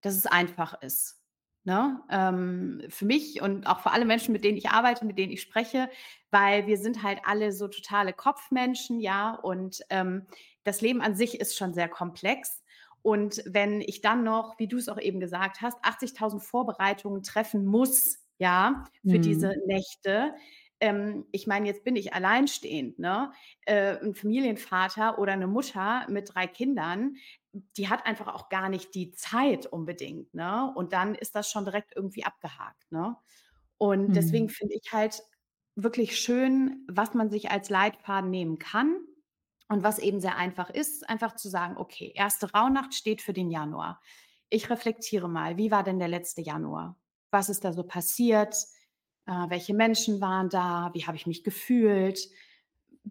dass 0.00 0.14
es 0.14 0.26
einfach 0.26 0.80
ist. 0.82 1.18
Ne? 1.64 2.00
Ähm, 2.10 2.82
für 2.88 3.04
mich 3.04 3.42
und 3.42 3.66
auch 3.66 3.80
für 3.80 3.90
alle 3.90 4.04
Menschen, 4.04 4.32
mit 4.32 4.44
denen 4.44 4.56
ich 4.56 4.70
arbeite, 4.70 5.04
mit 5.04 5.18
denen 5.18 5.32
ich 5.32 5.42
spreche, 5.42 5.90
weil 6.30 6.66
wir 6.66 6.78
sind 6.78 7.02
halt 7.02 7.20
alle 7.24 7.52
so 7.52 7.68
totale 7.68 8.12
Kopfmenschen, 8.12 9.00
ja, 9.00 9.34
und 9.34 9.82
ähm, 9.90 10.26
das 10.64 10.80
Leben 10.80 11.02
an 11.02 11.14
sich 11.14 11.40
ist 11.40 11.56
schon 11.56 11.74
sehr 11.74 11.88
komplex. 11.88 12.62
Und 13.02 13.42
wenn 13.46 13.80
ich 13.80 14.00
dann 14.00 14.24
noch, 14.24 14.58
wie 14.58 14.66
du 14.66 14.78
es 14.78 14.88
auch 14.88 15.00
eben 15.00 15.20
gesagt 15.20 15.60
hast, 15.60 15.78
80.000 15.84 16.40
Vorbereitungen 16.40 17.22
treffen 17.22 17.66
muss, 17.66 18.18
ja, 18.38 18.84
für 19.02 19.18
mhm. 19.18 19.22
diese 19.22 19.54
Nächte, 19.66 20.34
ähm, 20.80 21.26
ich 21.32 21.46
meine, 21.46 21.66
jetzt 21.66 21.84
bin 21.84 21.96
ich 21.96 22.14
alleinstehend, 22.14 22.98
ne? 22.98 23.32
Äh, 23.66 23.98
ein 23.98 24.14
Familienvater 24.14 25.18
oder 25.18 25.32
eine 25.32 25.48
Mutter 25.48 26.06
mit 26.08 26.34
drei 26.34 26.46
Kindern, 26.46 27.16
die 27.76 27.88
hat 27.88 28.06
einfach 28.06 28.28
auch 28.28 28.48
gar 28.48 28.68
nicht 28.68 28.94
die 28.94 29.12
Zeit 29.12 29.66
unbedingt, 29.66 30.34
ne? 30.34 30.72
Und 30.74 30.92
dann 30.92 31.14
ist 31.14 31.34
das 31.34 31.50
schon 31.50 31.64
direkt 31.64 31.94
irgendwie 31.96 32.24
abgehakt, 32.24 32.90
ne? 32.90 33.16
Und 33.78 34.08
mhm. 34.08 34.12
deswegen 34.12 34.48
finde 34.48 34.74
ich 34.74 34.92
halt 34.92 35.22
wirklich 35.76 36.18
schön, 36.18 36.84
was 36.88 37.14
man 37.14 37.30
sich 37.30 37.50
als 37.50 37.70
Leitfaden 37.70 38.30
nehmen 38.30 38.58
kann 38.58 38.98
und 39.68 39.82
was 39.82 39.98
eben 39.98 40.20
sehr 40.20 40.36
einfach 40.36 40.70
ist, 40.70 41.08
einfach 41.08 41.36
zu 41.36 41.48
sagen, 41.48 41.76
okay, 41.76 42.12
erste 42.14 42.50
Rauhnacht 42.52 42.94
steht 42.94 43.22
für 43.22 43.32
den 43.32 43.50
Januar. 43.50 44.00
Ich 44.50 44.70
reflektiere 44.70 45.28
mal, 45.28 45.56
wie 45.56 45.70
war 45.70 45.84
denn 45.84 45.98
der 45.98 46.08
letzte 46.08 46.40
Januar? 46.40 46.98
Was 47.30 47.48
ist 47.48 47.64
da 47.64 47.72
so 47.72 47.84
passiert? 47.84 48.56
Äh, 49.26 49.50
welche 49.50 49.74
Menschen 49.74 50.20
waren 50.20 50.48
da? 50.48 50.90
Wie 50.94 51.06
habe 51.06 51.16
ich 51.16 51.26
mich 51.26 51.44
gefühlt? 51.44 52.18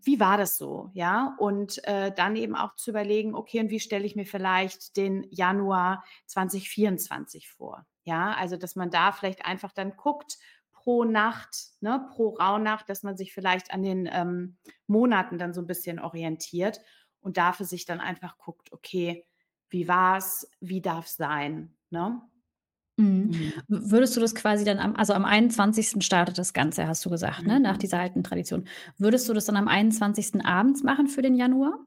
Wie 0.03 0.19
war 0.19 0.37
das 0.37 0.57
so? 0.57 0.89
Ja, 0.93 1.35
und 1.39 1.83
äh, 1.85 2.11
dann 2.11 2.35
eben 2.35 2.55
auch 2.55 2.75
zu 2.75 2.91
überlegen, 2.91 3.35
okay, 3.35 3.59
und 3.59 3.69
wie 3.69 3.79
stelle 3.79 4.05
ich 4.05 4.15
mir 4.15 4.25
vielleicht 4.25 4.97
den 4.97 5.25
Januar 5.31 6.03
2024 6.25 7.49
vor? 7.49 7.85
Ja, 8.03 8.33
also 8.33 8.57
dass 8.57 8.75
man 8.75 8.89
da 8.89 9.11
vielleicht 9.11 9.45
einfach 9.45 9.71
dann 9.71 9.95
guckt, 9.95 10.37
pro 10.71 11.03
Nacht, 11.03 11.71
ne, 11.81 12.07
pro 12.13 12.29
Rauhnacht, 12.29 12.87
dass 12.89 13.03
man 13.03 13.17
sich 13.17 13.33
vielleicht 13.33 13.73
an 13.73 13.83
den 13.83 14.09
ähm, 14.11 14.57
Monaten 14.87 15.37
dann 15.37 15.53
so 15.53 15.61
ein 15.61 15.67
bisschen 15.67 15.99
orientiert 15.99 16.79
und 17.19 17.37
dafür 17.37 17.65
sich 17.65 17.85
dann 17.85 17.99
einfach 17.99 18.37
guckt, 18.37 18.71
okay, 18.71 19.25
wie 19.69 19.87
war 19.87 20.17
es, 20.17 20.49
wie 20.61 20.81
darf 20.81 21.07
es 21.07 21.15
sein? 21.15 21.75
Ne? 21.89 22.21
Mhm. 22.99 23.53
Mhm. 23.67 23.91
würdest 23.91 24.15
du 24.17 24.19
das 24.19 24.33
quasi 24.33 24.65
dann 24.65 24.79
am 24.79 24.95
also 24.95 25.13
am 25.13 25.23
21. 25.23 26.01
startet 26.01 26.37
das 26.39 26.53
Ganze, 26.53 26.87
hast 26.87 27.05
du 27.05 27.09
gesagt, 27.11 27.43
ne, 27.45 27.59
nach 27.59 27.75
mhm. 27.75 27.79
dieser 27.79 27.99
alten 27.99 28.23
Tradition. 28.23 28.67
Würdest 28.97 29.29
du 29.29 29.33
das 29.33 29.45
dann 29.45 29.55
am 29.55 29.67
21. 29.67 30.43
abends 30.43 30.83
machen 30.83 31.07
für 31.07 31.21
den 31.21 31.35
Januar? 31.35 31.85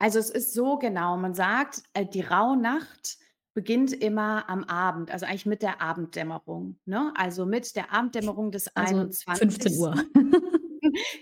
Also, 0.00 0.18
es 0.18 0.30
ist 0.30 0.54
so 0.54 0.78
genau, 0.78 1.16
man 1.16 1.34
sagt, 1.34 1.82
äh, 1.92 2.06
die 2.06 2.20
Rauhnacht 2.20 3.18
beginnt 3.54 3.92
immer 3.92 4.48
am 4.48 4.62
Abend, 4.64 5.10
also 5.10 5.26
eigentlich 5.26 5.44
mit 5.46 5.62
der 5.62 5.82
Abenddämmerung, 5.82 6.78
ne? 6.86 7.12
Also, 7.16 7.44
mit 7.44 7.74
der 7.76 7.92
Abenddämmerung 7.92 8.52
des 8.52 8.74
Also 8.76 9.08
15 9.34 9.76
Uhr. 9.78 9.94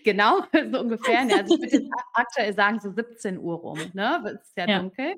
Genau, 0.04 0.42
so 0.70 0.80
ungefähr, 0.80 1.24
ne? 1.24 1.34
Also, 1.38 1.54
ich 1.54 1.60
würde 1.60 1.76
jetzt 1.78 1.90
aktuell 2.12 2.54
sagen, 2.54 2.78
so 2.80 2.92
17 2.92 3.38
Uhr 3.38 3.56
rum, 3.56 3.78
ne? 3.94 4.20
Wird's 4.22 4.52
sehr 4.54 4.68
Ja. 4.68 4.78
dunkel. 4.78 5.14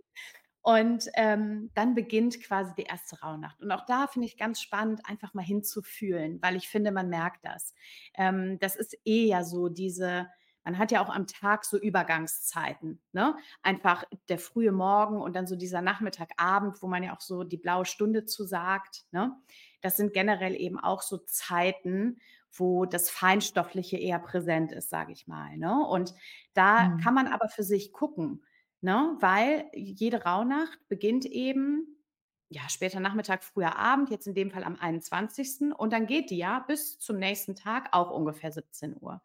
Und 0.62 1.08
ähm, 1.14 1.70
dann 1.74 1.94
beginnt 1.94 2.42
quasi 2.42 2.74
die 2.76 2.82
erste 2.82 3.20
Rauhnacht. 3.20 3.60
Und 3.62 3.70
auch 3.70 3.86
da 3.86 4.06
finde 4.06 4.26
ich 4.26 4.36
ganz 4.36 4.60
spannend, 4.60 5.00
einfach 5.04 5.32
mal 5.32 5.44
hinzufühlen, 5.44 6.42
weil 6.42 6.56
ich 6.56 6.68
finde, 6.68 6.90
man 6.90 7.08
merkt 7.08 7.44
das. 7.44 7.74
Ähm, 8.14 8.58
das 8.58 8.76
ist 8.76 8.96
eh 9.04 9.26
ja 9.26 9.44
so 9.44 9.68
diese, 9.68 10.26
man 10.64 10.76
hat 10.76 10.90
ja 10.90 11.02
auch 11.02 11.08
am 11.08 11.26
Tag 11.26 11.64
so 11.64 11.78
Übergangszeiten. 11.78 13.00
Ne? 13.12 13.36
Einfach 13.62 14.04
der 14.28 14.38
frühe 14.38 14.72
Morgen 14.72 15.22
und 15.22 15.34
dann 15.36 15.46
so 15.46 15.56
dieser 15.56 15.80
Nachmittagabend, 15.80 16.82
wo 16.82 16.88
man 16.88 17.02
ja 17.02 17.16
auch 17.16 17.20
so 17.20 17.44
die 17.44 17.56
blaue 17.56 17.86
Stunde 17.86 18.24
zu 18.26 18.44
sagt. 18.44 19.04
Ne? 19.12 19.34
Das 19.80 19.96
sind 19.96 20.12
generell 20.12 20.54
eben 20.54 20.78
auch 20.78 21.02
so 21.02 21.18
Zeiten, 21.18 22.18
wo 22.52 22.84
das 22.84 23.08
Feinstoffliche 23.10 23.96
eher 23.96 24.18
präsent 24.18 24.72
ist, 24.72 24.90
sage 24.90 25.12
ich 25.12 25.26
mal. 25.26 25.56
Ne? 25.56 25.86
Und 25.86 26.14
da 26.52 26.88
mhm. 26.88 26.98
kann 26.98 27.14
man 27.14 27.28
aber 27.28 27.48
für 27.48 27.62
sich 27.62 27.92
gucken 27.92 28.42
Ne? 28.80 29.16
Weil 29.20 29.70
jede 29.74 30.22
Rauhnacht 30.22 30.78
beginnt 30.88 31.26
eben 31.26 31.98
ja, 32.50 32.62
später 32.68 33.00
Nachmittag, 33.00 33.44
früher 33.44 33.76
Abend, 33.76 34.10
jetzt 34.10 34.26
in 34.26 34.34
dem 34.34 34.50
Fall 34.50 34.64
am 34.64 34.76
21. 34.76 35.74
Und 35.76 35.92
dann 35.92 36.06
geht 36.06 36.30
die 36.30 36.38
ja 36.38 36.60
bis 36.60 36.98
zum 36.98 37.18
nächsten 37.18 37.54
Tag 37.54 37.88
auch 37.92 38.10
ungefähr 38.10 38.50
17 38.50 38.96
Uhr. 38.98 39.20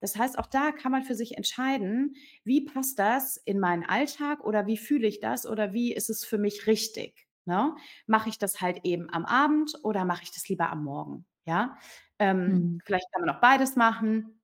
Das 0.00 0.16
heißt, 0.16 0.38
auch 0.38 0.46
da 0.46 0.72
kann 0.72 0.92
man 0.92 1.02
für 1.02 1.14
sich 1.14 1.36
entscheiden, 1.36 2.14
wie 2.44 2.64
passt 2.64 2.98
das 2.98 3.36
in 3.36 3.58
meinen 3.58 3.84
Alltag 3.84 4.44
oder 4.44 4.66
wie 4.66 4.78
fühle 4.78 5.06
ich 5.06 5.20
das 5.20 5.46
oder 5.46 5.72
wie 5.72 5.92
ist 5.92 6.10
es 6.10 6.24
für 6.24 6.38
mich 6.38 6.66
richtig. 6.66 7.26
Ne? 7.44 7.74
Mache 8.06 8.28
ich 8.28 8.38
das 8.38 8.60
halt 8.60 8.84
eben 8.84 9.10
am 9.10 9.24
Abend 9.24 9.74
oder 9.82 10.04
mache 10.04 10.22
ich 10.22 10.30
das 10.30 10.48
lieber 10.48 10.70
am 10.70 10.84
Morgen? 10.84 11.26
Ja, 11.44 11.76
ähm, 12.18 12.46
mhm. 12.46 12.78
vielleicht 12.84 13.06
kann 13.12 13.24
man 13.24 13.34
auch 13.34 13.40
beides 13.40 13.76
machen. 13.76 14.39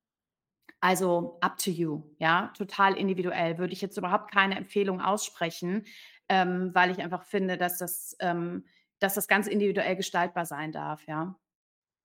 Also 0.82 1.38
up 1.40 1.56
to 1.58 1.70
you, 1.70 2.02
ja, 2.18 2.52
total 2.56 2.94
individuell. 2.96 3.58
Würde 3.58 3.72
ich 3.72 3.80
jetzt 3.80 3.96
überhaupt 3.96 4.30
keine 4.30 4.56
Empfehlung 4.56 5.00
aussprechen, 5.00 5.84
ähm, 6.28 6.70
weil 6.74 6.90
ich 6.90 6.98
einfach 7.00 7.24
finde, 7.24 7.56
dass 7.56 7.78
das, 7.78 8.16
ähm, 8.20 8.64
dass 8.98 9.14
das 9.14 9.26
ganz 9.28 9.46
individuell 9.46 9.96
gestaltbar 9.96 10.44
sein 10.46 10.72
darf, 10.72 11.06
ja. 11.06 11.36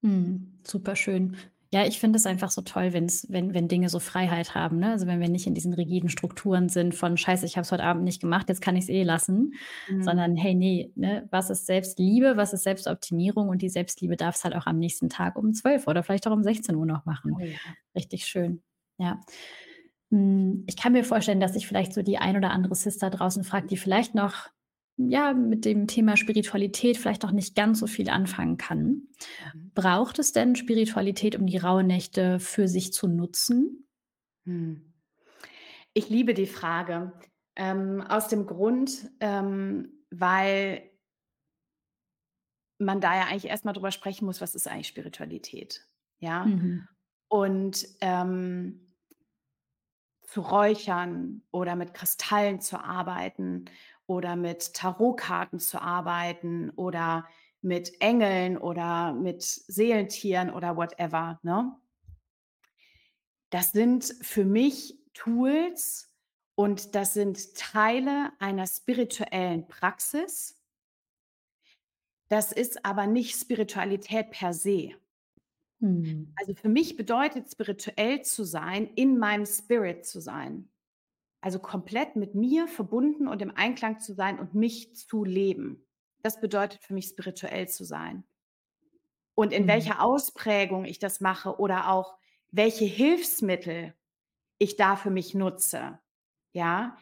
Mhm, 0.03 0.59
super 0.63 0.95
schön. 0.95 1.37
Ja, 1.73 1.85
ich 1.85 1.99
finde 2.01 2.17
es 2.17 2.25
einfach 2.25 2.51
so 2.51 2.61
toll, 2.61 2.91
wenn's 2.91 3.25
wenn 3.29 3.53
wenn 3.53 3.69
Dinge 3.69 3.87
so 3.87 3.99
Freiheit 3.99 4.55
haben, 4.55 4.77
ne? 4.77 4.91
Also, 4.91 5.07
wenn 5.07 5.21
wir 5.21 5.29
nicht 5.29 5.47
in 5.47 5.53
diesen 5.55 5.71
rigiden 5.73 6.09
Strukturen 6.09 6.67
sind 6.67 6.93
von: 6.93 7.15
„Scheiße, 7.17 7.45
ich 7.45 7.55
habe 7.55 7.63
es 7.63 7.71
heute 7.71 7.83
Abend 7.85 8.03
nicht 8.03 8.19
gemacht, 8.19 8.49
jetzt 8.49 8.61
kann 8.61 8.75
ich 8.75 8.83
es 8.83 8.89
eh 8.89 9.03
lassen“, 9.03 9.53
Mhm. 9.87 10.21
sondern: 10.21 10.35
„Hey, 10.35 10.53
nee, 10.53 10.91
ne, 10.95 11.29
was 11.31 11.49
ist 11.49 11.65
Selbstliebe, 11.67 12.35
was 12.35 12.51
ist 12.51 12.63
Selbstoptimierung?“ 12.63 13.47
Und 13.47 13.61
die 13.61 13.69
Selbstliebe 13.69 14.17
darf 14.17 14.35
es 14.35 14.43
halt 14.43 14.53
auch 14.55 14.65
am 14.65 14.79
nächsten 14.79 15.07
Tag 15.07 15.37
um 15.37 15.53
12 15.53 15.87
oder 15.87 16.03
vielleicht 16.03 16.27
auch 16.27 16.33
um 16.33 16.43
16 16.43 16.75
Uhr 16.75 16.85
noch 16.85 17.05
machen. 17.05 17.37
Oh 17.37 17.41
ja. 17.41 17.75
Richtig 17.95 18.25
schön. 18.27 18.63
Ja. 18.97 19.21
Hm, 20.11 20.63
ich 20.67 20.77
kann 20.77 20.93
mir 20.93 21.03
vorstellen, 21.05 21.39
dass 21.39 21.53
sich 21.53 21.67
vielleicht 21.67 21.93
so 21.93 22.01
die 22.03 22.17
ein 22.17 22.37
oder 22.37 22.51
andere 22.51 22.75
Sister 22.75 23.09
draußen 23.09 23.43
fragt, 23.45 23.71
die 23.71 23.77
vielleicht 23.77 24.15
noch 24.15 24.49
ja, 24.97 25.33
mit 25.33 25.65
dem 25.65 25.87
Thema 25.87 26.17
Spiritualität 26.17 26.97
vielleicht 26.97 27.25
auch 27.25 27.31
nicht 27.31 27.55
ganz 27.55 27.79
so 27.79 27.87
viel 27.87 28.09
anfangen 28.09 28.57
kann. 28.57 29.07
Mhm. 29.53 29.71
Braucht 29.73 30.19
es 30.19 30.33
denn 30.33 30.55
Spiritualität, 30.55 31.35
um 31.37 31.45
die 31.47 31.57
Rauhnächte 31.57 32.39
für 32.39 32.67
sich 32.67 32.93
zu 32.93 33.07
nutzen? 33.07 33.87
Hm. 34.45 34.91
Ich 35.93 36.09
liebe 36.09 36.33
die 36.33 36.47
Frage, 36.47 37.13
ähm, 37.55 38.01
aus 38.01 38.27
dem 38.29 38.45
Grund, 38.45 39.11
ähm, 39.19 40.05
weil 40.09 40.89
man 42.79 42.99
da 43.01 43.15
ja 43.15 43.23
eigentlich 43.25 43.45
erst 43.45 43.65
mal 43.65 43.73
drüber 43.73 43.91
sprechen 43.91 44.25
muss, 44.25 44.41
was 44.41 44.55
ist 44.55 44.67
eigentlich 44.67 44.87
Spiritualität, 44.87 45.87
ja? 46.19 46.45
Mhm. 46.45 46.87
Und, 47.29 47.87
ähm 48.01 48.87
zu 50.23 50.41
räuchern 50.41 51.41
oder 51.51 51.75
mit 51.75 51.93
Kristallen 51.93 52.61
zu 52.61 52.79
arbeiten 52.81 53.65
oder 54.11 54.35
mit 54.35 54.73
Tarotkarten 54.73 55.59
zu 55.59 55.81
arbeiten 55.81 56.69
oder 56.71 57.25
mit 57.61 58.01
Engeln 58.01 58.57
oder 58.57 59.13
mit 59.13 59.41
Seelentieren 59.41 60.49
oder 60.49 60.75
whatever, 60.75 61.39
ne? 61.43 61.77
Das 63.51 63.71
sind 63.71 64.15
für 64.21 64.45
mich 64.45 64.97
Tools 65.13 66.09
und 66.55 66.95
das 66.95 67.13
sind 67.13 67.55
Teile 67.55 68.31
einer 68.39 68.67
spirituellen 68.67 69.67
Praxis. 69.67 70.61
Das 72.27 72.51
ist 72.51 72.85
aber 72.85 73.07
nicht 73.07 73.39
Spiritualität 73.39 74.31
per 74.31 74.53
se. 74.53 74.93
Mhm. 75.79 76.33
Also 76.35 76.53
für 76.53 76.69
mich 76.69 76.97
bedeutet 76.97 77.49
spirituell 77.49 78.21
zu 78.23 78.43
sein, 78.43 78.87
in 78.95 79.17
meinem 79.17 79.45
Spirit 79.45 80.05
zu 80.05 80.19
sein. 80.19 80.70
Also 81.41 81.59
komplett 81.59 82.15
mit 82.15 82.35
mir 82.35 82.67
verbunden 82.67 83.27
und 83.27 83.41
im 83.41 83.55
Einklang 83.55 83.99
zu 83.99 84.13
sein 84.13 84.39
und 84.39 84.53
mich 84.53 84.95
zu 84.95 85.23
leben. 85.25 85.85
Das 86.21 86.39
bedeutet 86.39 86.81
für 86.83 86.93
mich 86.93 87.07
spirituell 87.07 87.67
zu 87.67 87.83
sein. 87.83 88.23
Und 89.35 89.53
in 89.53 89.63
Mhm. 89.63 89.67
welcher 89.67 90.01
Ausprägung 90.03 90.85
ich 90.85 90.99
das 90.99 91.19
mache 91.21 91.59
oder 91.59 91.89
auch 91.89 92.15
welche 92.51 92.85
Hilfsmittel 92.85 93.93
ich 94.59 94.75
da 94.75 94.95
für 94.95 95.09
mich 95.09 95.33
nutze, 95.33 95.99
ja, 96.53 96.97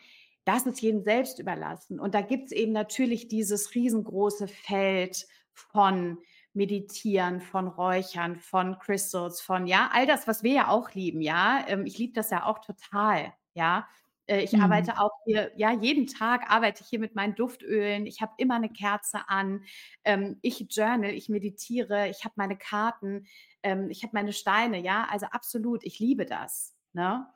das 0.45 0.65
ist 0.65 0.81
jedem 0.81 1.01
selbst 1.03 1.39
überlassen. 1.39 1.99
Und 1.99 2.15
da 2.15 2.21
gibt 2.21 2.45
es 2.47 2.51
eben 2.53 2.71
natürlich 2.71 3.27
dieses 3.27 3.75
riesengroße 3.75 4.47
Feld 4.47 5.27
von 5.53 6.19
Meditieren, 6.53 7.41
von 7.41 7.67
Räuchern, 7.67 8.35
von 8.37 8.79
Crystals, 8.79 9.41
von 9.41 9.67
ja, 9.67 9.89
all 9.93 10.07
das, 10.07 10.27
was 10.27 10.43
wir 10.43 10.53
ja 10.53 10.67
auch 10.69 10.91
lieben, 10.93 11.21
ja. 11.21 11.65
Ähm, 11.67 11.85
ich 11.85 11.97
liebe 11.97 12.13
das 12.13 12.29
ja 12.31 12.45
auch 12.45 12.59
total, 12.59 13.33
ja. 13.53 13.87
Äh, 14.29 14.43
ich 14.43 14.53
Mhm. 14.53 14.61
arbeite 14.61 14.99
auch 14.99 15.11
hier, 15.25 15.51
ja, 15.57 15.71
jeden 15.71 16.07
Tag 16.07 16.49
arbeite 16.51 16.83
ich 16.83 16.89
hier 16.89 16.99
mit 16.99 17.15
meinen 17.15 17.35
Duftölen. 17.35 18.05
Ich 18.05 18.21
habe 18.21 18.33
immer 18.37 18.55
eine 18.55 18.69
Kerze 18.69 19.27
an. 19.27 19.63
Ähm, 20.03 20.37
ich 20.41 20.65
journal, 20.69 21.11
ich 21.11 21.29
meditiere, 21.29 22.09
ich 22.09 22.23
habe 22.25 22.35
meine 22.37 22.57
Karten, 22.57 23.25
ähm, 23.63 23.89
ich 23.89 24.03
habe 24.03 24.11
meine 24.13 24.33
Steine, 24.33 24.79
ja. 24.79 25.07
Also 25.09 25.25
absolut, 25.27 25.83
ich 25.83 25.99
liebe 25.99 26.25
das, 26.25 26.75
ne? 26.93 27.27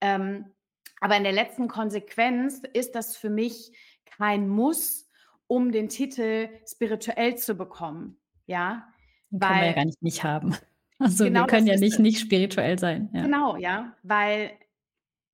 Ähm, 0.00 0.54
aber 1.00 1.16
in 1.16 1.24
der 1.24 1.32
letzten 1.32 1.68
Konsequenz 1.68 2.62
ist 2.72 2.94
das 2.94 3.16
für 3.16 3.30
mich 3.30 3.72
kein 4.06 4.48
Muss, 4.48 5.08
um 5.46 5.70
den 5.72 5.88
Titel 5.88 6.48
spirituell 6.66 7.36
zu 7.36 7.54
bekommen. 7.54 8.18
Ja, 8.46 8.88
Den 9.30 9.40
können 9.40 9.60
wir 9.60 9.66
ja 9.68 9.72
weil 9.72 9.74
gar 9.74 9.84
nicht 9.84 10.02
nicht 10.02 10.24
haben. 10.24 10.54
Also, 11.00 11.30
wir 11.30 11.30
genau 11.30 11.46
das 11.46 11.50
können 11.50 11.66
ja 11.68 11.76
nicht 11.76 11.98
nicht 12.00 12.18
spirituell 12.20 12.78
sein, 12.78 13.10
ja. 13.14 13.22
Genau, 13.22 13.56
ja, 13.56 13.96
weil 14.02 14.58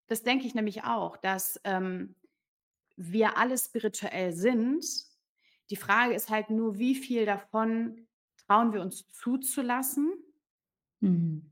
das 0.07 0.23
denke 0.23 0.47
ich 0.47 0.55
nämlich 0.55 0.85
auch, 0.85 1.17
dass 1.17 1.61
ähm, 1.65 2.15
wir 2.97 3.37
alle 3.37 3.57
spirituell 3.59 4.33
sind. 4.33 4.85
Die 5.71 5.77
Frage 5.77 6.15
ist 6.15 6.31
halt 6.31 6.51
nur, 6.51 6.79
wie 6.79 6.95
viel 6.95 7.27
davon 7.27 8.07
trauen 8.47 8.73
wir 8.73 8.83
uns 8.83 9.09
zuzulassen? 9.09 10.13
Mhm. 11.01 11.51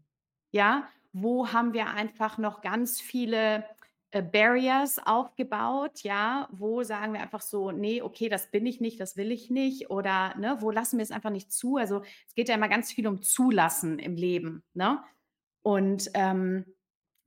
Ja, 0.51 0.89
wo 1.13 1.53
haben 1.53 1.73
wir 1.73 1.89
einfach 1.89 2.39
noch 2.39 2.61
ganz 2.61 3.01
viele 3.01 3.65
äh, 4.11 4.23
Barriers 4.23 4.99
aufgebaut? 4.99 6.03
Ja, 6.03 6.49
wo 6.53 6.83
sagen 6.83 7.15
wir 7.15 7.21
einfach 7.21 7.41
so, 7.41 7.71
nee, 7.71 8.03
okay, 8.03 8.29
das 8.29 8.51
bin 8.51 8.67
ich 8.67 8.81
nicht, 8.81 9.01
das 9.01 9.17
will 9.17 9.33
ich 9.33 9.51
nicht, 9.51 9.91
oder 9.91 10.37
ne, 10.37 10.59
wo 10.61 10.71
lassen 10.71 10.99
wir 10.99 11.03
es 11.03 11.11
einfach 11.11 11.31
nicht 11.31 11.51
zu? 11.53 11.77
Also 11.77 12.03
es 12.27 12.35
geht 12.35 12.49
ja 12.49 12.55
immer 12.55 12.69
ganz 12.69 12.93
viel 12.93 13.07
um 13.07 13.23
Zulassen 13.23 13.99
im 13.99 14.17
Leben, 14.17 14.63
ne? 14.75 15.03
Und 15.63 16.11
ähm, 16.15 16.67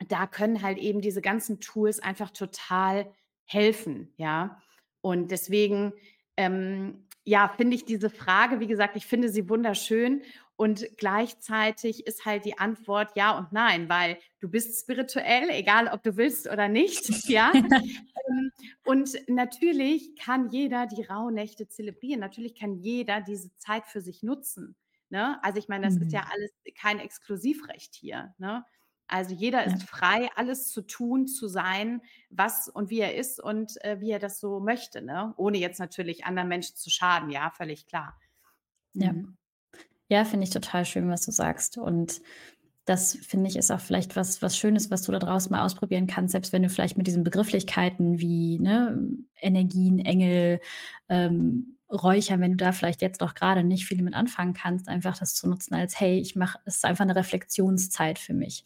da 0.08 0.28
können 0.28 0.62
halt 0.62 0.78
eben 0.78 1.02
diese 1.02 1.22
ganzen 1.22 1.60
Tools 1.62 2.00
einfach 2.00 2.32
total 2.32 3.12
helfen, 3.46 4.14
ja. 4.18 4.62
Und 5.02 5.32
deswegen, 5.32 5.94
ähm, 6.38 7.08
ja, 7.24 7.48
finde 7.56 7.76
ich 7.76 7.86
diese 7.86 8.10
Frage, 8.10 8.60
wie 8.60 8.68
gesagt, 8.68 8.96
ich 8.98 9.06
finde 9.06 9.30
sie 9.30 9.50
wunderschön 9.50 10.22
und 10.58 10.86
gleichzeitig 10.98 12.08
ist 12.08 12.26
halt 12.26 12.46
die 12.46 12.58
Antwort 12.58 13.12
ja 13.16 13.38
und 13.38 13.52
nein, 13.52 13.90
weil 13.90 14.18
du 14.40 14.50
bist 14.50 14.80
spirituell, 14.82 15.50
egal 15.50 15.88
ob 15.90 16.02
du 16.04 16.18
willst 16.18 16.48
oder 16.50 16.68
nicht, 16.70 17.10
ja. 17.30 17.52
Ähm, 18.28 18.52
und 18.84 19.12
natürlich 19.28 20.16
kann 20.18 20.50
jeder 20.50 20.88
die 20.88 21.04
Rauhnächte 21.04 21.68
zelebrieren. 21.68 22.20
Natürlich 22.22 22.56
kann 22.56 22.74
jeder 22.80 23.22
diese 23.22 23.56
Zeit 23.58 23.86
für 23.86 24.02
sich 24.02 24.24
nutzen. 24.24 24.76
Ne? 25.10 25.38
Also 25.44 25.60
ich 25.60 25.68
meine, 25.68 25.86
das 25.86 25.98
ist 25.98 26.12
ja 26.12 26.22
Mhm. 26.22 26.28
alles 26.32 26.52
kein 26.80 27.00
Exklusivrecht 27.00 27.94
hier. 27.94 28.34
Ne? 28.40 28.66
Also 29.08 29.34
jeder 29.36 29.66
Ja. 29.66 29.74
ist 29.74 29.84
frei, 29.84 30.30
alles 30.36 30.70
zu 30.70 30.82
tun, 30.82 31.28
zu 31.28 31.48
sein, 31.48 32.02
was 32.30 32.70
und 32.70 32.90
wie 32.90 33.00
er 33.00 33.16
ist 33.16 33.40
und 33.42 33.84
äh, 33.84 34.00
wie 34.02 34.12
er 34.12 34.20
das 34.20 34.40
so 34.40 34.60
möchte, 34.60 35.02
ne? 35.02 35.34
Ohne 35.38 35.58
jetzt 35.58 35.80
natürlich 35.80 36.26
anderen 36.26 36.50
Menschen 36.50 36.76
zu 36.76 36.90
schaden, 36.90 37.30
ja, 37.30 37.52
völlig 37.52 37.86
klar. 37.88 38.20
Ja. 38.94 39.14
Mhm. 39.14 39.38
Ja, 40.10 40.26
finde 40.26 40.46
ich 40.46 40.52
total 40.52 40.86
schön, 40.86 41.10
was 41.10 41.26
du 41.26 41.32
sagst. 41.32 41.78
Und 41.78 42.22
das 42.86 43.18
finde 43.24 43.50
ich 43.50 43.56
ist 43.58 43.72
auch 43.72 43.80
vielleicht 43.80 44.16
was, 44.16 44.42
was 44.42 44.58
Schönes, 44.58 44.92
was 44.92 45.04
du 45.04 45.12
da 45.12 45.20
draußen 45.20 45.52
mal 45.52 45.66
ausprobieren 45.66 46.08
kannst, 46.08 46.34
selbst 46.34 46.54
wenn 46.54 46.64
du 46.64 46.70
vielleicht 46.70 46.98
mit 46.98 47.08
diesen 47.08 47.24
Begrifflichkeiten 47.24 48.20
wie 48.20 48.60
ne, 48.60 49.10
Energien, 49.42 50.00
Engel, 50.00 50.60
ähm, 51.10 51.78
Räuchern, 51.92 52.42
wenn 52.42 52.52
du 52.52 52.58
da 52.58 52.72
vielleicht 52.72 53.02
jetzt 53.02 53.22
noch 53.22 53.36
gerade 53.36 53.64
nicht 53.64 53.86
viel 53.88 54.02
mit 54.04 54.14
anfangen 54.16 54.54
kannst, 54.54 54.88
einfach 54.90 55.18
das 55.18 55.36
zu 55.36 55.48
nutzen 55.50 55.76
als, 55.76 56.00
hey, 56.00 56.20
ich 56.20 56.36
mache, 56.36 56.60
es 56.66 56.78
ist 56.78 56.86
einfach 56.86 57.04
eine 57.04 57.16
Reflexionszeit 57.16 58.20
für 58.20 58.34
mich. 58.34 58.66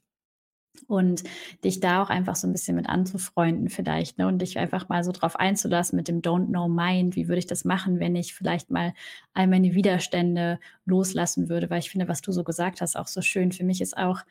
Und 0.87 1.23
dich 1.63 1.79
da 1.79 2.01
auch 2.01 2.09
einfach 2.09 2.35
so 2.35 2.47
ein 2.47 2.51
bisschen 2.51 2.75
mit 2.75 2.87
anzufreunden 2.87 3.69
vielleicht, 3.69 4.17
ne, 4.17 4.27
und 4.27 4.41
dich 4.41 4.57
einfach 4.57 4.89
mal 4.89 5.03
so 5.03 5.11
drauf 5.11 5.35
einzulassen 5.35 5.95
mit 5.95 6.07
dem 6.07 6.21
Don't 6.21 6.47
Know 6.47 6.67
Mind. 6.67 7.15
Wie 7.15 7.27
würde 7.27 7.39
ich 7.39 7.47
das 7.47 7.65
machen, 7.65 7.99
wenn 7.99 8.15
ich 8.15 8.33
vielleicht 8.33 8.69
mal 8.69 8.93
all 9.33 9.47
meine 9.47 9.73
Widerstände 9.73 10.59
loslassen 10.85 11.49
würde? 11.49 11.69
Weil 11.69 11.79
ich 11.79 11.89
finde, 11.89 12.07
was 12.07 12.21
du 12.21 12.31
so 12.31 12.43
gesagt 12.43 12.81
hast, 12.81 12.95
auch 12.95 13.07
so 13.07 13.21
schön. 13.21 13.51
Für 13.51 13.63
mich 13.63 13.81
ist 13.81 13.97
auch, 13.97 14.21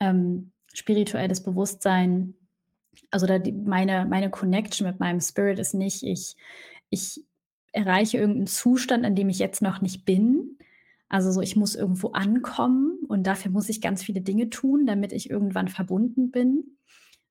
ähm, 0.00 0.52
spirituelles 0.74 1.42
Bewusstsein 1.42 2.34
also 3.10 3.26
da 3.26 3.38
die 3.38 3.52
meine 3.52 4.06
meine 4.06 4.30
Connection 4.30 4.86
mit 4.86 5.00
meinem 5.00 5.20
Spirit 5.20 5.58
ist 5.58 5.74
nicht, 5.74 6.02
ich 6.02 6.36
ich 6.90 7.24
erreiche 7.72 8.18
irgendeinen 8.18 8.46
Zustand, 8.46 9.04
an 9.04 9.14
dem 9.14 9.28
ich 9.28 9.38
jetzt 9.38 9.62
noch 9.62 9.80
nicht 9.80 10.04
bin. 10.04 10.58
Also 11.08 11.30
so, 11.30 11.40
ich 11.40 11.56
muss 11.56 11.74
irgendwo 11.74 12.08
ankommen 12.08 12.98
und 13.08 13.26
dafür 13.26 13.50
muss 13.50 13.68
ich 13.68 13.80
ganz 13.80 14.02
viele 14.02 14.20
Dinge 14.20 14.50
tun, 14.50 14.86
damit 14.86 15.12
ich 15.12 15.30
irgendwann 15.30 15.68
verbunden 15.68 16.30
bin, 16.30 16.76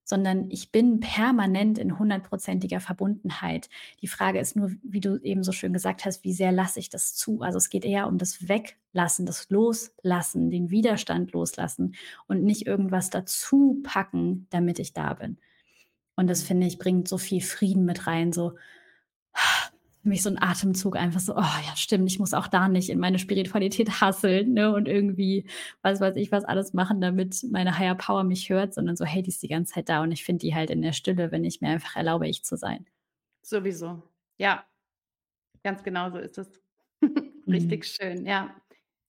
sondern 0.02 0.50
ich 0.50 0.70
bin 0.70 1.00
permanent 1.00 1.78
in 1.78 1.98
hundertprozentiger 1.98 2.80
Verbundenheit. 2.80 3.68
Die 4.00 4.06
Frage 4.06 4.38
ist 4.38 4.56
nur, 4.56 4.70
wie 4.82 5.00
du 5.00 5.20
eben 5.20 5.42
so 5.42 5.52
schön 5.52 5.72
gesagt 5.72 6.04
hast, 6.04 6.24
wie 6.24 6.32
sehr 6.32 6.52
lasse 6.52 6.78
ich 6.78 6.88
das 6.88 7.14
zu? 7.14 7.40
Also 7.42 7.58
es 7.58 7.70
geht 7.70 7.84
eher 7.84 8.06
um 8.06 8.16
das 8.16 8.48
Weglassen, 8.48 9.26
das 9.26 9.50
Loslassen, 9.50 10.50
den 10.50 10.70
Widerstand 10.70 11.32
loslassen 11.32 11.96
und 12.28 12.44
nicht 12.44 12.66
irgendwas 12.66 13.10
dazu 13.10 13.80
packen, 13.82 14.46
damit 14.50 14.78
ich 14.78 14.92
da 14.92 15.12
bin. 15.14 15.38
Und 16.14 16.28
das 16.30 16.42
finde 16.42 16.66
ich, 16.66 16.78
bringt 16.78 17.08
so 17.08 17.18
viel 17.18 17.42
Frieden 17.42 17.84
mit 17.84 18.06
rein, 18.06 18.32
so 18.32 18.54
mich 20.06 20.22
so 20.22 20.30
ein 20.30 20.40
Atemzug 20.42 20.96
einfach 20.96 21.20
so: 21.20 21.34
„Oh 21.36 21.40
ja, 21.40 21.76
stimmt, 21.76 22.10
ich 22.10 22.18
muss 22.18 22.34
auch 22.34 22.46
da 22.48 22.68
nicht 22.68 22.88
in 22.90 22.98
meine 23.00 23.18
Spiritualität 23.18 23.88
hasseln, 24.00 24.52
ne, 24.54 24.72
und 24.74 24.88
irgendwie, 24.88 25.46
was 25.82 26.00
weiß 26.00 26.16
ich, 26.16 26.32
was 26.32 26.44
alles 26.44 26.72
machen, 26.74 27.00
damit 27.00 27.44
meine 27.50 27.78
Higher 27.78 27.94
Power 27.96 28.24
mich 28.24 28.48
hört“, 28.50 28.74
sondern 28.74 28.96
so: 28.96 29.04
„Hey, 29.04 29.22
die 29.22 29.30
ist 29.30 29.42
die 29.42 29.48
ganze 29.48 29.74
Zeit 29.74 29.88
da 29.88 30.02
und 30.02 30.12
ich 30.12 30.24
finde 30.24 30.40
die 30.46 30.54
halt 30.54 30.70
in 30.70 30.82
der 30.82 30.92
Stille, 30.92 31.32
wenn 31.32 31.44
ich 31.44 31.60
mir 31.60 31.68
einfach 31.70 31.96
erlaube, 31.96 32.28
ich 32.28 32.44
zu 32.44 32.56
sein.“ 32.56 32.86
Sowieso. 33.42 34.02
Ja, 34.38 34.66
ganz 35.64 35.82
genau 35.82 36.10
so 36.10 36.18
ist 36.18 36.38
es. 36.38 36.62
Mhm. 37.46 37.46
Richtig 37.52 37.86
schön, 37.86 38.26
ja. 38.26 38.56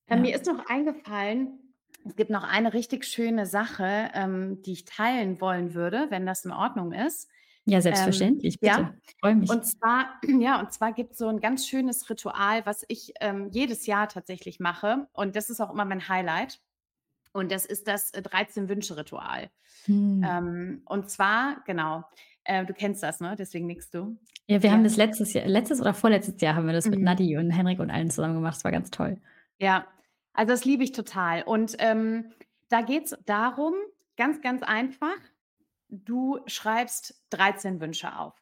Äh, 0.10 0.16
Ja. 0.16 0.18
mir 0.18 0.36
ist 0.36 0.46
noch 0.48 0.66
eingefallen, 0.68 1.74
es 2.06 2.16
gibt 2.16 2.32
noch 2.32 2.44
eine 2.44 2.74
richtig 2.74 3.06
schöne 3.06 3.46
Sache, 3.46 4.12
ähm, 4.14 4.62
die 4.64 4.74
ich 4.74 4.86
teilen 4.86 5.42
wollen 5.42 5.74
würde, 5.76 6.08
wenn 6.10 6.26
das 6.26 6.46
in 6.46 6.52
Ordnung 6.52 6.94
ist. 6.94 7.30
Ja, 7.68 7.80
Ähm, 7.80 7.82
selbstverständlich, 7.82 8.58
ja, 8.62 8.78
bitte. 8.78 8.94
Freue 9.20 9.36
mich. 9.36 9.50
und 9.50 9.66
zwar 9.66 10.20
ja, 10.42 10.60
und 10.60 10.72
zwar 10.74 10.94
gibt's 10.94 11.18
so 11.18 11.28
'n 11.30 11.40
ganz 11.42 11.68
schönes 11.68 12.10
Ritual, 12.10 12.66
was 12.66 12.86
ich, 12.88 13.14
ähm, 13.22 13.50
jedes 13.52 13.86
Jahr 13.88 14.08
tatsächlich 14.10 14.60
mache 14.60 15.08
und 15.14 15.36
das 15.36 15.50
ist 15.50 15.62
auch 15.62 15.72
immer 15.72 15.86
mein 15.86 16.08
Highlight. 16.10 16.62
Und 17.34 17.52
das 17.52 17.66
ist 17.68 17.88
das, 17.88 18.12
äh, 18.14 18.22
13 18.24 18.70
Wünsche-Ritual. 18.70 19.52
Mhm. 19.88 20.24
Ähm, 20.30 20.82
und 20.86 21.10
zwar 21.12 21.64
genau, 21.66 22.06
Äh, 22.46 22.66
du 22.66 22.74
kennst 22.74 23.04
das, 23.04 23.20
ne? 23.22 23.36
Deswegen 23.38 23.68
nickst 23.68 23.94
du. 23.94 24.18
Ja, 24.50 24.64
wir 24.64 24.72
haben 24.72 24.84
Ja. 24.84 24.86
das 24.86 24.96
letztes 24.98 25.34
Jahr 25.34 25.46
letztes 25.48 25.82
oder 25.82 25.94
vorletztes 25.94 26.40
Jahr 26.42 26.56
haben 26.56 26.66
wir 26.68 26.74
das 26.74 26.90
mit 26.90 27.00
Mhm. 27.00 27.06
Nadi 27.06 27.38
und 27.38 27.52
Henrik 27.52 27.80
und 27.80 27.92
allen 27.92 28.10
zusammen 28.10 28.36
gemacht. 28.36 28.56
Das 28.56 28.64
war 28.64 28.72
ganz 28.72 28.90
toll. 28.92 29.20
Ja, 29.60 29.88
also 30.34 30.52
das 30.52 30.66
liebe 30.66 30.84
ich 30.84 30.92
total. 30.92 31.44
Und, 31.44 31.76
ähm, 31.80 32.32
da 32.70 32.82
geht's 32.82 33.16
darum, 33.26 33.74
ganz, 34.18 34.42
ganz 34.42 34.62
einfach, 34.64 35.16
du 35.90 36.40
schreibst 36.48 37.24
13 37.30 37.80
Wünsche 37.82 38.18
auf, 38.18 38.34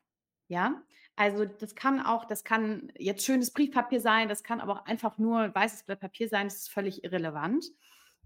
ja? 0.47 0.81
Also, 1.17 1.45
das 1.45 1.75
kann 1.75 2.01
auch 2.01 2.25
das 2.25 2.43
kann 2.43 2.91
jetzt 2.97 3.25
schönes 3.25 3.51
Briefpapier 3.53 4.01
sein, 4.01 4.27
das 4.29 4.43
kann 4.43 4.59
aber 4.61 4.73
auch 4.73 4.85
einfach 4.85 5.17
nur 5.17 5.53
weißes 5.55 5.83
Blatt 5.83 6.01
Papier 6.01 6.27
sein, 6.29 6.47
das 6.47 6.57
ist 6.57 6.71
völlig 6.71 7.03
irrelevant. 7.05 7.65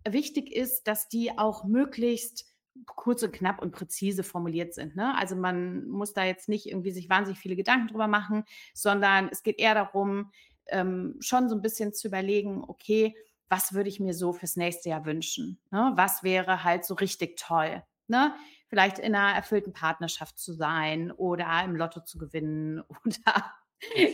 Wichtig 0.08 0.52
ist, 0.52 0.88
dass 0.88 1.08
die 1.10 1.38
auch 1.38 1.66
möglichst 1.66 2.46
kurz 2.86 3.24
und 3.24 3.34
knapp 3.34 3.62
und 3.62 3.72
präzise 3.72 4.24
formuliert 4.24 4.74
sind, 4.74 4.96
ne? 4.96 5.16
Also, 5.18 5.36
man 5.36 5.88
muss 5.90 6.14
da 6.14 6.24
jetzt 6.26 6.50
nicht 6.50 6.66
irgendwie 6.68 6.92
sich 6.92 7.10
wahnsinnig 7.10 7.40
viele 7.40 7.56
Gedanken 7.58 7.88
drüber 7.90 8.08
machen, 8.08 8.46
sondern 8.74 9.30
es 9.32 9.44
geht 9.44 9.60
eher 9.60 9.76
darum, 9.76 10.32
ähm, 10.68 11.18
schon 11.20 11.50
so 11.50 11.56
ein 11.56 11.62
bisschen 11.62 11.94
zu 11.94 12.08
überlegen: 12.08 12.64
„Okay, 12.66 13.16
was 13.50 13.74
würde 13.74 13.90
ich 13.90 14.00
mir 14.00 14.14
so 14.14 14.32
fürs 14.34 14.56
nächste 14.56 14.90
Jahr 14.90 15.06
wünschen?“, 15.06 15.60
ne? 15.72 15.92
Was 15.96 16.24
wäre 16.24 16.64
halt 16.64 16.86
so 16.86 16.94
richtig 16.96 17.38
toll, 17.38 17.84
ne? 18.08 18.34
Vielleicht 18.70 19.00
in 19.00 19.16
einer 19.16 19.36
erfüllten 19.36 19.74
Partnerschaft 19.74 20.40
zu 20.40 20.54
sein 20.54 21.12
oder 21.12 21.64
im 21.66 21.76
Lotto 21.76 22.02
zu 22.02 22.18
gewinnen 22.18 22.82
oder 23.06 23.54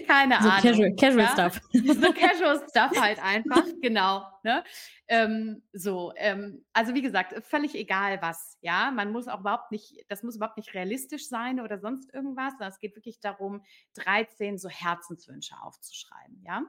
keine 0.07 0.41
So 0.41 0.49
Ahnung, 0.49 0.61
casual 0.61 0.95
casual 0.95 1.25
ja? 1.25 1.31
stuff. 1.31 1.61
So 1.73 2.13
Casual 2.13 2.63
Stuff 2.69 2.99
halt 2.99 3.23
einfach, 3.23 3.65
genau, 3.81 4.23
ne? 4.43 4.63
Ähm, 5.07 5.63
so, 5.73 6.13
ähm, 6.17 6.63
also 6.73 6.93
wie 6.93 7.01
gesagt, 7.01 7.33
völlig 7.43 7.73
egal 7.73 8.21
was, 8.21 8.57
ja? 8.61 8.91
Man 8.91 9.11
muss 9.11 9.27
auch 9.27 9.39
überhaupt 9.39 9.71
nicht 9.71 10.05
das 10.07 10.21
muss 10.21 10.35
überhaupt 10.35 10.57
nicht 10.57 10.73
realistisch 10.75 11.27
sein 11.27 11.59
oder 11.59 11.79
sonst 11.79 12.13
irgendwas, 12.13 12.51
sondern 12.53 12.69
es 12.69 12.79
geht 12.79 12.95
wirklich 12.95 13.19
darum, 13.19 13.63
13 13.95 14.59
so 14.59 14.69
Herzenswünsche 14.69 15.55
aufzuschreiben, 15.61 16.43
ja? 16.45 16.61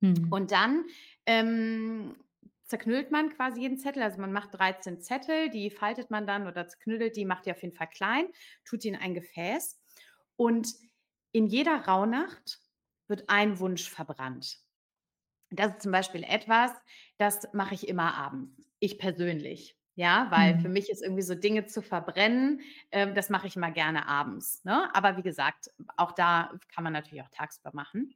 Mhm. 0.00 0.28
Und 0.30 0.52
dann, 0.52 0.84
ähm, 1.26 2.14
zerknüllt 2.64 3.10
man 3.10 3.30
quasi 3.30 3.60
jeden 3.60 3.78
Zettel. 3.78 4.02
Also, 4.02 4.20
man 4.20 4.32
macht 4.32 4.54
13 4.54 5.00
Zettel, 5.00 5.50
die 5.50 5.70
faltet 5.70 6.10
man 6.10 6.26
dann 6.26 6.46
oder 6.46 6.66
zerknüllt 6.68 7.16
die, 7.16 7.24
macht 7.24 7.46
die 7.46 7.52
auf 7.52 7.62
jeden 7.62 7.74
Fall 7.76 7.88
klein, 7.88 8.28
tut 8.64 8.84
die 8.84 8.88
in 8.88 8.96
ein 8.96 9.14
Gefäß 9.14 9.80
und 10.36 10.74
in 11.32 11.46
jeder 11.46 11.76
Rauhnacht 11.86 12.60
wird 13.08 13.28
ein 13.28 13.58
Wunsch 13.58 13.88
verbrannt. 13.90 14.58
Das 15.50 15.72
ist 15.72 15.82
zum 15.82 15.92
Beispiel 15.92 16.24
etwas, 16.24 16.72
das 17.18 17.48
mache 17.52 17.74
ich 17.74 17.88
immer 17.88 18.14
abends. 18.14 18.60
Ich 18.80 18.98
persönlich, 18.98 19.78
ja, 19.94 20.26
weil 20.30 20.56
für 20.58 20.68
Mhm. 20.68 20.70
mich 20.70 20.90
ist 20.90 21.02
irgendwie 21.02 21.22
so 21.22 21.34
Dinge 21.34 21.66
zu 21.66 21.80
verbrennen, 21.82 22.60
ähm, 22.90 23.14
das 23.14 23.30
mache 23.30 23.46
ich 23.46 23.56
immer 23.56 23.70
gerne 23.70 24.08
abends, 24.08 24.64
ne? 24.64 24.94
Aber 24.94 25.16
wie 25.16 25.22
gesagt, 25.22 25.70
auch 25.96 26.12
da 26.12 26.58
kann 26.74 26.84
man 26.84 26.92
natürlich 26.92 27.22
auch 27.22 27.30
tagsüber 27.30 27.70
machen. 27.72 28.14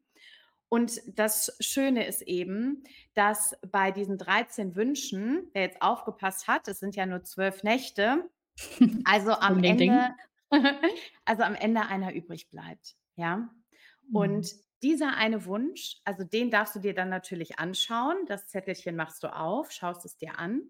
Und 0.69 1.01
das 1.07 1.57
Schöne 1.61 2.07
ist 2.07 2.23
eben, 2.23 2.85
dass 3.15 3.57
bei 3.71 3.91
diesen 3.91 4.19
13 4.19 4.77
Wünschen, 4.77 5.49
wer 5.53 5.63
jetzt 5.63 5.81
aufgepasst 5.81 6.47
hat, 6.47 6.69
es 6.69 6.79
sind 6.79 6.95
ja 6.95 7.07
nur 7.07 7.25
12 7.25 7.63
Nächte, 7.63 8.29
also 9.05 9.33
am 9.33 9.63
Ende 9.65 10.15
also 11.25 11.43
am 11.43 11.55
Ende 11.55 11.83
einer 11.83 12.15
übrig 12.15 12.49
bleibt, 12.51 12.97
ja? 13.17 13.37
Mhm. 13.37 14.17
Und 14.17 14.55
dieser 14.83 15.17
eine 15.17 15.45
Wunsch, 15.45 15.97
also 16.05 16.25
den 16.25 16.51
darfst 16.51 16.77
du 16.77 16.79
dir 16.79 16.95
dann 16.95 17.09
natürlich 17.09 17.59
anschauen. 17.59 18.17
Das 18.27 18.47
Zettelchen 18.47 18.97
machst 18.97 19.23
du 19.23 19.35
auf, 19.35 19.73
schaust 19.73 20.05
es 20.05 20.17
dir 20.17 20.39
an. 20.39 20.63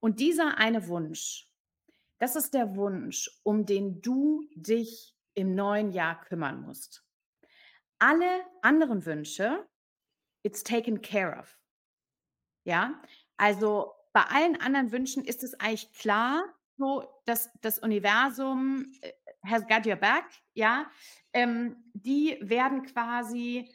Und 0.00 0.20
dieser 0.20 0.56
eine 0.56 0.88
Wunsch, 0.88 1.50
das 2.18 2.36
ist 2.36 2.54
der 2.54 2.74
Wunsch, 2.76 3.30
um 3.42 3.66
den 3.66 4.00
du 4.00 4.48
dich 4.54 5.14
im 5.34 5.54
neuen 5.54 5.92
Jahr 5.92 6.20
kümmern 6.20 6.62
musst. 6.62 7.04
Alle 8.00 8.44
anderen 8.62 9.04
Wünsche, 9.04 9.68
it's 10.42 10.64
taken 10.64 11.02
care 11.02 11.38
of. 11.38 11.58
Ja, 12.64 13.00
also 13.36 13.92
bei 14.12 14.22
allen 14.22 14.60
anderen 14.60 14.90
Wünschen 14.90 15.24
ist 15.24 15.44
es 15.44 15.54
eigentlich 15.60 15.92
klar, 15.92 16.44
so 16.78 17.04
dass 17.26 17.50
das 17.60 17.78
Universum, 17.78 18.90
äh, 19.02 19.12
has 19.44 19.66
got 19.66 19.86
your 19.86 19.96
back, 19.96 20.24
ja? 20.54 20.90
Ähm, 21.32 21.76
die 21.94 22.38
werden 22.40 22.84
quasi 22.86 23.70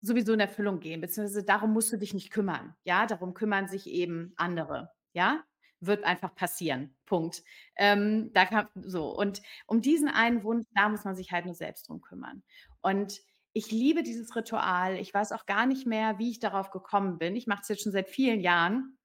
sowieso 0.00 0.32
in 0.32 0.40
Erfüllung 0.40 0.80
gehen, 0.80 1.00
beziehungsweise 1.00 1.44
darum 1.44 1.72
musst 1.72 1.92
du 1.92 1.96
dich 1.96 2.14
nicht 2.14 2.30
kümmern, 2.30 2.76
ja? 2.84 3.06
Darum 3.06 3.34
kümmern 3.34 3.68
sich 3.68 3.88
eben 3.88 4.32
andere, 4.36 4.92
ja? 5.14 5.42
Wird 5.80 6.04
einfach 6.04 6.34
passieren, 6.36 6.94
Punkt. 7.06 7.42
Ähm, 7.76 8.32
da 8.34 8.46
kann 8.46 8.68
so 8.76 9.16
und 9.16 9.42
um 9.66 9.82
diesen 9.82 10.08
einen 10.08 10.44
Wunsch, 10.44 10.66
da 10.74 10.88
muss 10.88 11.04
man 11.04 11.16
sich 11.16 11.32
halt 11.32 11.44
nur 11.46 11.56
selbst 11.56 11.88
drum 11.88 12.00
kümmern. 12.00 12.44
Und 12.82 13.20
ich 13.54 13.70
liebe 13.72 14.02
dieses 14.02 14.34
Ritual. 14.36 14.96
Ich 14.98 15.12
weiß 15.14 15.32
auch 15.32 15.46
gar 15.46 15.66
nicht 15.66 15.86
mehr, 15.86 16.18
wie 16.18 16.30
ich 16.30 16.40
darauf 16.40 16.70
gekommen 16.70 17.18
bin. 17.18 17.36
Ich 17.36 17.46
mache 17.46 17.60
es 17.62 17.68
jetzt 17.68 17.82
schon 17.82 17.92
seit 17.92 18.08
vielen 18.10 18.40
Jahren 18.40 18.98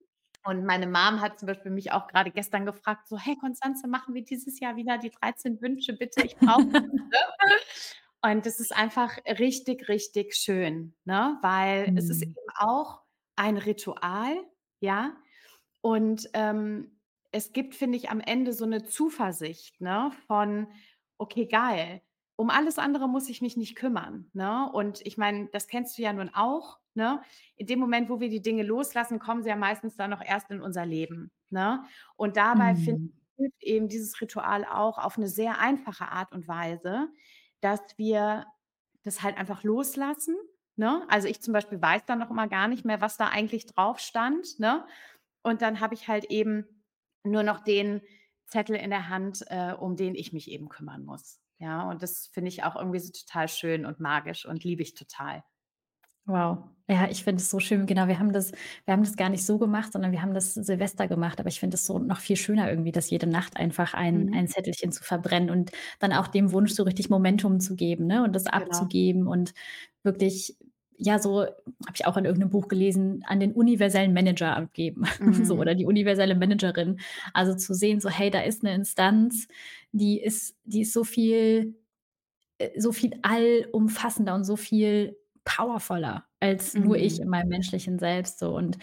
und 0.45 0.65
meine 0.65 0.87
Mom 0.87 1.21
hat 1.21 1.39
zum 1.39 1.47
Beispiel 1.47 1.71
mich 1.71 1.91
auch 1.93 2.07
gerade 2.07 2.31
gestern 2.31 2.65
gefragt, 2.65 3.07
so: 3.09 3.17
„Hey 3.19 3.37
Constanze, 3.37 3.87
machen 3.87 4.13
wir 4.15 4.23
dieses 4.25 4.59
Jahr 4.59 4.75
wieder 4.77 4.97
die 4.99 5.11
13 5.11 5.61
Wünsche 5.61 5.93
bitte? 5.93 6.21
Ich 6.23 6.39
brauche 6.39 6.65
das“, 6.73 6.83
ne? 7.11 7.19
Und 8.35 8.45
das 8.45 8.59
ist 8.59 8.75
einfach 8.75 9.17
richtig, 9.39 9.87
richtig 9.89 10.35
schön, 10.35 10.95
ne? 11.05 11.37
Weil 11.41 11.91
es 11.95 12.09
ist 12.09 12.23
eben 12.23 12.31
Mhm. 12.31 12.37
auch 12.57 13.03
ein 13.35 13.57
Ritual, 13.57 14.37
ja? 14.79 15.17
Und, 15.81 16.29
ähm, 16.33 16.99
es 17.31 17.53
gibt, 17.53 17.75
finde 17.75 17.97
ich, 17.97 18.09
am 18.11 18.21
Ende 18.21 18.53
so 18.53 18.65
'ne 18.65 18.83
Zuversicht, 18.85 19.81
ne, 19.81 20.11
von: 20.27 20.67
„Okay, 21.19 21.47
geil. 21.47 22.01
Um 22.39 22.51
alles 22.51 22.77
andere 22.77 23.09
muss 23.09 23.29
ich 23.29 23.41
mich 23.41 23.57
nicht 23.57 23.75
kümmern“, 23.75 24.29
ne? 24.33 24.71
Und 24.71 25.01
ich 25.05 25.17
meine, 25.17 25.47
das 25.51 25.67
kennst 25.67 25.97
du 25.97 26.03
ja 26.03 26.13
nun 26.13 26.29
auch, 26.33 26.79
ne? 26.93 27.21
In 27.55 27.65
dem 27.65 27.79
Moment, 27.79 28.09
wo 28.09 28.19
wir 28.19 28.29
die 28.29 28.43
Dinge 28.43 28.61
loslassen, 28.63 29.17
kommen 29.19 29.41
sie 29.41 29.49
ja 29.49 29.55
meistens 29.55 29.95
dann 29.95 30.13
auch 30.13 30.21
erst 30.23 30.51
in 30.51 30.61
unser 30.61 30.85
Leben, 30.85 31.31
ne? 31.49 31.83
Und 32.15 32.37
dabei 32.37 32.75
finde 32.75 32.99
Mhm. 32.99 33.11
ich, 33.37 33.37
hilft 33.37 33.63
eben 33.63 33.87
dieses 33.89 34.21
Ritual 34.21 34.65
auch 34.65 34.99
auf 34.99 35.17
'ne 35.17 35.27
sehr 35.27 35.59
einfache 35.59 36.09
Art 36.11 36.31
und 36.31 36.47
Weise, 36.47 37.09
dass 37.61 37.81
wir 37.97 38.45
das 39.03 39.23
halt 39.23 39.37
einfach 39.37 39.63
loslassen, 39.63 40.35
ne? 40.75 41.05
Also, 41.09 41.27
ich 41.27 41.41
zum 41.41 41.53
Beispiel 41.53 41.81
weiß 41.81 42.05
dann 42.05 42.19
noch 42.19 42.29
immer 42.29 42.47
gar 42.47 42.67
nicht 42.67 42.85
mehr, 42.85 43.01
was 43.01 43.17
da 43.17 43.29
eigentlich 43.29 43.65
drauf 43.65 43.97
stand, 43.99 44.59
ne? 44.59 44.85
Und 45.43 45.61
dann 45.63 45.79
habe 45.81 45.95
ich 45.95 46.07
halt 46.07 46.25
eben 46.25 46.83
nur 47.23 47.43
noch 47.43 47.61
den 47.61 48.01
Zettel 48.47 48.75
in 48.77 48.89
der 48.91 49.09
Hand, 49.09 49.43
äh, 49.49 49.73
um 49.73 49.95
den 49.97 50.15
ich 50.15 50.33
mich 50.33 50.51
eben 50.51 50.69
kümmern 50.69 51.03
muss. 51.05 51.39
Ja, 51.59 51.89
und 51.89 52.01
das 52.03 52.27
finde 52.27 52.49
ich 52.49 52.63
auch 52.63 52.75
irgendwie 52.75 52.99
so 52.99 53.11
total 53.11 53.47
schön 53.47 53.85
und 53.85 53.99
magisch 53.99 54.45
und 54.45 54.63
liebe 54.63 54.81
ich 54.83 54.93
total. 54.95 55.43
Wow. 56.25 56.69
Ja, 56.89 57.09
ich 57.09 57.23
finde 57.23 57.41
es 57.41 57.49
so 57.49 57.59
schön. 57.59 57.85
Genau, 57.85 58.07
wir 58.07 58.19
haben 58.19 58.31
das 58.33 58.51
wir 58.85 58.93
haben 58.93 59.03
das 59.03 59.15
gar 59.15 59.29
nicht 59.29 59.45
so 59.45 59.57
gemacht, 59.57 59.91
sondern 59.93 60.11
wir 60.11 60.21
haben 60.21 60.33
das 60.33 60.53
Silvester 60.53 61.07
gemacht, 61.07 61.39
aber 61.39 61.47
ich 61.49 61.59
finde 61.59 61.75
es 61.75 61.85
so 61.85 61.99
noch 61.99 62.19
viel 62.19 62.35
schöner 62.37 62.69
irgendwie, 62.69 62.91
das 62.91 63.09
jede 63.09 63.27
Nacht 63.27 63.55
einfach 63.57 63.93
ein 63.93 64.29
Mhm. 64.29 64.33
ein 64.33 64.47
Zettelchen 64.47 64.91
zu 64.91 65.03
verbrennen 65.03 65.49
und 65.49 65.71
dann 65.99 66.11
auch 66.13 66.27
dem 66.27 66.51
Wunsch 66.51 66.71
so 66.73 66.83
richtig 66.83 67.09
Momentum 67.09 67.59
zu 67.61 67.75
geben, 67.75 68.07
ne, 68.07 68.23
und 68.23 68.33
das 68.35 68.45
Genau. 68.55 68.87
abzugeben 68.87 69.25
und 69.27 69.53
wirklich, 70.03 70.57
ja, 70.97 71.19
so 71.19 71.41
habe 71.43 71.53
ich 71.95 72.05
auch 72.07 72.17
in 72.17 72.25
irgend 72.25 72.39
'nem 72.41 72.49
Buch 72.49 72.67
gelesen, 72.69 73.23
an 73.27 73.39
den 73.39 73.53
universellen 73.53 74.13
Manager 74.13 74.55
abgeben, 74.57 75.03
so 75.43 75.55
Mhm. 75.55 75.59
oder 75.59 75.75
die 75.75 75.85
universelle 75.85 76.35
Managerin. 76.35 76.99
Also, 77.33 77.55
zu 77.55 77.73
sehen, 77.75 77.99
so: 78.01 78.09
„Hey, 78.09 78.31
da 78.31 78.41
ist 78.41 78.63
'ne 78.63 78.73
Instanz, 78.75 79.47
die 79.91 80.19
ist 80.21 80.57
die 80.65 80.81
ist 80.81 80.93
so 80.93 81.03
viel 81.03 81.75
äh, 82.59 82.79
so 82.81 82.91
viel 82.93 83.13
allumfassender 83.23 84.35
und 84.35 84.45
so 84.45 84.55
viel 84.57 85.17
powervoller 85.45 86.25
als 86.41 86.77
nur 86.77 86.97
ich 86.99 87.19
Mhm. 87.19 87.21
in 87.21 87.29
meinem 87.29 87.49
menschlichen 87.49 87.99
Selbst 87.99 88.39
so 88.39 88.55
und 88.57 88.77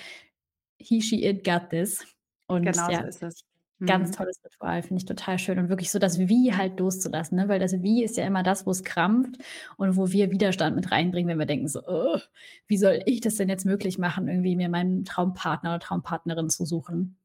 he, 0.80 1.02
she, 1.02 1.24
it 1.26 1.44
got 1.44 1.70
this.“ 1.70 2.06
Und 2.48 2.76
Genau 2.76 2.90
so 2.92 2.92
ja, 2.92 3.04
ist 3.04 3.22
es. 3.22 3.44
Ganz 3.86 4.10
Mhm. 4.10 4.12
tolles 4.12 4.40
Ritual, 4.44 4.82
finde 4.82 5.00
ich 5.00 5.06
total 5.06 5.38
schön 5.38 5.58
und 5.58 5.68
wirklich 5.68 5.90
so 5.90 5.98
das 5.98 6.18
Wie 6.18 6.54
halt 6.54 6.80
loszulassen, 6.80 7.36
ne? 7.36 7.48
Weil 7.48 7.60
das 7.60 7.82
Wie 7.82 8.02
ist 8.04 8.16
ja 8.16 8.26
immer 8.26 8.42
das, 8.42 8.66
wo's 8.66 8.82
krampft 8.84 9.36
und 9.76 9.96
wo 9.96 10.10
wir 10.10 10.30
Widerstand 10.30 10.76
mit 10.76 10.90
reinbringen, 10.90 11.28
wenn 11.28 11.38
wir 11.38 11.46
denken 11.46 11.68
so: 11.68 11.80
„Oh, 11.86 12.18
wie 12.66 12.76
soll 12.78 13.00
ich 13.06 13.20
das 13.20 13.36
denn 13.36 13.48
jetzt 13.48 13.66
möglich 13.66 13.98
machen, 13.98 14.28
irgendwie 14.28 14.56
mir 14.56 14.68
meinen 14.70 15.04
Traumpartner 15.04 15.70
oder 15.70 15.80
Traumpartnerin 15.80 16.48
zu 16.50 16.64
suchen?“ 16.64 17.16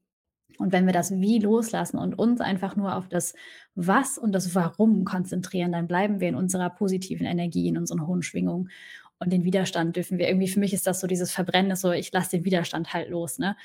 Und 0.58 0.74
wenn 0.74 0.86
wir 0.86 0.94
das 0.94 1.12
Wie 1.12 1.40
loslassen 1.40 1.98
und 1.98 2.18
uns 2.20 2.42
einfach 2.42 2.76
nur 2.76 2.96
auf 2.96 3.08
das 3.08 3.34
Was 3.76 4.18
und 4.18 4.34
das 4.34 4.54
Warum 4.56 5.06
konzentrieren, 5.06 5.72
dann 5.72 5.88
bleiben 5.88 6.20
wir 6.20 6.28
in 6.30 6.36
unserer 6.36 6.70
positiven 6.70 7.26
Energie, 7.26 7.68
in 7.70 7.78
unseren 7.78 8.06
hohen 8.08 8.22
Schwingungen 8.24 8.70
und 9.20 9.32
den 9.34 9.44
Widerstand 9.46 9.96
dürfen 9.96 10.18
wir 10.18 10.28
irgendwie 10.30 10.48
für 10.48 10.60
mich 10.60 10.74
ist 10.74 10.88
das 10.88 11.00
so 11.02 11.08
dieses 11.08 11.32
Verbrennen 11.32 11.76
so, 11.76 11.92
ich 11.92 12.12
lasse 12.12 12.32
den 12.38 12.46
Widerstand 12.46 12.94
halt 12.94 13.10
los, 13.10 13.38
ne? 13.40 13.56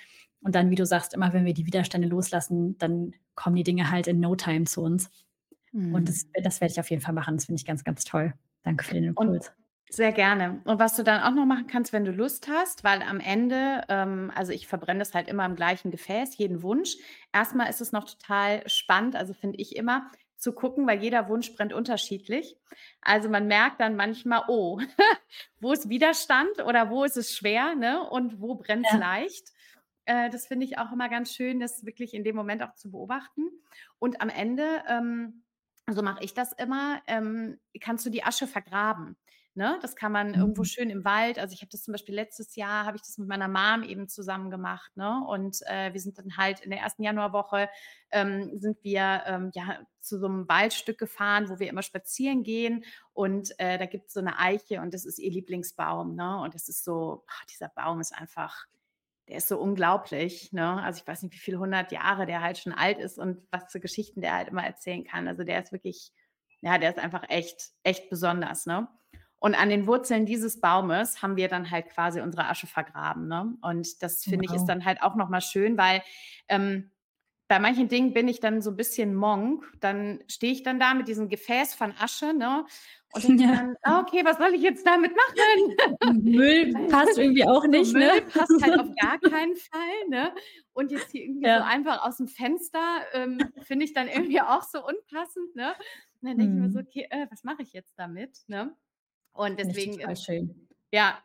Und 0.45 0.55
dann, 0.55 0.70
wie 0.70 0.76
du 0.76 0.86
sagst, 0.86 1.14
immer 1.14 1.32
wenn 1.32 1.47
wir 1.47 1.55
die 1.55 1.66
Widerstände 1.66 2.09
loslassen, 2.09 2.78
dann 2.78 3.14
kommen 3.34 3.57
die 3.57 3.64
Dinge 3.64 3.90
halt 3.90 4.07
in 4.09 4.20
no 4.20 4.36
time 4.36 4.64
zu 4.66 4.82
uns. 4.82 5.11
Und 5.90 6.03
Mhm. 6.03 6.05
das 6.07 6.26
das 6.42 6.61
werde 6.61 6.72
ich 6.72 6.80
auf 6.80 6.90
jeden 6.90 7.03
Fall 7.03 7.14
machen. 7.14 7.36
Das 7.36 7.47
finde 7.47 7.59
ich 7.61 7.66
ganz, 7.66 7.84
ganz 7.84 8.05
toll. 8.05 8.34
Danke 8.62 8.84
für 8.84 8.95
den 8.95 9.09
Und 9.14 9.34
Impuls. 9.34 9.53
sehr 9.88 10.12
gerne. 10.12 10.61
Und 10.64 10.78
was 10.80 10.97
du 10.97 11.03
dann 11.05 11.22
auch 11.22 11.34
noch 11.34 11.47
machen 11.47 11.66
kannst, 11.66 11.92
wenn 11.92 12.05
du 12.05 12.12
Lust 12.12 12.49
hast, 12.49 12.84
weil 12.84 13.03
am 13.03 13.20
Ende 13.20 13.82
ähm, 13.88 14.30
also, 14.34 14.53
ich 14.53 14.66
verbrenne 14.68 15.01
das 15.01 15.14
halt 15.14 15.28
immer 15.28 15.47
im 15.47 15.57
gleichen 15.57 15.90
Gefäß, 15.90 16.36
jeden 16.38 16.62
Wunsch. 16.62 16.97
Erst 17.32 17.55
mal 17.55 17.66
ist 17.66 17.80
es 17.80 17.92
noch 17.92 18.05
total 18.05 18.62
spannend, 18.68 19.16
also, 19.16 19.34
finde 19.34 19.59
ich 19.61 19.76
immer, 19.76 20.11
zu 20.36 20.53
gucken, 20.53 20.86
weil 20.86 21.03
jeder 21.03 21.28
Wunsch 21.28 21.55
brennt 21.55 21.72
unterschiedlich. 21.72 22.57
Also 23.01 23.28
man 23.30 23.47
merkt 23.47 23.80
dann 23.80 23.97
manchmal, 23.97 24.42
oh, 24.49 24.78
wo 25.61 25.72
ist 25.72 25.88
Widerstand 25.88 26.62
oder 26.66 26.90
wo 26.90 27.05
ist 27.05 27.16
es 27.16 27.32
schwer 27.34 27.74
ne? 27.76 28.03
und 28.11 28.40
wo 28.40 28.57
brennt 28.57 28.86
es 28.86 28.92
ja. 28.92 28.99
leicht. 28.99 29.53
Äh, 30.07 30.30
das 30.30 30.46
finde 30.46 30.66
ich 30.66 30.78
auch 30.78 30.92
immer 30.92 31.09
ganz 31.09 31.32
schön, 31.32 31.61
das 31.61 31.84
wirklich 31.84 32.14
in 32.14 32.24
dem 32.24 32.36
Moment 32.36 32.62
auch 32.62 32.74
zu 32.74 32.90
beobachten. 32.90 33.50
Und 33.98 34.20
am 34.20 34.28
Ende, 34.28 34.82
ähm, 34.88 35.44
so 35.90 36.02
mache 36.02 36.24
ich 36.24 36.34
das 36.34 36.52
immer, 36.52 37.02
ähm, 37.07 37.59
kannst 37.80 38.07
du 38.07 38.11
die 38.11 38.24
Asche 38.24 38.46
vergraben. 38.46 39.16
Ne? 39.57 39.78
Das 39.82 39.94
kann 39.94 40.11
man 40.11 40.28
mhm. 40.30 40.34
irgendwo 40.34 40.64
schön 40.64 40.90
im 40.90 41.05
Wald. 41.05 41.38
Also 41.38 41.55
ich 41.55 41.61
habe 41.61 41.70
das 41.70 41.84
zum 41.84 41.92
Beispiel 41.92 42.14
letztes 42.14 42.57
Jahr, 42.57 42.86
habe 42.86 42.96
ich 42.96 43.02
das 43.02 43.18
mit 43.18 43.28
meiner 43.28 43.46
Mom 43.46 43.84
eben 43.84 44.09
zusammen 44.09 44.50
gemacht. 44.50 44.96
Ne? 44.96 45.24
Und 45.28 45.61
äh, 45.66 45.92
wir 45.92 46.00
sind 46.00 46.18
dann 46.18 46.36
halt 46.36 46.61
in 46.61 46.70
der 46.70 46.80
ersten 46.80 47.05
Januarwoche, 47.05 47.68
ähm, 48.11 48.50
sind 48.59 48.82
wir 48.82 49.22
ähm, 49.26 49.52
ja 49.55 49.78
zu 50.00 50.18
so 50.18 50.26
einem 50.26 50.48
Waldstück 50.48 50.98
gefahren, 50.98 51.48
wo 51.48 51.61
wir 51.61 51.68
immer 51.68 51.82
spazieren 51.82 52.42
gehen. 52.42 52.84
Und 53.12 53.59
äh, 53.61 53.78
da 53.78 53.86
gibt 53.86 54.09
es 54.09 54.14
so 54.14 54.20
eine 54.20 54.40
Eiche 54.40 54.80
und 54.80 54.92
das 54.92 55.05
ist 55.05 55.20
ihr 55.20 55.30
Lieblingsbaum. 55.30 56.16
Ne? 56.16 56.40
Und 56.40 56.57
das 56.57 56.68
ist 56.68 56.82
so, 56.82 57.22
ach, 57.28 57.44
dieser 57.44 57.68
Baum 57.68 58.00
ist 58.00 58.12
einfach 58.12 58.66
der 59.29 59.39
ist 59.39 59.49
so 59.49 59.59
unglaublich. 59.59 60.53
Ne? 60.53 60.83
Also 60.83 61.01
ich 61.01 61.07
weiß 61.07 61.22
nicht, 61.22 61.35
wie 61.35 61.39
viele 61.39 61.59
hundert 61.59 61.93
Jahre 61.93 62.27
der 62.27 62.43
halt 62.43 62.59
schon 62.59 62.72
alt 62.72 62.99
ist 62.99 63.18
und 63.18 63.39
was 63.51 63.70
für 63.72 63.81
Geschichten 63.81 64.20
der 64.20 64.35
halt 64.35 64.49
immer 64.49 64.64
erzählen 64.64 65.05
kann. 65.05 65.29
Also 65.29 65.45
der 65.45 65.62
ist 65.62 65.72
wirklich, 65.72 66.12
ja, 66.61 66.79
der 66.79 66.91
ist 66.91 66.99
einfach 66.99 67.25
echt, 67.29 67.70
echt 67.83 68.11
besonders. 68.11 68.66
Ne? 68.66 68.89
Und 69.39 69.55
an 69.55 69.68
den 69.68 69.87
Wurzeln 69.87 70.27
dieses 70.27 70.61
Baumes 70.61 71.22
haben 71.22 71.37
wir 71.37 71.49
dann 71.49 71.70
halt 71.70 71.91
quasi 71.91 72.20
unsere 72.20 72.49
Asche 72.49 72.66
vergraben. 72.66 73.29
Ne? 73.29 73.57
Und 73.62 74.03
das 74.03 74.25
finde 74.25 74.47
wow. 74.49 74.55
ich 74.55 74.61
ist 74.61 74.66
dann 74.66 74.85
halt 74.85 75.03
auch 75.03 75.16
nochmal 75.16 75.43
schön, 75.43 75.77
weil 75.79 76.03
ähm, 76.49 76.91
bei 77.49 77.59
manchen 77.59 77.89
Dingen 77.89 78.14
bin 78.14 78.27
ich 78.27 78.41
dann 78.41 78.62
so 78.62 78.70
ein 78.70 78.77
bisschen 78.77 79.14
Monk. 79.14 79.70
Dann 79.81 80.22
stehe 80.29 80.53
ich 80.53 80.62
dann 80.62 80.81
da 80.81 80.95
mit 80.95 81.09
diesem 81.09 81.29
Gefäß 81.29 81.75
von 81.75 81.93
Asche 82.01 82.33
ne? 82.33 82.64
Und 83.14 83.22
denke 83.28 83.44
ja. 83.44 83.54
dann, 83.56 83.76
ah, 83.82 84.00
okay, 84.00 84.24
was 84.24 84.38
soll 84.38 84.54
ich 84.54 84.62
jetzt 84.62 84.86
damit 84.86 85.12
machen? 85.14 86.22
Müll 86.22 86.72
passt 86.88 87.18
irgendwie 87.18 87.46
auch 87.46 87.66
nicht. 87.66 87.92
Müll 87.92 88.02
ne? 88.02 88.22
passt 88.22 88.62
halt 88.62 88.78
auf 88.78 88.88
gar 89.00 89.18
keinen 89.30 89.56
Fall. 89.56 90.08
Ne? 90.08 90.34
Und 90.72 90.90
jetzt 90.90 91.12
hier 91.12 91.22
irgendwie 91.22 91.46
ja. 91.46 91.58
so 91.58 91.64
einfach 91.64 92.04
aus 92.04 92.16
dem 92.16 92.28
Fenster 92.28 93.02
ähm, 93.12 93.38
finde 93.62 93.84
ich 93.84 93.92
dann 93.92 94.08
irgendwie 94.08 94.40
auch 94.40 94.62
so 94.62 94.84
unpassend. 94.84 95.54
Ne? 95.54 95.74
Und 96.20 96.28
dann 96.28 96.38
denke 96.38 96.52
hm. 96.52 96.56
ich 96.56 96.62
mir 96.62 96.70
so, 96.70 96.78
mhm. 96.80 96.86
okay, 96.86 97.06
äh, 97.10 97.26
was 97.30 97.44
mache 97.44 97.62
ich 97.62 97.72
jetzt 97.72 97.98
damit? 97.98 98.38
Ne? 98.48 98.74
Und 99.32 99.58
deswegen, 99.58 99.98
ja, 100.92 101.18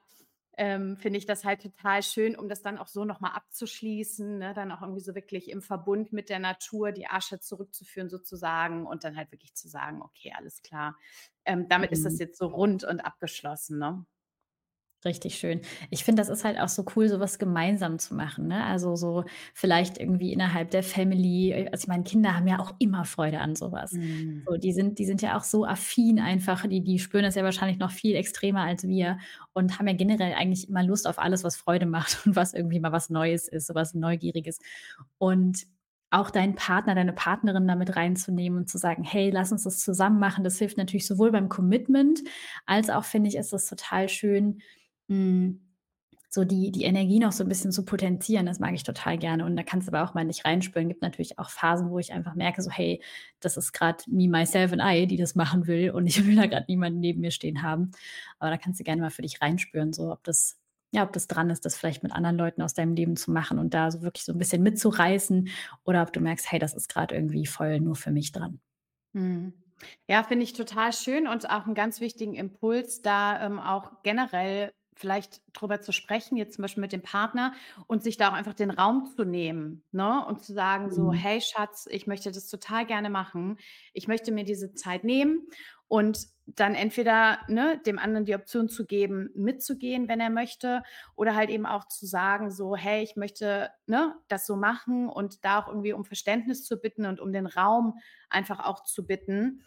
ähm, 0.59 0.97
finde 0.97 1.17
ich 1.17 1.25
das 1.25 1.45
halt 1.45 1.61
total 1.61 2.03
schön, 2.03 2.35
um 2.35 2.49
das 2.49 2.61
dann 2.61 2.77
auch 2.77 2.89
so 2.89 3.05
nochmal 3.05 3.31
abzuschließen, 3.31 4.39
ne? 4.39 4.53
dann 4.53 4.73
auch 4.73 4.81
irgendwie 4.81 4.99
so 4.99 5.15
wirklich 5.15 5.49
im 5.49 5.61
Verbund 5.61 6.11
mit 6.11 6.27
der 6.27 6.39
Natur 6.39 6.91
die 6.91 7.07
Asche 7.07 7.39
zurückzuführen 7.39 8.09
sozusagen 8.09 8.85
und 8.85 9.05
dann 9.05 9.15
halt 9.15 9.31
wirklich 9.31 9.55
zu 9.55 9.69
sagen, 9.69 10.01
okay, 10.01 10.33
alles 10.37 10.61
klar, 10.61 10.97
ähm, 11.45 11.69
damit 11.69 11.91
mhm. 11.91 11.93
ist 11.93 12.03
das 12.05 12.13
mhm. 12.15 12.19
jetzt 12.19 12.37
so 12.37 12.47
rund 12.47 12.83
und 12.83 12.99
abgeschlossen. 12.99 13.79
Ne? 13.79 14.05
Richtig 15.05 15.35
schön. 15.37 15.61
Ich 15.91 16.03
finde, 16.03 16.19
das 16.21 16.27
ist 16.27 16.43
halt 16.43 16.59
auch 16.59 16.67
so 16.67 16.83
cool, 16.97 17.07
sowas 17.07 17.39
gemeinsam 17.39 17.99
zu 17.99 18.13
machen, 18.15 18.47
ne? 18.47 18.65
Also, 18.65 18.97
so 18.97 19.23
vielleicht 19.53 19.97
irgendwie 19.97 20.33
innerhalb 20.33 20.71
der 20.71 20.83
Family 20.83 21.53
also, 21.71 21.83
ich 21.83 21.87
meine, 21.87 22.03
Kinder 22.03 22.35
haben 22.35 22.47
ja 22.47 22.59
auch 22.59 22.73
immer 22.79 23.05
Freude 23.05 23.39
an 23.39 23.55
sowas. 23.55 23.97
Mhm. 23.97 24.45
So, 24.45 24.57
die 24.57 24.73
sind 24.73 24.99
die 24.99 25.05
sind 25.05 25.21
ja 25.21 25.37
auch 25.37 25.43
so 25.43 25.63
affin 25.65 26.19
einfach, 26.19 26.67
die 26.67 26.81
die 26.83 26.99
spüren 26.99 27.23
das 27.23 27.35
ja 27.35 27.43
wahrscheinlich 27.45 27.79
noch 27.79 27.91
viel 27.91 28.15
extremer 28.15 28.61
als 28.63 28.85
wir 28.85 29.19
und 29.53 29.79
haben 29.79 29.87
ja 29.87 29.93
generell 29.93 30.33
eigentlich 30.33 30.67
immer 30.67 30.83
Lust 30.83 31.07
auf 31.07 31.17
alles, 31.17 31.45
was 31.45 31.55
Freude 31.55 31.85
macht 31.85 32.25
und 32.25 32.35
was 32.35 32.53
irgendwie 32.53 32.81
mal 32.81 32.91
was 32.91 33.09
Neues 33.09 33.47
ist, 33.47 33.67
so 33.67 33.75
was 33.75 33.93
Neugieriges. 33.93 34.59
Und 35.17 35.65
auch 36.11 36.31
deinen 36.31 36.55
Partner, 36.55 36.95
deine 36.95 37.13
Partnerin 37.13 37.67
damit 37.67 37.95
reinzunehmen 37.95 38.57
und 38.59 38.69
zu 38.69 38.77
sagen: 38.79 39.03
„Hey, 39.03 39.29
lass 39.29 39.51
uns 39.51 39.63
das 39.63 39.79
zusammen 39.79 40.19
machen.“ 40.19 40.43
Das 40.43 40.57
hilft 40.57 40.77
natürlich 40.77 41.05
sowohl 41.07 41.31
beim 41.31 41.49
Commitment 41.49 42.21
als 42.65 42.89
auch, 42.89 43.03
finde 43.03 43.29
ich, 43.29 43.35
ist 43.37 43.53
das 43.53 43.65
total 43.67 44.09
schön 44.09 44.61
hm, 45.09 45.61
so 46.29 46.45
die 46.45 46.71
die 46.71 46.83
Energie 46.83 47.19
noch 47.19 47.31
so 47.33 47.43
ein 47.43 47.49
bisschen 47.49 47.71
zu 47.71 47.85
potenzieren, 47.85 48.45
das 48.45 48.59
mag 48.59 48.73
ich 48.75 48.83
total 48.83 49.17
gerne. 49.17 49.45
Und 49.45 49.55
da 49.57 49.63
kannst 49.63 49.87
du 49.89 49.93
aber 49.93 50.07
auch 50.09 50.13
mal 50.15 50.25
nicht 50.25 50.45
reinspüren. 50.45 50.87
Gibt 50.89 51.01
natürlich 51.01 51.39
auch 51.39 51.49
Phasen, 51.49 51.89
wo 51.91 51.99
ich 51.99 52.13
einfach 52.13 52.35
merke, 52.35 52.61
so: 52.61 52.69
„Hey, 52.71 53.01
das 53.39 53.57
ist 53.57 53.73
gerade 53.73 54.03
me, 54.07 54.27
myself 54.29 54.71
and 54.73 54.81
I, 54.83 55.07
die 55.07 55.17
das 55.17 55.35
machen 55.35 55.67
will 55.67 55.91
und 55.91 56.07
ich 56.07 56.23
will 56.27 56.35
da 56.35 56.45
gerade 56.47 56.65
niemanden 56.69 56.99
neben 56.99 57.21
mir 57.21 57.31
stehen 57.31 57.63
haben.“ 57.63 57.91
Aber 58.39 58.51
da 58.51 58.57
kannst 58.57 58.79
du 58.79 58.83
gerne 58.83 59.01
mal 59.01 59.11
für 59.11 59.21
dich 59.23 59.41
reinspüren, 59.41 59.93
so 59.93 60.11
ob 60.11 60.23
das 60.23 60.57
ja, 60.91 61.03
ob 61.03 61.13
das 61.13 61.27
dran 61.27 61.51
ist, 61.51 61.65
das 61.65 61.77
vielleicht 61.77 62.01
mit 62.01 62.11
anderen 62.11 62.35
Leuten 62.37 62.63
aus 62.63 62.73
deinem 62.73 62.95
Leben 62.95 63.15
zu 63.15 63.29
machen 63.31 63.59
und 63.59 63.75
da 63.75 63.91
so 63.91 64.01
wirklich 64.01 64.25
so 64.25 64.31
ein 64.33 64.39
bisschen 64.39 64.63
mitzureißen 64.63 65.49
oder 65.85 66.01
ob 66.03 66.13
du 66.13 66.19
merkst: 66.21 66.51
„Hey, 66.51 66.59
das 66.59 66.73
ist 66.73 66.89
gerade 66.89 67.15
irgendwie 67.15 67.45
voll 67.45 67.79
nur 67.79 67.95
für 67.95 68.11
mich 68.11 68.31
dran.“ 68.31 68.59
Mhm. 69.13 69.53
Ja, 70.07 70.23
finde 70.23 70.43
ich 70.43 70.53
total 70.53 70.93
schön 70.93 71.27
und 71.27 71.49
auch 71.49 71.65
einen 71.65 71.75
ganz 71.75 72.01
wichtigen 72.01 72.35
Impuls, 72.35 73.01
da, 73.01 73.45
ähm, 73.45 73.59
auch 73.59 74.03
generell 74.03 74.73
vielleicht 74.99 75.41
drüber 75.53 75.81
zu 75.81 75.91
sprechen, 75.93 76.37
jetzt 76.37 76.55
zum 76.55 76.63
Beispiel 76.63 76.81
mit 76.81 76.91
dem 76.93 77.01
Partner 77.01 77.53
und 77.87 78.03
sich 78.03 78.17
da 78.17 78.29
auch 78.29 78.33
einfach 78.33 78.53
den 78.53 78.71
Raum 78.71 79.05
zu 79.15 79.23
nehmen, 79.25 79.83
ne? 79.91 80.25
Und 80.25 80.43
zu 80.43 80.53
sagen 80.53 80.91
so: 80.91 81.11
Mhm. 81.11 81.13
„Hey 81.13 81.41
Schatz, 81.41 81.87
ich 81.89 82.07
möchte 82.07 82.31
das 82.31 82.47
total 82.47 82.85
gerne 82.85 83.09
machen. 83.09 83.57
Ich 83.93 84.07
möchte 84.07 84.31
mir 84.31 84.43
diese 84.45 84.73
Zeit 84.73 85.03
nehmen“ 85.03 85.47
und 85.87 86.27
dann 86.45 86.73
entweder, 86.75 87.39
ne, 87.47 87.79
dem 87.85 87.99
anderen 87.99 88.25
die 88.25 88.33
Option 88.35 88.69
zu 88.69 88.85
geben, 88.87 89.29
mitzugehen, 89.35 90.07
wenn 90.07 90.19
er 90.19 90.31
möchte, 90.31 90.81
oder 91.15 91.35
halt 91.35 91.49
eben 91.51 91.65
auch 91.65 91.87
zu 91.87 92.05
sagen 92.07 92.51
so: 92.51 92.75
„Hey, 92.75 93.03
ich 93.03 93.15
möchte, 93.15 93.69
ne, 93.87 94.15
das 94.27 94.45
so 94.47 94.55
machen“ 94.55 95.07
und 95.09 95.45
da 95.45 95.59
auch 95.59 95.67
irgendwie 95.67 95.93
um 95.93 96.05
Verständnis 96.05 96.63
zu 96.65 96.77
bitten 96.77 97.05
und 97.05 97.19
um 97.19 97.31
den 97.33 97.45
Raum 97.47 97.99
einfach 98.29 98.59
auch 98.65 98.83
zu 98.83 99.05
bitten. 99.05 99.63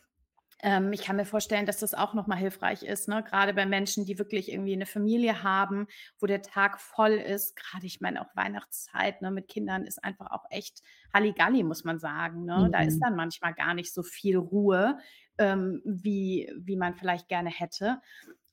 Ähm, 0.63 0.93
ich 0.93 1.03
kann 1.03 1.17
mir 1.17 1.25
vorstellen, 1.25 1.67
dass 1.67 1.79
das 1.81 1.93
auch 1.95 2.15
nochmal 2.15 2.39
hilfreich 2.39 2.83
ist, 2.85 3.09
ne? 3.09 3.25
Grade 3.25 3.53
bei 3.55 3.67
Menschen, 3.67 4.05
die 4.07 4.19
wirklich 4.19 4.51
irgendwie 4.53 4.73
eine 4.75 4.87
Familie 4.87 5.43
haben, 5.43 5.89
wo 6.21 6.27
der 6.27 6.43
Tag 6.43 6.81
voll 6.81 7.13
ist. 7.15 7.57
Gerade, 7.57 7.87
ich 7.87 8.01
meine, 8.01 8.21
auch 8.23 8.35
Weihnachtszeit, 8.37 9.23
ne, 9.23 9.31
mit 9.33 9.49
Kindern 9.49 9.85
ist 9.85 10.03
einfach 10.05 10.31
auch 10.31 10.45
echt 10.51 10.83
Halligalli, 11.13 11.65
muss 11.65 11.85
man 11.85 11.99
sagen, 11.99 12.45
ne? 12.45 12.69
Da 12.73 12.83
ist 12.83 12.99
mhm. 12.99 13.03
dann 13.03 13.17
manchmal 13.17 13.55
gar 13.55 13.75
nicht 13.75 13.93
so 13.93 14.03
viel 14.05 14.37
Ruhe, 14.37 14.99
ähm, 15.39 15.83
wie 15.85 16.51
wie 16.57 16.77
man 16.77 16.95
vielleicht 16.95 17.29
gerne 17.29 17.51
hätte. 17.51 18.01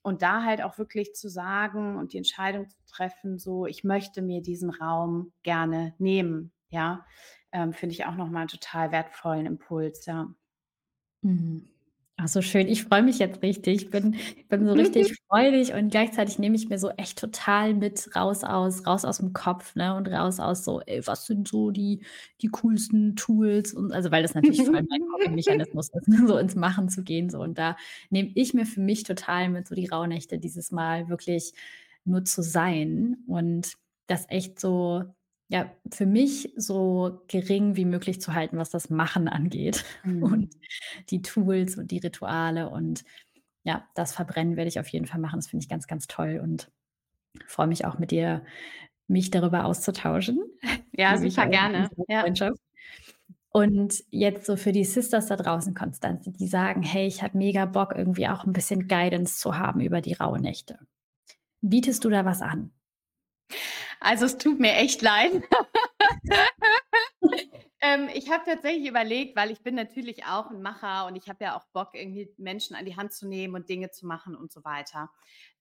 Und 0.02 0.22
da 0.22 0.44
halt 0.44 0.62
auch 0.62 0.78
wirklich 0.78 1.14
zu 1.14 1.28
sagen 1.28 1.96
und 1.98 2.12
die 2.12 2.18
Entscheidung 2.18 2.68
zu 2.68 2.76
treffen, 2.86 3.38
so: 3.38 3.66
„Ich 3.66 3.84
möchte 3.84 4.22
mir 4.22 4.42
diesen 4.42 4.70
Raum 4.70 5.32
gerne 5.42 5.94
nehmen“, 5.98 6.52
ja? 6.70 7.06
Ähm, 7.52 7.72
finde 7.74 7.94
ich 7.94 8.06
auch 8.06 8.16
nochmal 8.16 8.44
'n 8.44 8.48
total 8.48 8.92
wertvollen 8.92 9.46
Impuls, 9.46 10.06
ja. 10.06 10.34
Mhm. 11.22 11.70
Ach, 12.22 12.28
so 12.28 12.42
schön. 12.42 12.68
Ich 12.68 12.84
freue 12.84 13.02
mich 13.02 13.18
jetzt 13.18 13.40
richtig. 13.42 13.84
Ich 13.84 13.90
bin 13.90 14.16
bin 14.50 14.66
so 14.66 14.74
richtig 14.74 15.14
freudig 15.28 15.72
und 15.72 15.88
gleichzeitig 15.90 16.38
nehme 16.38 16.54
ich 16.56 16.68
mir 16.68 16.78
so 16.78 16.90
echt 16.90 17.18
total 17.18 17.72
mit 17.72 18.14
raus 18.14 18.44
aus 18.44 18.86
raus 18.86 19.04
aus 19.06 19.18
dem 19.18 19.32
Kopf, 19.32 19.74
ne, 19.74 19.94
und 19.96 20.06
raus 20.08 20.38
aus 20.38 20.64
so: 20.64 20.80
„Ey, 20.84 21.06
was 21.06 21.24
sind 21.26 21.48
so 21.48 21.70
die 21.70 22.02
die 22.42 22.48
coolsten 22.48 23.16
Tools?“ 23.16 23.72
Und 23.72 23.92
also, 23.92 24.10
weil 24.10 24.22
das 24.22 24.34
natürlich 24.34 24.64
voll 24.64 24.82
mein 24.90 25.00
Coping-Mechanismus 25.10 25.88
ist, 25.94 26.08
ne, 26.08 26.26
so 26.28 26.36
ins 26.36 26.54
Machen 26.56 26.88
zu 26.90 27.02
gehen 27.04 27.30
so. 27.30 27.40
Und 27.40 27.56
da 27.58 27.76
nehme 28.10 28.30
ich 28.34 28.52
mir 28.52 28.66
für 28.66 28.80
mich 28.80 29.04
total 29.04 29.48
mit, 29.48 29.66
so 29.68 29.74
die 29.74 29.86
Rauhnächte 29.86 30.38
dieses 30.38 30.70
Mal 30.72 31.08
wirklich 31.08 31.54
nur 32.04 32.24
zu 32.24 32.42
sein 32.42 33.18
und 33.28 33.74
das 34.08 34.26
echt 34.28 34.60
so 34.60 35.04
ja, 35.50 35.68
für 35.92 36.06
mich 36.06 36.52
so 36.56 37.22
gering 37.26 37.74
wie 37.74 37.84
möglich 37.84 38.20
zu 38.20 38.34
halten, 38.34 38.56
was 38.56 38.70
das 38.70 38.88
Machen 38.88 39.26
angeht 39.26 39.84
mhm. 40.04 40.22
und 40.22 40.56
die 41.10 41.22
Tools 41.22 41.76
und 41.76 41.90
die 41.90 41.98
Rituale 41.98 42.70
und 42.70 43.04
ja, 43.64 43.86
das 43.94 44.14
Verbrennen 44.14 44.56
werde 44.56 44.68
ich 44.68 44.80
auf 44.80 44.88
jeden 44.88 45.06
Fall 45.06 45.20
machen. 45.20 45.38
Das 45.38 45.48
finde 45.48 45.64
ich 45.64 45.68
ganz, 45.68 45.86
ganz 45.86 46.06
toll 46.06 46.40
und 46.42 46.70
freue 47.46 47.66
mich 47.66 47.84
auch 47.84 47.98
mit 47.98 48.10
dir, 48.10 48.42
mich 49.06 49.30
darüber 49.30 49.66
auszutauschen. 49.66 50.40
Ja, 50.96 51.16
super 51.16 51.46
gerne. 51.46 51.88
Ja. 52.08 52.26
Und 53.52 54.04
jetzt 54.10 54.44
so 54.44 54.56
für 54.56 54.72
die 54.72 54.84
Sisters 54.84 55.28
da 55.28 55.36
draußen, 55.36 55.74
Konstanze, 55.74 56.30
die 56.30 56.46
sagen, 56.46 56.82
hey, 56.82 57.06
ich 57.06 57.22
habe 57.22 57.38
mega 57.38 57.64
Bock, 57.64 57.94
irgendwie 57.96 58.28
auch 58.28 58.44
ein 58.44 58.52
bisschen 58.52 58.86
Guidance 58.86 59.38
zu 59.38 59.56
haben 59.56 59.80
über 59.80 60.02
die 60.02 60.12
Rauhnächte. 60.12 60.78
Bietest 61.62 62.04
du 62.04 62.10
da 62.10 62.26
was 62.26 62.42
an? 62.42 62.70
Also 64.00 64.26
es 64.26 64.38
tut 64.38 64.60
mir 64.60 64.74
echt 64.74 65.02
leid. 65.02 65.32
ähm, 67.80 68.08
ich 68.14 68.30
habe 68.30 68.44
tatsächlich 68.44 68.88
überlegt, 68.88 69.36
weil 69.36 69.50
ich 69.50 69.62
bin 69.62 69.74
natürlich 69.74 70.24
auch 70.24 70.50
ein 70.50 70.62
Macher 70.62 71.06
und 71.06 71.16
ich 71.16 71.28
habe 71.28 71.44
ja 71.44 71.56
auch 71.56 71.64
Bock, 71.72 71.90
irgendwie 71.94 72.32
Menschen 72.38 72.74
an 72.76 72.84
die 72.84 72.96
Hand 72.96 73.12
zu 73.12 73.28
nehmen 73.28 73.54
und 73.54 73.68
Dinge 73.68 73.90
zu 73.90 74.06
machen 74.06 74.34
und 74.34 74.52
so 74.52 74.64
weiter. 74.64 75.10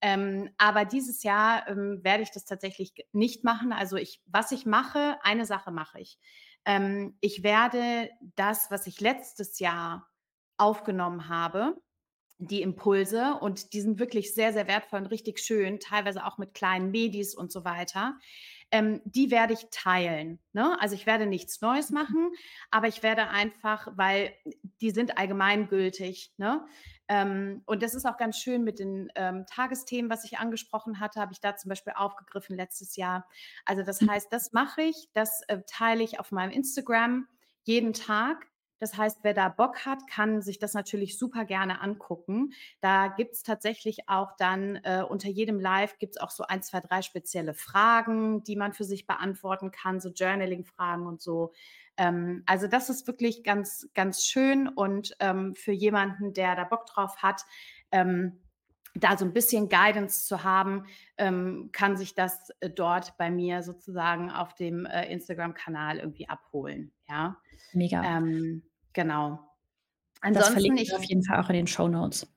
Ähm, 0.02 0.50
aber 0.58 0.86
dieses 0.86 1.24
Jahr 1.24 1.68
ähm, 1.68 2.00
werde 2.04 2.24
ich 2.24 2.32
das 2.32 2.46
tatsächlich 2.46 2.94
nicht 3.12 3.44
machen. 3.44 3.74
Also 3.74 3.98
ich, 3.98 4.22
was 4.26 4.52
ich 4.52 4.66
mache, 4.66 5.18
eine 5.24 5.46
Sache 5.46 5.72
mache 5.72 6.00
ich. 6.00 6.18
Ähm, 6.66 7.18
ich 7.22 7.44
werde 7.44 8.10
das, 8.36 8.72
was 8.72 8.88
ich 8.88 9.02
letztes 9.02 9.60
Jahr 9.60 10.08
aufgenommen 10.58 11.30
habe, 11.30 11.82
die 12.40 12.62
Impulse 12.62 13.36
und 13.42 13.74
die 13.74 13.82
sind 13.82 14.00
wirklich 14.00 14.34
sehr, 14.34 14.54
sehr 14.54 14.68
wertvoll 14.68 15.02
und 15.02 15.08
richtig 15.08 15.40
schön, 15.40 15.80
teilweise 15.80 16.26
auch 16.26 16.38
mit 16.38 16.54
kleinen 16.54 16.90
Medis 16.92 17.36
und 17.36 17.52
so 17.52 17.66
weiter. 17.66 18.18
ähm, 18.72 19.02
die 19.04 19.32
werde 19.32 19.54
ich 19.54 19.68
teilen. 19.72 20.40
Ne? 20.54 20.80
Also 20.80 20.96
ich 20.96 21.06
werde 21.08 21.26
nichts 21.26 21.60
Neues 21.62 21.90
machen, 21.90 22.32
aber 22.72 22.88
ich 22.88 23.02
werde 23.02 23.30
einfach, 23.30 23.88
weil 23.96 24.34
die 24.82 24.92
sind 24.92 25.18
allgemeingültig. 25.18 26.34
Ne? 26.38 26.66
Ähm, 27.08 27.64
und 27.66 27.82
das 27.82 27.96
ist 27.96 28.06
auch 28.06 28.18
ganz 28.18 28.38
schön 28.38 28.64
mit 28.64 28.80
den 28.80 29.10
ähm, 29.16 29.46
Tagesthemen, 29.48 30.12
was 30.12 30.24
ich 30.24 30.38
angesprochen 30.38 31.00
hatte, 31.00 31.20
habe 31.20 31.34
ich 31.34 31.42
da 31.42 31.56
zum 31.56 31.70
Beispiel 31.70 31.94
aufgegriffen 31.96 32.56
letztes 32.56 32.96
Jahr. 32.96 33.28
Also 33.66 33.84
das 33.84 34.02
Mhm. 34.02 34.08
heißt, 34.08 34.32
das 34.32 34.54
mache 34.54 34.84
ich, 34.84 35.10
das 35.14 35.42
äh, 35.48 35.60
teile 35.68 36.04
ich 36.04 36.20
auf 36.20 36.32
meinem 36.32 36.52
Instagram 36.52 37.28
jeden 37.64 37.94
Tag. 37.94 38.48
Das 38.80 38.98
heißt, 38.98 39.20
wer 39.24 39.34
da 39.34 39.50
Bock 39.50 39.86
hat, 39.86 40.08
kann 40.08 40.42
sich 40.42 40.60
das 40.60 40.74
natürlich 40.74 41.18
super 41.18 41.46
gerne 41.46 41.82
angucken. 41.82 42.54
Da 42.82 43.08
gibt 43.08 43.36
es 43.36 43.44
tatsächlich 43.44 44.08
auch 44.08 44.36
dann 44.38 44.78
äh, 44.84 45.04
unter 45.08 45.30
jedem 45.30 45.60
Live 45.60 45.98
gibt 45.98 46.16
es 46.16 46.22
auch 46.22 46.32
so 46.32 46.44
ein, 46.46 46.64
zwei, 46.64 46.80
drei 46.80 47.02
spezielle 47.02 47.54
Fragen, 47.54 48.44
die 48.44 48.56
man 48.56 48.74
für 48.74 48.86
sich 48.86 49.06
beantworten 49.06 49.72
kann, 49.72 50.00
so 50.00 50.10
Journaling-Fragen 50.10 51.06
und 51.06 51.22
so. 51.22 51.54
Ähm, 51.98 52.44
also 52.46 52.68
das 52.68 52.90
ist 52.90 53.06
wirklich 53.08 53.44
ganz, 53.44 53.90
ganz 53.94 54.26
schön 54.26 54.68
und 54.68 55.16
ähm, 55.20 55.54
für 55.56 55.74
jemanden, 55.74 56.34
der 56.34 56.56
da 56.56 56.64
Bock 56.64 56.86
drauf 56.86 57.18
hat, 57.18 57.46
ähm, 57.92 58.40
da 58.96 59.18
so 59.18 59.26
ein 59.26 59.34
bisschen 59.34 59.70
Guidance 59.70 60.26
zu 60.26 60.44
haben, 60.44 60.86
ähm, 61.18 61.70
kann 61.72 61.98
sich 61.98 62.16
das 62.16 62.50
äh, 62.60 62.70
dort 62.70 63.18
bei 63.18 63.30
mir 63.30 63.62
sozusagen 63.64 64.32
auf 64.32 64.56
dem 64.56 64.86
äh, 64.86 65.12
Instagram-Kanal 65.12 66.00
irgendwie 66.00 66.28
abholen. 66.28 66.92
Ja, 67.08 67.38
Mega. 67.74 68.04
ähm, 68.04 68.64
genau. 68.94 69.40
Das 70.22 70.22
Ansonsten, 70.22 70.54
verlinken 70.54 70.84
ich 70.84 70.90
wir 70.90 70.98
auf 70.98 71.04
jeden 71.06 71.24
Fall 71.24 71.40
auch 71.40 71.50
in 71.50 71.56
den 71.56 71.68
Show 71.68 71.88
Notes. 71.88 72.28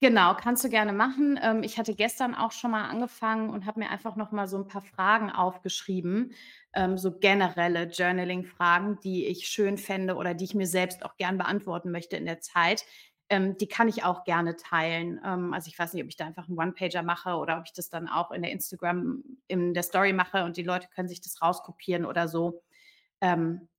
Genau, 0.00 0.34
kannst 0.34 0.62
du 0.62 0.68
gerne 0.68 0.92
machen. 0.92 1.38
Ähm, 1.42 1.62
ich 1.62 1.78
hatte 1.78 1.94
gestern 1.94 2.34
auch 2.34 2.52
schon 2.52 2.72
mal 2.72 2.90
angefangen 2.90 3.48
und 3.48 3.64
habe 3.64 3.80
mir 3.80 3.90
einfach 3.90 4.16
noch 4.16 4.32
mal 4.32 4.46
so 4.46 4.58
ein 4.58 4.68
paar 4.68 4.82
Fragen 4.82 5.30
aufgeschrieben, 5.30 6.34
ähm, 6.74 6.98
so 6.98 7.18
generelle 7.18 7.84
Journaling-Fragen, 7.84 8.98
die 9.02 9.24
ich 9.26 9.48
schön 9.48 9.78
fände 9.78 10.16
oder 10.16 10.34
die 10.34 10.44
ich 10.44 10.54
mir 10.54 10.66
selbst 10.66 11.04
auch 11.04 11.16
gern 11.16 11.38
beantworten 11.38 11.90
möchte 11.90 12.16
in 12.16 12.26
der 12.26 12.40
Zeit. 12.40 12.84
Ähm, 13.30 13.56
die 13.56 13.66
kann 13.66 13.88
ich 13.88 14.04
auch 14.04 14.24
gerne 14.24 14.56
teilen. 14.56 15.18
Also, 15.24 15.68
ich 15.68 15.78
weiß 15.78 15.94
nicht, 15.94 16.02
ob 16.02 16.10
ich 16.10 16.16
da 16.16 16.26
einfach 16.26 16.48
einen 16.48 16.58
One-Pager 16.58 17.02
mache 17.02 17.36
oder 17.36 17.56
ob 17.58 17.64
ich 17.64 17.72
das 17.72 17.88
dann 17.88 18.06
auch 18.06 18.30
in 18.30 18.42
der 18.42 18.52
Instagram 18.52 19.24
in 19.48 19.72
der 19.72 19.82
Story 19.82 20.12
mache 20.12 20.44
und 20.44 20.58
die 20.58 20.62
Leute 20.62 20.88
können 20.94 21.08
sich 21.08 21.22
das 21.22 21.40
rauskopieren 21.40 22.04
oder 22.04 22.28
so. 22.28 22.62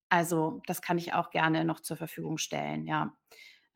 Also, 0.10 0.62
das 0.68 0.82
kann 0.82 0.98
ich 0.98 1.14
auch 1.14 1.30
gerne 1.32 1.66
noch 1.66 1.80
zur 1.80 1.98
Verfügung 1.98 2.38
stellen, 2.38 2.86
ja. 2.88 3.16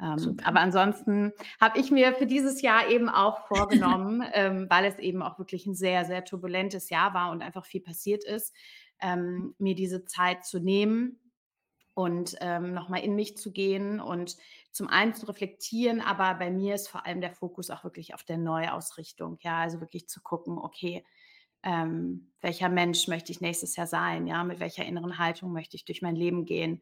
Ähm, 0.01 0.37
aber 0.43 0.61
ansonsten 0.61 1.33
habe 1.59 1.77
ich 1.79 1.91
mir 1.91 2.13
für 2.13 2.25
dieses 2.25 2.61
Jahr 2.61 2.87
eben 2.89 3.09
auch 3.09 3.47
vorgenommen, 3.47 4.23
ähm, 4.33 4.67
weil 4.69 4.85
es 4.85 4.97
eben 4.99 5.21
auch 5.21 5.39
wirklich 5.39 5.65
ein 5.65 5.75
sehr, 5.75 6.05
sehr 6.05 6.23
turbulentes 6.23 6.89
Jahr 6.89 7.13
war 7.13 7.31
und 7.31 7.41
einfach 7.41 7.65
viel 7.65 7.81
passiert 7.81 8.23
ist, 8.23 8.55
ähm, 9.01 9.55
mir 9.57 9.75
diese 9.75 10.05
Zeit 10.05 10.45
zu 10.45 10.59
nehmen 10.59 11.19
und 11.93 12.37
ähm, 12.39 12.73
nochmal 12.73 13.01
in 13.03 13.15
mich 13.15 13.35
zu 13.37 13.51
gehen 13.51 13.99
und 13.99 14.37
zum 14.71 14.87
einen 14.87 15.13
zu 15.13 15.25
reflektieren, 15.25 15.99
aber 15.99 16.35
bei 16.35 16.49
mir 16.49 16.75
ist 16.75 16.87
vor 16.87 17.05
allem 17.05 17.19
der 17.19 17.31
Fokus 17.33 17.69
auch 17.69 17.83
wirklich 17.83 18.13
auf 18.13 18.23
der 18.23 18.37
Neuausrichtung. 18.37 19.37
Ja, 19.41 19.59
also 19.59 19.81
wirklich 19.81 20.07
zu 20.07 20.21
gucken, 20.21 20.57
okay, 20.57 21.03
ähm, 21.63 22.31
welcher 22.41 22.69
Mensch 22.69 23.07
möchte 23.07 23.31
ich 23.31 23.41
nächstes 23.41 23.75
Jahr 23.75 23.87
sein? 23.87 24.27
Ja, 24.27 24.43
mit 24.43 24.59
welcher 24.59 24.85
inneren 24.85 25.17
Haltung 25.17 25.51
möchte 25.53 25.75
ich 25.75 25.85
durch 25.85 26.01
mein 26.01 26.15
Leben 26.15 26.45
gehen? 26.45 26.81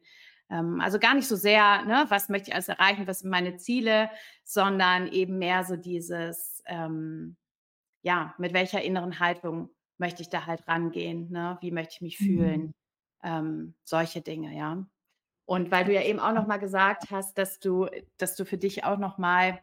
Ähm, 0.50 0.80
also 0.80 0.98
gar 0.98 1.14
nicht 1.14 1.28
so 1.28 1.36
sehr, 1.36 1.84
ne, 1.84 2.06
was 2.08 2.28
möchte 2.28 2.48
ich 2.50 2.54
alles 2.54 2.68
erreichen, 2.68 3.06
was 3.06 3.20
sind 3.20 3.30
meine 3.30 3.56
Ziele, 3.56 4.10
sondern 4.44 5.08
eben 5.08 5.38
mehr 5.38 5.64
so 5.64 5.76
dieses, 5.76 6.62
ähm, 6.66 7.36
ja, 8.02 8.34
mit 8.38 8.52
welcher 8.54 8.82
inneren 8.82 9.18
Haltung 9.20 9.70
möchte 9.98 10.22
ich 10.22 10.30
da 10.30 10.46
halt 10.46 10.66
rangehen? 10.68 11.30
Ne? 11.30 11.58
Wie 11.60 11.72
möchte 11.72 11.94
ich 11.96 12.00
mich 12.02 12.18
Mhm. 12.18 12.20
fühlen? 12.20 12.74
Ähm, 13.22 13.74
solche 13.84 14.20
Dinge, 14.22 14.56
ja. 14.56 14.86
Und 15.46 15.70
weil 15.70 15.84
du 15.86 15.94
ja 15.94 16.02
eben 16.02 16.20
auch 16.20 16.32
noch 16.32 16.46
mal 16.46 16.58
gesagt 16.58 17.06
hast, 17.10 17.38
dass 17.38 17.58
du 17.60 17.88
dass 18.18 18.36
du 18.36 18.44
für 18.44 18.58
dich 18.58 18.84
auch 18.84 18.98
noch 18.98 19.18
mal, 19.18 19.60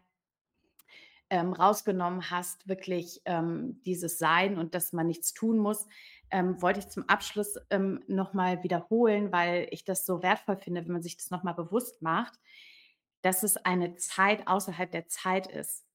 ähm, 1.29 1.53
rausgenommen 1.53 2.29
hast, 2.31 2.67
wirklich, 2.67 3.21
ähm, 3.25 3.81
dieses 3.85 4.17
Sein 4.19 4.57
und 4.57 4.75
dass 4.75 4.93
man 4.93 5.07
nichts 5.07 5.33
tun 5.33 5.57
muss, 5.57 5.87
ähm, 6.31 6.61
wollte 6.61 6.79
ich 6.79 6.89
zum 6.89 7.07
Abschluss, 7.09 7.55
ähm, 7.69 8.03
noch 8.07 8.33
mal 8.33 8.63
wiederholen, 8.63 9.31
weil 9.31 9.67
ich 9.71 9.83
das 9.85 10.05
so 10.05 10.23
wertvoll 10.23 10.57
finde, 10.57 10.85
wenn 10.85 10.93
man 10.93 11.01
sich 11.03 11.17
das 11.17 11.31
noch 11.31 11.43
mal 11.43 11.53
bewusst 11.53 12.01
macht, 12.01 12.39
dass 13.21 13.43
es 13.43 13.57
eine 13.57 13.95
Zeit 13.95 14.47
außerhalb 14.47 14.91
der 14.91 15.07
Zeit 15.07 15.47
ist. 15.47 15.85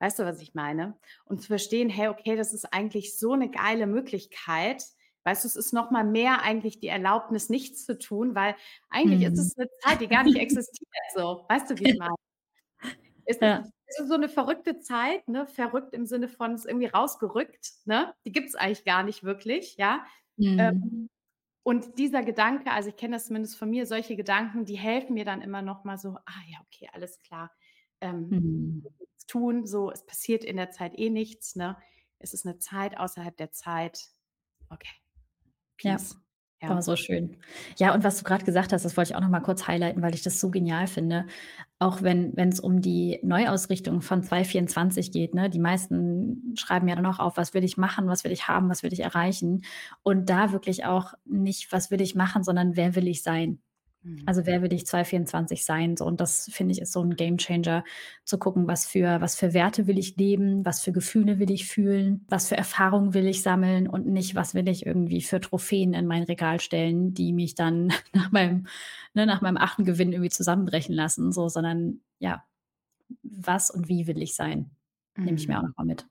Weißt 0.00 0.18
du, 0.18 0.24
was 0.24 0.40
ich 0.40 0.54
meine? 0.54 0.98
Und 1.24 1.40
zu 1.42 1.48
verstehen: 1.48 1.90
„Hey, 1.90 2.08
okay, 2.08 2.36
das 2.36 2.52
ist 2.54 2.72
eigentlich 2.72 3.18
so 3.18 3.32
eine 3.32 3.50
geile 3.50 3.86
Möglichkeit.“ 3.86 4.84
Weißt 5.24 5.44
du, 5.44 5.48
es 5.48 5.56
ist 5.56 5.72
noch 5.74 5.90
mal 5.90 6.04
mehr 6.04 6.42
eigentlich 6.42 6.80
die 6.80 6.86
Erlaubnis, 6.88 7.50
nichts 7.50 7.84
zu 7.84 7.98
tun, 7.98 8.34
weil 8.34 8.54
eigentlich 8.90 9.22
ist 9.22 9.38
Mhm. 9.38 9.38
es 9.38 9.56
eine 9.58 9.68
Zeit, 9.82 10.00
die 10.00 10.08
gar 10.08 10.22
nicht 10.24 10.36
existiert 10.38 10.88
so. 11.14 11.44
Weißt 11.48 11.68
du, 11.70 11.78
wie 11.78 11.84
ich 11.84 11.96
meine? 11.96 12.14
Ist 13.26 13.40
Ja. 13.40 13.70
Es 13.88 14.00
ist 14.00 14.08
so 14.08 14.16
'ne 14.16 14.28
verrückte 14.28 14.78
Zeit, 14.80 15.28
ne? 15.28 15.46
Verrückt 15.48 15.94
im 15.94 16.06
Sinne 16.06 16.28
von 16.28 16.54
ist 16.54 16.66
irgendwie 16.66 16.86
rausgerückt, 16.88 17.72
ne? 17.86 18.14
Die 18.26 18.32
gibt's 18.32 18.54
eigentlich 18.56 18.84
gar 18.84 19.02
nicht 19.04 19.24
wirklich, 19.24 19.76
ja? 19.78 20.04
Mhm. 20.38 20.82
Ähm, 20.82 21.10
und 21.64 21.98
dieser 21.98 22.22
Gedanke 22.24 22.72
also, 22.72 22.90
ich 22.90 22.96
kenne 22.96 23.16
das 23.16 23.26
zumindest 23.26 23.58
von 23.58 23.70
mir, 23.70 23.86
solche 23.86 24.16
Gedanken, 24.16 24.64
die 24.66 24.78
helfen 24.78 25.14
mir 25.14 25.24
dann 25.26 25.42
immer 25.42 25.62
noch 25.62 25.84
mal 25.84 25.98
so: 25.98 26.10
„Ah 26.26 26.42
ja, 26.48 26.58
okay, 26.66 26.90
alles 26.94 27.18
klar. 27.20 27.52
Ähm, 28.02 28.32
Mhm. 28.32 28.88
tun, 29.28 29.66
so, 29.66 29.90
es 29.92 30.06
passiert 30.06 30.44
in 30.44 30.56
der 30.58 30.70
Zeit 30.72 30.98
eh 30.98 31.10
nichts, 31.10 31.56
ne? 31.56 31.78
Es 32.20 32.34
ist 32.34 32.46
'ne 32.46 32.58
Zeit 32.60 32.98
außerhalb 32.98 33.36
der 33.38 33.52
Zeit. 33.52 34.10
Okay, 34.70 34.90
Ja. 35.84 36.00
Peace.“ 36.00 36.16
Oh, 36.68 36.80
Ja. 36.80 36.82
so 36.82 36.96
schön. 36.96 37.38
Ja, 37.78 37.94
und 37.94 38.04
was 38.04 38.18
du 38.18 38.24
grad 38.24 38.44
gesagt 38.44 38.72
hast, 38.72 38.84
das 38.84 38.96
wollte 38.96 39.12
ich 39.12 39.16
auch 39.16 39.20
noch 39.22 39.28
mal 39.30 39.40
kurz 39.40 39.66
highlighten, 39.66 40.02
weil 40.02 40.14
ich 40.14 40.22
das 40.22 40.38
so 40.40 40.50
genial 40.50 40.86
finde. 40.86 41.26
Auch 41.80 42.02
wenn 42.02 42.36
wenn's 42.36 42.58
um 42.58 42.80
die 42.80 43.20
Neuausrichtung 43.22 44.00
von 44.00 44.24
2024 44.24 45.12
geht, 45.12 45.32
ne? 45.34 45.48
Die 45.48 45.60
meisten 45.60 46.54
schreiben 46.56 46.88
ja 46.88 46.96
dann 46.96 47.06
auch 47.06 47.20
auf: 47.20 47.36
„Was 47.36 47.54
will 47.54 47.62
ich 47.62 47.76
machen? 47.76 48.08
Was 48.08 48.24
will 48.24 48.32
ich 48.32 48.48
haben? 48.48 48.68
Was 48.68 48.82
will 48.82 48.92
ich 48.92 48.98
erreichen?“ 49.00 49.62
Und 50.02 50.28
da 50.28 50.50
wirklich 50.50 50.84
auch 50.86 51.14
nicht: 51.24 51.70
„Was 51.72 51.92
will 51.92 52.00
ich 52.00 52.16
machen?“, 52.16 52.42
sondern: 52.42 52.74
„Wer 52.76 52.96
will 52.96 53.06
ich 53.06 53.22
sein?“ 53.22 53.50
Mhm. 53.50 53.67
Also, 54.26 54.44
wer 54.46 54.60
will 54.62 54.72
ich 54.74 54.86
2024 54.86 55.64
sein? 55.64 55.96
So, 55.96 56.04
und 56.04 56.20
das 56.20 56.50
finde 56.52 56.72
ich, 56.72 56.80
ist 56.82 56.92
so 56.92 57.00
'n 57.02 57.16
Gamechanger, 57.16 57.82
zu 58.24 58.38
gucken, 58.38 58.66
was 58.68 58.86
für 58.86 59.20
was 59.22 59.36
für 59.36 59.54
Werte 59.54 59.86
will 59.86 59.98
ich 59.98 60.16
leben, 60.16 60.64
was 60.66 60.82
für 60.82 60.92
Gefühle 60.92 61.38
will 61.38 61.50
ich 61.50 61.66
fühlen, 61.66 62.26
was 62.28 62.48
für 62.48 62.56
Erfahrungen 62.56 63.14
will 63.14 63.26
ich 63.26 63.42
sammeln 63.42 63.88
und 63.88 64.06
nicht, 64.06 64.34
was 64.34 64.54
will 64.54 64.68
ich 64.68 64.84
irgendwie 64.86 65.22
für 65.22 65.40
Trophäen 65.40 65.94
in 65.94 66.06
mein 66.06 66.24
Regal 66.24 66.60
stellen, 66.60 67.14
die 67.14 67.32
mich 67.32 67.54
dann 67.54 67.88
nach 68.12 68.30
meinem 68.32 68.66
ne, 69.14 69.24
nach 69.26 69.40
meinem 69.40 69.56
8. 69.56 69.84
Gewinn 69.86 70.12
irgendwie 70.12 70.30
zusammenbrechen 70.30 70.94
lassen, 70.94 71.32
so, 71.32 71.48
sondern 71.48 72.00
ja, 72.18 72.44
was 73.22 73.70
und 73.70 73.88
wie 73.88 74.06
will 74.08 74.22
ich 74.22 74.34
sein? 74.36 74.70
Nehme 75.24 75.36
ich 75.38 75.48
mir 75.48 75.58
auch 75.58 75.62
Mhm. 75.62 75.68
noch 75.68 75.76
mal 75.78 75.86
mit. 75.86 76.06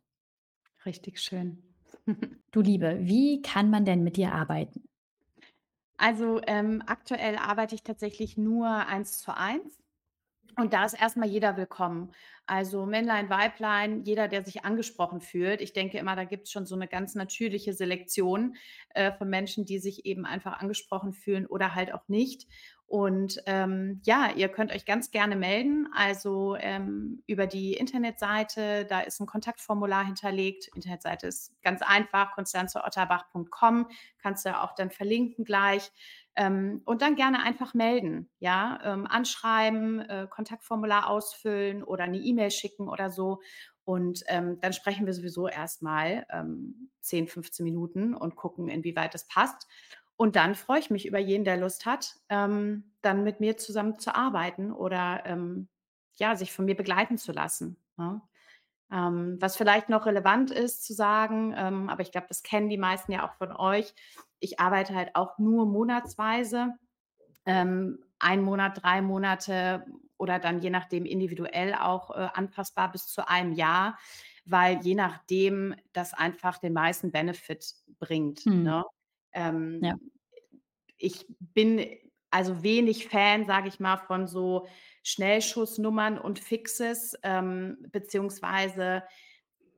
Richtig 0.85 1.19
schön. 1.19 1.61
Du 2.51 2.61
Liebe, 2.61 2.99
wie 3.01 3.41
kann 3.41 3.69
man 3.69 3.85
denn 3.85 4.03
mit 4.03 4.17
dir 4.17 4.33
arbeiten? 4.33 4.86
Also, 5.99 6.39
ähm, 6.45 6.83
aktuell 6.85 7.37
arbeite 7.37 7.73
ich 7.75 7.83
tatsächlich 7.83 8.37
nur 8.37 8.67
eins 8.69 9.17
zu 9.19 9.35
eins 9.35 9.79
und 10.57 10.73
da 10.73 10.85
ist 10.85 10.93
erst 10.99 11.17
mal 11.17 11.27
jeder 11.27 11.57
willkommen. 11.57 12.11
Also, 12.45 12.85
Männlein, 12.85 13.29
Weiblein, 13.29 14.03
jeder, 14.03 14.27
der 14.27 14.43
sich 14.43 14.63
angesprochen 14.65 15.21
fühlt. 15.21 15.61
Ich 15.61 15.73
denke 15.73 15.97
immer, 15.97 16.15
da 16.15 16.23
gibt's 16.25 16.51
schon 16.51 16.65
so 16.65 16.75
'ne 16.75 16.87
ganz 16.87 17.15
natürliche 17.15 17.73
Selektion, 17.73 18.55
äh, 18.89 19.11
von 19.13 19.29
Menschen, 19.29 19.65
die 19.65 19.79
sich 19.79 20.05
eben 20.05 20.25
einfach 20.25 20.59
angesprochen 20.59 21.13
fühlen 21.13 21.45
oder 21.45 21.75
halt 21.75 21.93
auch 21.93 22.07
nicht. 22.07 22.47
Und, 22.87 23.43
ähm, 23.47 24.01
ja, 24.05 24.31
ihr 24.35 24.47
könnt 24.47 24.71
euch 24.73 24.85
ganz 24.85 25.11
gerne 25.11 25.35
melden, 25.35 25.87
also, 25.93 26.55
ähm, 26.57 27.21
über 27.27 27.45
die 27.45 27.73
Internetseite, 27.73 28.85
da 28.85 29.01
ist 29.01 29.19
'n 29.19 29.25
Kontaktformular 29.27 30.05
hinterlegt. 30.05 30.69
Internetseite 30.73 31.27
ist 31.27 31.53
ganz 31.63 31.81
einfach, 31.81 32.31
constanzeotterbach.com, 32.33 33.87
kannst 34.19 34.45
du 34.45 34.57
auch 34.61 34.73
dann 34.75 34.89
verlinken 34.91 35.43
gleich. 35.43 35.91
Ähm, 36.37 36.81
und 36.85 37.01
dann 37.01 37.15
gerne 37.15 37.43
einfach 37.43 37.73
melden, 37.73 38.29
ja? 38.39 38.79
Ähm, 38.83 39.07
anschreiben, 39.07 39.99
äh, 40.01 40.27
Kontaktformular 40.29 41.09
ausfüllen 41.09 41.83
oder 41.83 42.07
'ne 42.07 42.17
E-Mail 42.19 42.51
schicken 42.51 42.89
oder 42.89 43.09
so. 43.11 43.41
Und, 43.85 44.23
ähm, 44.27 44.59
dann 44.61 44.73
sprechen 44.73 45.05
wir 45.07 45.13
sowieso 45.13 45.47
erst 45.47 45.81
mal, 45.81 46.25
ähm, 46.29 46.91
10, 47.01 47.27
15 47.27 47.63
Minuten 47.65 48.13
und 48.15 48.35
gucken, 48.35 48.69
inwieweit 48.69 49.13
das 49.13 49.27
passt. 49.27 49.67
Und 50.17 50.35
dann 50.35 50.55
freue 50.55 50.79
ich 50.79 50.89
mich 50.89 51.05
über 51.07 51.19
jeden, 51.19 51.45
der 51.45 51.57
Lust 51.57 51.85
hat, 51.85 52.15
ähm, 52.29 52.93
dann 53.01 53.23
mit 53.23 53.39
mir 53.39 53.57
zusammen 53.57 53.99
zu 53.99 54.15
arbeiten 54.15 54.71
oder, 54.73 55.23
ähm, 55.25 55.69
ja, 56.15 56.35
sich 56.35 56.51
von 56.53 56.65
mir 56.65 56.75
begleiten 56.75 57.17
zu 57.17 57.31
lassen, 57.31 57.77
ne? 57.97 58.21
Ähm, 58.91 59.37
was 59.41 59.57
vielleicht 59.57 59.89
noch 59.89 60.05
relevant 60.05 60.51
ist 60.51 60.85
zu 60.85 60.93
sagen, 60.93 61.53
ähm, 61.57 61.89
aber 61.89 62.01
ich 62.03 62.11
glaube, 62.11 62.27
das 62.29 62.43
kennen 62.43 62.69
die 62.69 62.77
meisten 62.77 63.11
ja 63.11 63.27
auch 63.27 63.33
von 63.35 63.51
euch. 63.53 63.93
Ich 64.41 64.59
arbeite 64.59 64.95
halt 64.95 65.15
auch 65.15 65.37
nur 65.39 65.65
monatsweise, 65.65 66.75
ähm, 67.45 67.99
1 68.19 68.43
Monat, 68.43 68.83
3 68.83 69.01
Monate 69.01 69.85
oder 70.17 70.39
dann 70.39 70.61
je 70.61 70.69
nachdem 70.71 71.05
individuell 71.05 71.75
auch, 71.75 72.11
äh, 72.11 72.29
anpassbar 72.33 72.91
bis 72.91 73.07
zu 73.07 73.27
einem 73.29 73.53
Jahr, 73.53 73.99
weil 74.45 74.79
je 74.81 74.95
nachdem 74.95 75.75
das 75.93 76.13
einfach 76.13 76.57
den 76.59 76.73
meisten 76.73 77.11
Benefit 77.11 77.75
bringt, 77.99 78.45
Mhm. 78.45 78.57
ne? 78.57 78.85
Ähm, 79.33 79.81
Ja. 79.81 79.97
ich 80.97 81.25
bin 81.39 81.85
also 82.31 82.63
wenig 82.63 83.07
Fan, 83.07 83.45
sage 83.45 83.67
ich 83.69 83.79
mal, 83.79 83.97
von 83.97 84.27
so 84.27 84.67
Schnellschussnummern 85.03 86.17
und 86.19 86.39
Fixes, 86.39 87.15
ähm, 87.23 87.77
beziehungsweise 87.91 89.03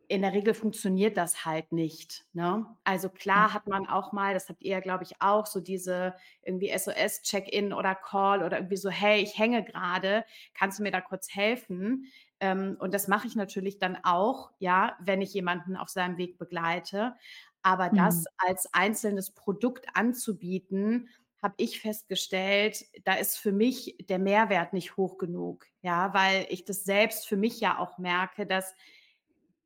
in 0.10 0.24
der 0.24 0.34
Regel 0.34 0.53
funktioniert 0.55 1.18
das 1.18 1.45
halt 1.45 1.72
nicht, 1.72 2.26
ne? 2.34 2.66
Also 2.84 3.10
klar 3.10 3.53
hat 3.53 3.68
man 3.68 3.88
auch 3.88 4.12
mal, 4.12 4.34
das 4.34 4.49
habt 4.49 4.64
ihr 4.64 4.72
ja, 4.72 4.80
glaube 4.82 5.03
ich, 5.05 5.22
auch, 5.22 5.45
so 5.45 5.62
diese 5.62 6.16
irgendwie 6.43 6.70
SOS-Check-in 6.70 7.74
oder 7.74 7.95
Call 7.95 8.43
oder 8.43 8.57
irgendwie 8.57 8.78
so: 8.78 8.89
„Hey, 8.89 9.22
ich 9.22 9.38
hänge 9.38 9.64
grade, 9.64 10.26
kannst 10.55 10.80
du 10.80 10.84
mir 10.84 10.91
da 10.91 11.01
kurz 11.01 11.34
helfen?“ 11.36 12.05
Ähm, 12.39 12.78
und 12.80 12.93
das 12.93 13.07
mache 13.07 13.28
ich 13.28 13.36
natürlich 13.36 13.80
dann 13.80 13.97
auch, 14.03 14.51
ja, 14.60 14.97
wenn 15.01 15.22
ich 15.22 15.34
jemanden 15.34 15.78
auf 15.78 15.89
seinem 15.89 16.18
Weg 16.18 16.38
begleite. 16.39 17.16
Aber 17.62 17.89
das 17.89 18.24
Mhm. 18.24 18.28
als 18.38 18.74
einzelnes 18.74 19.32
Produkt 19.32 19.88
anzubieten, 19.93 21.10
habe 21.41 21.53
ich 21.57 21.80
festgestellt, 21.82 22.84
da 23.05 23.14
ist 23.14 23.38
für 23.38 23.51
mich 23.53 23.95
der 24.10 24.20
Mehrwert 24.20 24.74
nicht 24.74 24.97
hoch 24.97 25.18
genug, 25.18 25.66
ja, 25.82 26.14
weil 26.14 26.45
ich 26.49 26.66
das 26.66 26.84
selbst 26.84 27.28
für 27.28 27.38
mich 27.38 27.60
ja 27.62 27.78
auch 27.80 27.97
merke, 27.97 28.45
dass 28.45 28.76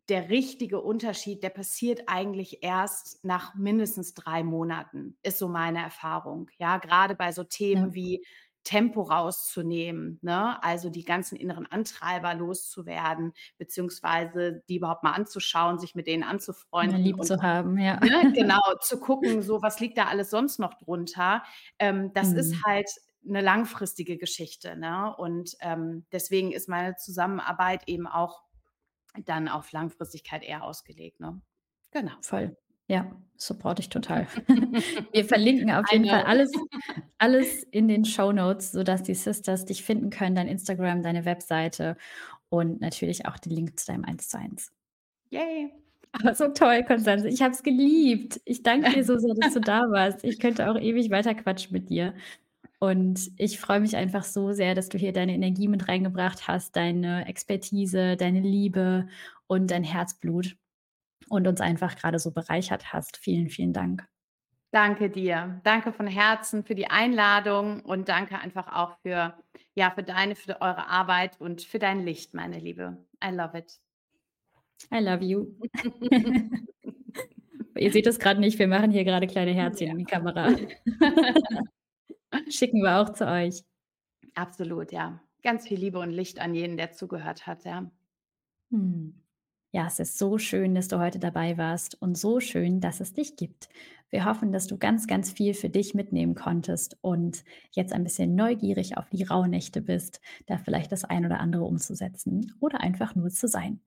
der 0.09 0.29
richtige 0.29 0.81
Unterschied, 0.81 1.43
der 1.43 1.49
passiert 1.49 2.03
eigentlich 2.07 2.63
erst 2.63 3.23
nach 3.23 3.55
mindestens 3.55 4.13
3 4.13 4.43
Monaten, 4.43 5.17
ist 5.23 5.39
so 5.39 5.47
meine 5.47 5.81
Erfahrung. 5.81 6.49
Ja, 6.57 6.77
grade 6.77 7.15
bei 7.15 7.31
so 7.31 7.43
Ja. 7.71 7.83
Themen 7.83 7.93
wie 7.93 8.25
Tempo 8.63 9.01
rauszunehmen, 9.03 10.19
ne? 10.21 10.61
Also, 10.63 10.89
die 10.89 11.03
ganzen 11.05 11.35
inneren 11.37 11.65
Antreiber 11.67 12.33
loszuwerden, 12.33 13.33
beziehungsweise 13.57 14.63
die 14.69 14.77
überhaupt 14.77 15.03
mal 15.03 15.11
anzuschauen, 15.13 15.79
sich 15.79 15.95
mit 15.95 16.07
denen 16.07 16.23
Ja, 16.79 16.97
anzufreunden 16.97 16.97
lieb 16.97 17.19
und 17.19 17.25
zu 17.25 17.41
haben, 17.41 17.77
ja. 17.79 17.99
ne, 17.99 18.11
genau, 18.33 18.59
zu 18.81 18.99
gucken, 18.99 19.41
so 19.41 19.61
was 19.61 19.79
liegt 19.79 19.97
da 19.97 20.05
alles 20.07 20.29
sonst 20.29 20.59
noch 20.59 20.75
drunter. 20.75 21.43
Ähm, 21.79 22.11
das 22.13 22.33
ist 22.33 22.53
Mhm. 22.53 22.65
halt 22.65 22.89
'ne 23.23 23.41
langfristige 23.41 24.17
Geschichte, 24.17 24.75
ne? 24.77 25.15
Und, 25.17 25.55
ähm, 25.61 26.05
deswegen 26.11 26.51
ist 26.51 26.67
meine 26.69 26.95
Zusammenarbeit 26.97 27.83
eben 27.87 28.07
auch 28.07 28.42
dann 29.25 29.47
auf 29.47 29.71
Langfristigkeit 29.71 30.43
eher 30.43 30.63
ausgelegt, 30.63 31.19
ne? 31.19 31.41
Genau. 31.91 32.13
Voll. 32.21 32.57
Ja, 32.87 33.15
supporte 33.37 33.81
ich 33.81 33.89
total. 33.89 34.27
Wir 35.13 35.25
verlinken 35.25 35.71
auf 35.71 35.89
jeden 35.91 36.05
Fall 36.05 36.23
alles 36.23 36.51
alles 37.17 37.63
in 37.63 37.87
den 37.87 38.03
Shownotes, 38.03 38.73
sodass 38.73 39.03
die 39.03 39.13
Sisters 39.13 39.65
dich 39.65 39.83
finden 39.83 40.09
können, 40.09 40.35
dein 40.35 40.49
Instagram, 40.49 41.01
deine 41.01 41.23
Webseite 41.23 41.95
und 42.49 42.81
natürlich 42.81 43.25
auch 43.25 43.37
den 43.37 43.53
Link 43.53 43.79
zu 43.79 43.87
deinem 43.87 44.03
Eins-zu-eins. 44.03 44.73
Yay. 45.29 45.71
Aber 46.11 46.35
so 46.35 46.49
toll, 46.49 46.83
Constanze. 46.83 47.27
Ich 47.29 47.41
habe 47.41 47.53
es 47.53 47.63
geliebt. 47.63 48.39
Ich 48.45 48.61
danke 48.61 48.91
dir 48.91 49.03
so 49.03 49.17
sehr, 49.17 49.33
dass 49.35 49.53
du 49.53 49.61
da 49.61 49.89
warst. 49.89 50.23
Ich 50.23 50.39
könnte 50.39 50.69
auch 50.69 50.77
ewig 50.77 51.09
weiter 51.09 51.33
quatschen 51.33 51.73
mit 51.73 51.89
dir. 51.89 52.13
Und 52.83 53.31
ich 53.37 53.61
freue 53.61 53.79
mich 53.79 53.95
einfach 53.95 54.25
so 54.25 54.51
sehr, 54.51 54.75
dass 54.75 54.89
du 54.89 54.97
hier 54.97 55.13
deine 55.13 55.33
Energie 55.33 55.69
mit 55.69 55.87
reingebracht 55.87 56.49
hast, 56.49 56.75
deine 56.75 57.25
Expertise, 57.29 58.17
deine 58.17 58.41
Liebe 58.41 59.07
und 59.47 59.71
dein 59.71 59.85
Herzblut 59.85 60.57
und 61.29 61.47
uns 61.47 61.61
einfach 61.61 61.95
grade 61.95 62.19
so 62.19 62.31
bereichert 62.31 62.91
hast. 62.91 63.15
Vielen, 63.15 63.47
vielen 63.47 63.71
Dank. 63.71 64.05
Danke 64.71 65.09
dir. 65.09 65.61
Danke 65.63 65.93
von 65.93 66.07
Herzen 66.07 66.65
für 66.65 66.75
die 66.75 66.87
Einladung 66.87 67.79
und 67.85 68.09
danke 68.09 68.37
einfach 68.37 68.67
auch 68.75 68.97
für 69.01 69.33
ja, 69.75 69.89
für 69.91 70.03
deine 70.03 70.35
für 70.35 70.59
eure 70.59 70.89
Arbeit 70.89 71.39
und 71.39 71.61
für 71.61 71.79
dein 71.79 72.03
Licht, 72.03 72.33
meine 72.33 72.59
Liebe. 72.59 72.97
I 73.23 73.29
love 73.29 73.57
it. 73.57 73.79
I 74.93 74.99
love 74.99 75.23
you. 75.23 75.53
Ihr 77.77 77.93
seht 77.93 78.07
es 78.07 78.19
grad 78.19 78.39
nicht, 78.39 78.59
wir 78.59 78.67
machen 78.67 78.91
hier 78.91 79.05
grade 79.05 79.27
kleine 79.27 79.53
Herzchen 79.53 79.87
Ja. 79.87 79.93
in 79.93 79.99
die 79.99 80.03
Kamera. 80.03 80.49
Schicken 82.49 82.81
wir 82.81 82.99
auch 82.99 83.13
zu 83.13 83.27
euch. 83.27 83.63
Absolut, 84.35 84.91
ja. 84.91 85.21
Ganz 85.43 85.67
viel 85.67 85.79
Liebe 85.79 85.99
und 85.99 86.11
Licht 86.11 86.39
an 86.39 86.55
jeden, 86.55 86.77
der 86.77 86.91
zugehört 86.91 87.45
hat, 87.47 87.65
ja. 87.65 87.91
Mhm. 88.69 89.21
Ja, 89.71 89.87
es 89.87 89.99
ist 89.99 90.19
so 90.19 90.37
schön, 90.37 90.75
dass 90.75 90.87
du 90.87 90.99
heute 90.99 91.19
dabei 91.19 91.57
warst 91.57 91.99
und 92.01 92.17
so 92.17 92.39
schön, 92.39 92.79
dass 92.79 92.99
es 92.99 93.13
dich 93.13 93.35
gibt. 93.37 93.69
Wir 94.11 94.25
hoffen, 94.25 94.51
dass 94.51 94.67
du 94.67 94.77
ganz, 94.77 95.07
ganz 95.07 95.31
viel 95.31 95.55
für 95.55 95.69
dich 95.69 95.95
mitnehmen 95.95 96.35
konntest 96.35 96.97
und 97.01 97.43
jetzt 97.71 97.91
ein 97.93 98.03
bisschen 98.03 98.35
neugierig 98.35 98.97
auf 98.97 99.09
die 99.09 99.23
Rauhnächte 99.23 99.81
bist, 99.81 100.21
da 100.45 100.59
vielleicht 100.59 100.91
das 100.91 101.03
ein 101.03 101.25
oder 101.25 101.39
andere 101.39 101.63
umzusetzen 101.63 102.53
oder 102.59 102.81
einfach 102.81 103.15
nur 103.15 103.29
zu 103.31 103.47
sein. 103.47 103.81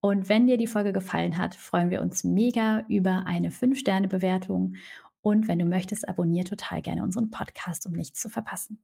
Und 0.00 0.28
wenn 0.28 0.46
dir 0.46 0.56
die 0.56 0.66
Folge 0.66 0.92
gefallen 0.92 1.38
hat, 1.38 1.54
freuen 1.54 1.90
wir 1.90 2.00
uns 2.00 2.24
mega 2.24 2.84
über 2.88 3.26
eine 3.26 3.50
5-Sterne-Bewertung 3.50 4.76
und 5.22 5.48
wenn 5.48 5.58
du 5.58 5.64
möchtest, 5.64 6.08
abonnier 6.08 6.44
total 6.44 6.82
gerne 6.82 7.02
unseren 7.02 7.30
Podcast, 7.30 7.86
um 7.86 7.92
nichts 7.92 8.20
zu 8.20 8.28
verpassen. 8.28 8.82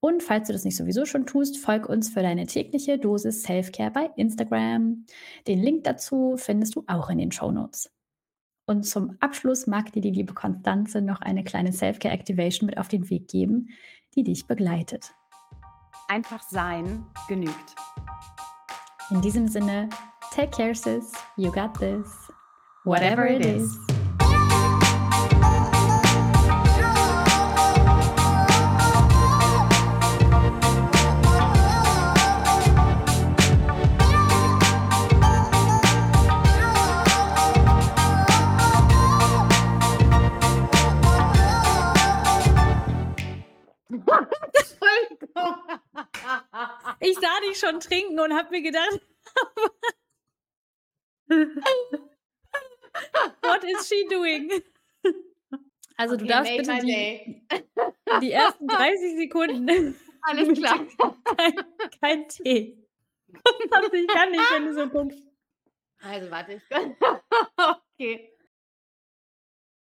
Und 0.00 0.22
falls 0.22 0.46
du 0.46 0.52
das 0.52 0.64
nicht 0.64 0.76
sowieso 0.76 1.04
schon 1.04 1.26
tust, 1.26 1.58
folge 1.58 1.88
uns 1.88 2.10
für 2.10 2.22
deine 2.22 2.46
tägliche 2.46 2.98
Dosis 2.98 3.42
Selfcare 3.42 3.90
bei 3.90 4.10
Instagram. 4.16 5.06
Den 5.46 5.62
Link 5.62 5.84
dazu 5.84 6.36
findest 6.36 6.76
du 6.76 6.84
auch 6.86 7.08
in 7.08 7.18
den 7.18 7.32
Shownotes. 7.32 7.90
Und 8.66 8.84
zum 8.84 9.16
Abschluss 9.20 9.66
mag 9.66 9.92
dir 9.92 10.02
die 10.02 10.10
liebe 10.10 10.34
Constanze 10.34 11.00
noch 11.00 11.20
eine 11.20 11.44
kleine 11.44 11.72
Selfcare 11.72 12.12
Activation 12.12 12.66
mit 12.66 12.78
auf 12.78 12.88
den 12.88 13.08
Weg 13.10 13.28
geben, 13.28 13.68
die 14.14 14.24
dich 14.24 14.46
begleitet. 14.46 15.14
Einfach 16.08 16.42
sein 16.42 17.06
genügt. 17.28 17.74
In 19.10 19.20
diesem 19.22 19.46
Sinne, 19.46 19.88
take 20.32 20.50
care, 20.50 20.74
sis. 20.74 21.12
You 21.36 21.50
got 21.52 21.74
this. 21.78 22.28
Whatever 22.84 23.28
it 23.28 23.44
is. 23.44 23.95
Ich 47.00 47.14
sah 47.14 47.40
dich 47.48 47.58
schon 47.58 47.80
trinken 47.80 48.20
und 48.20 48.34
habe 48.34 48.50
mir 48.50 48.62
gedacht, 48.62 49.00
what 53.42 53.64
is 53.64 53.88
she 53.88 54.06
doing? 54.08 54.50
Also, 55.98 56.16
du 56.16 56.24
Okay, 56.24 56.28
darfst 56.28 56.52
made 56.56 56.62
bitte 56.62 56.86
die 56.86 57.42
die 58.20 58.32
ersten 58.32 58.68
30 58.68 59.16
Sekunden 59.16 59.96
Alles 60.22 60.58
klar. 60.58 60.86
kein 61.36 61.54
kein 62.00 62.28
Tee. 62.28 62.78
Ich 63.92 64.08
kann 64.08 64.30
nicht, 64.30 64.50
wenn 64.50 64.66
du 64.66 64.74
so 64.74 64.88
guckst. 64.88 65.22
Also, 66.02 66.30
warte, 66.30 66.54
ich 66.54 66.62
Okay. 67.98 68.35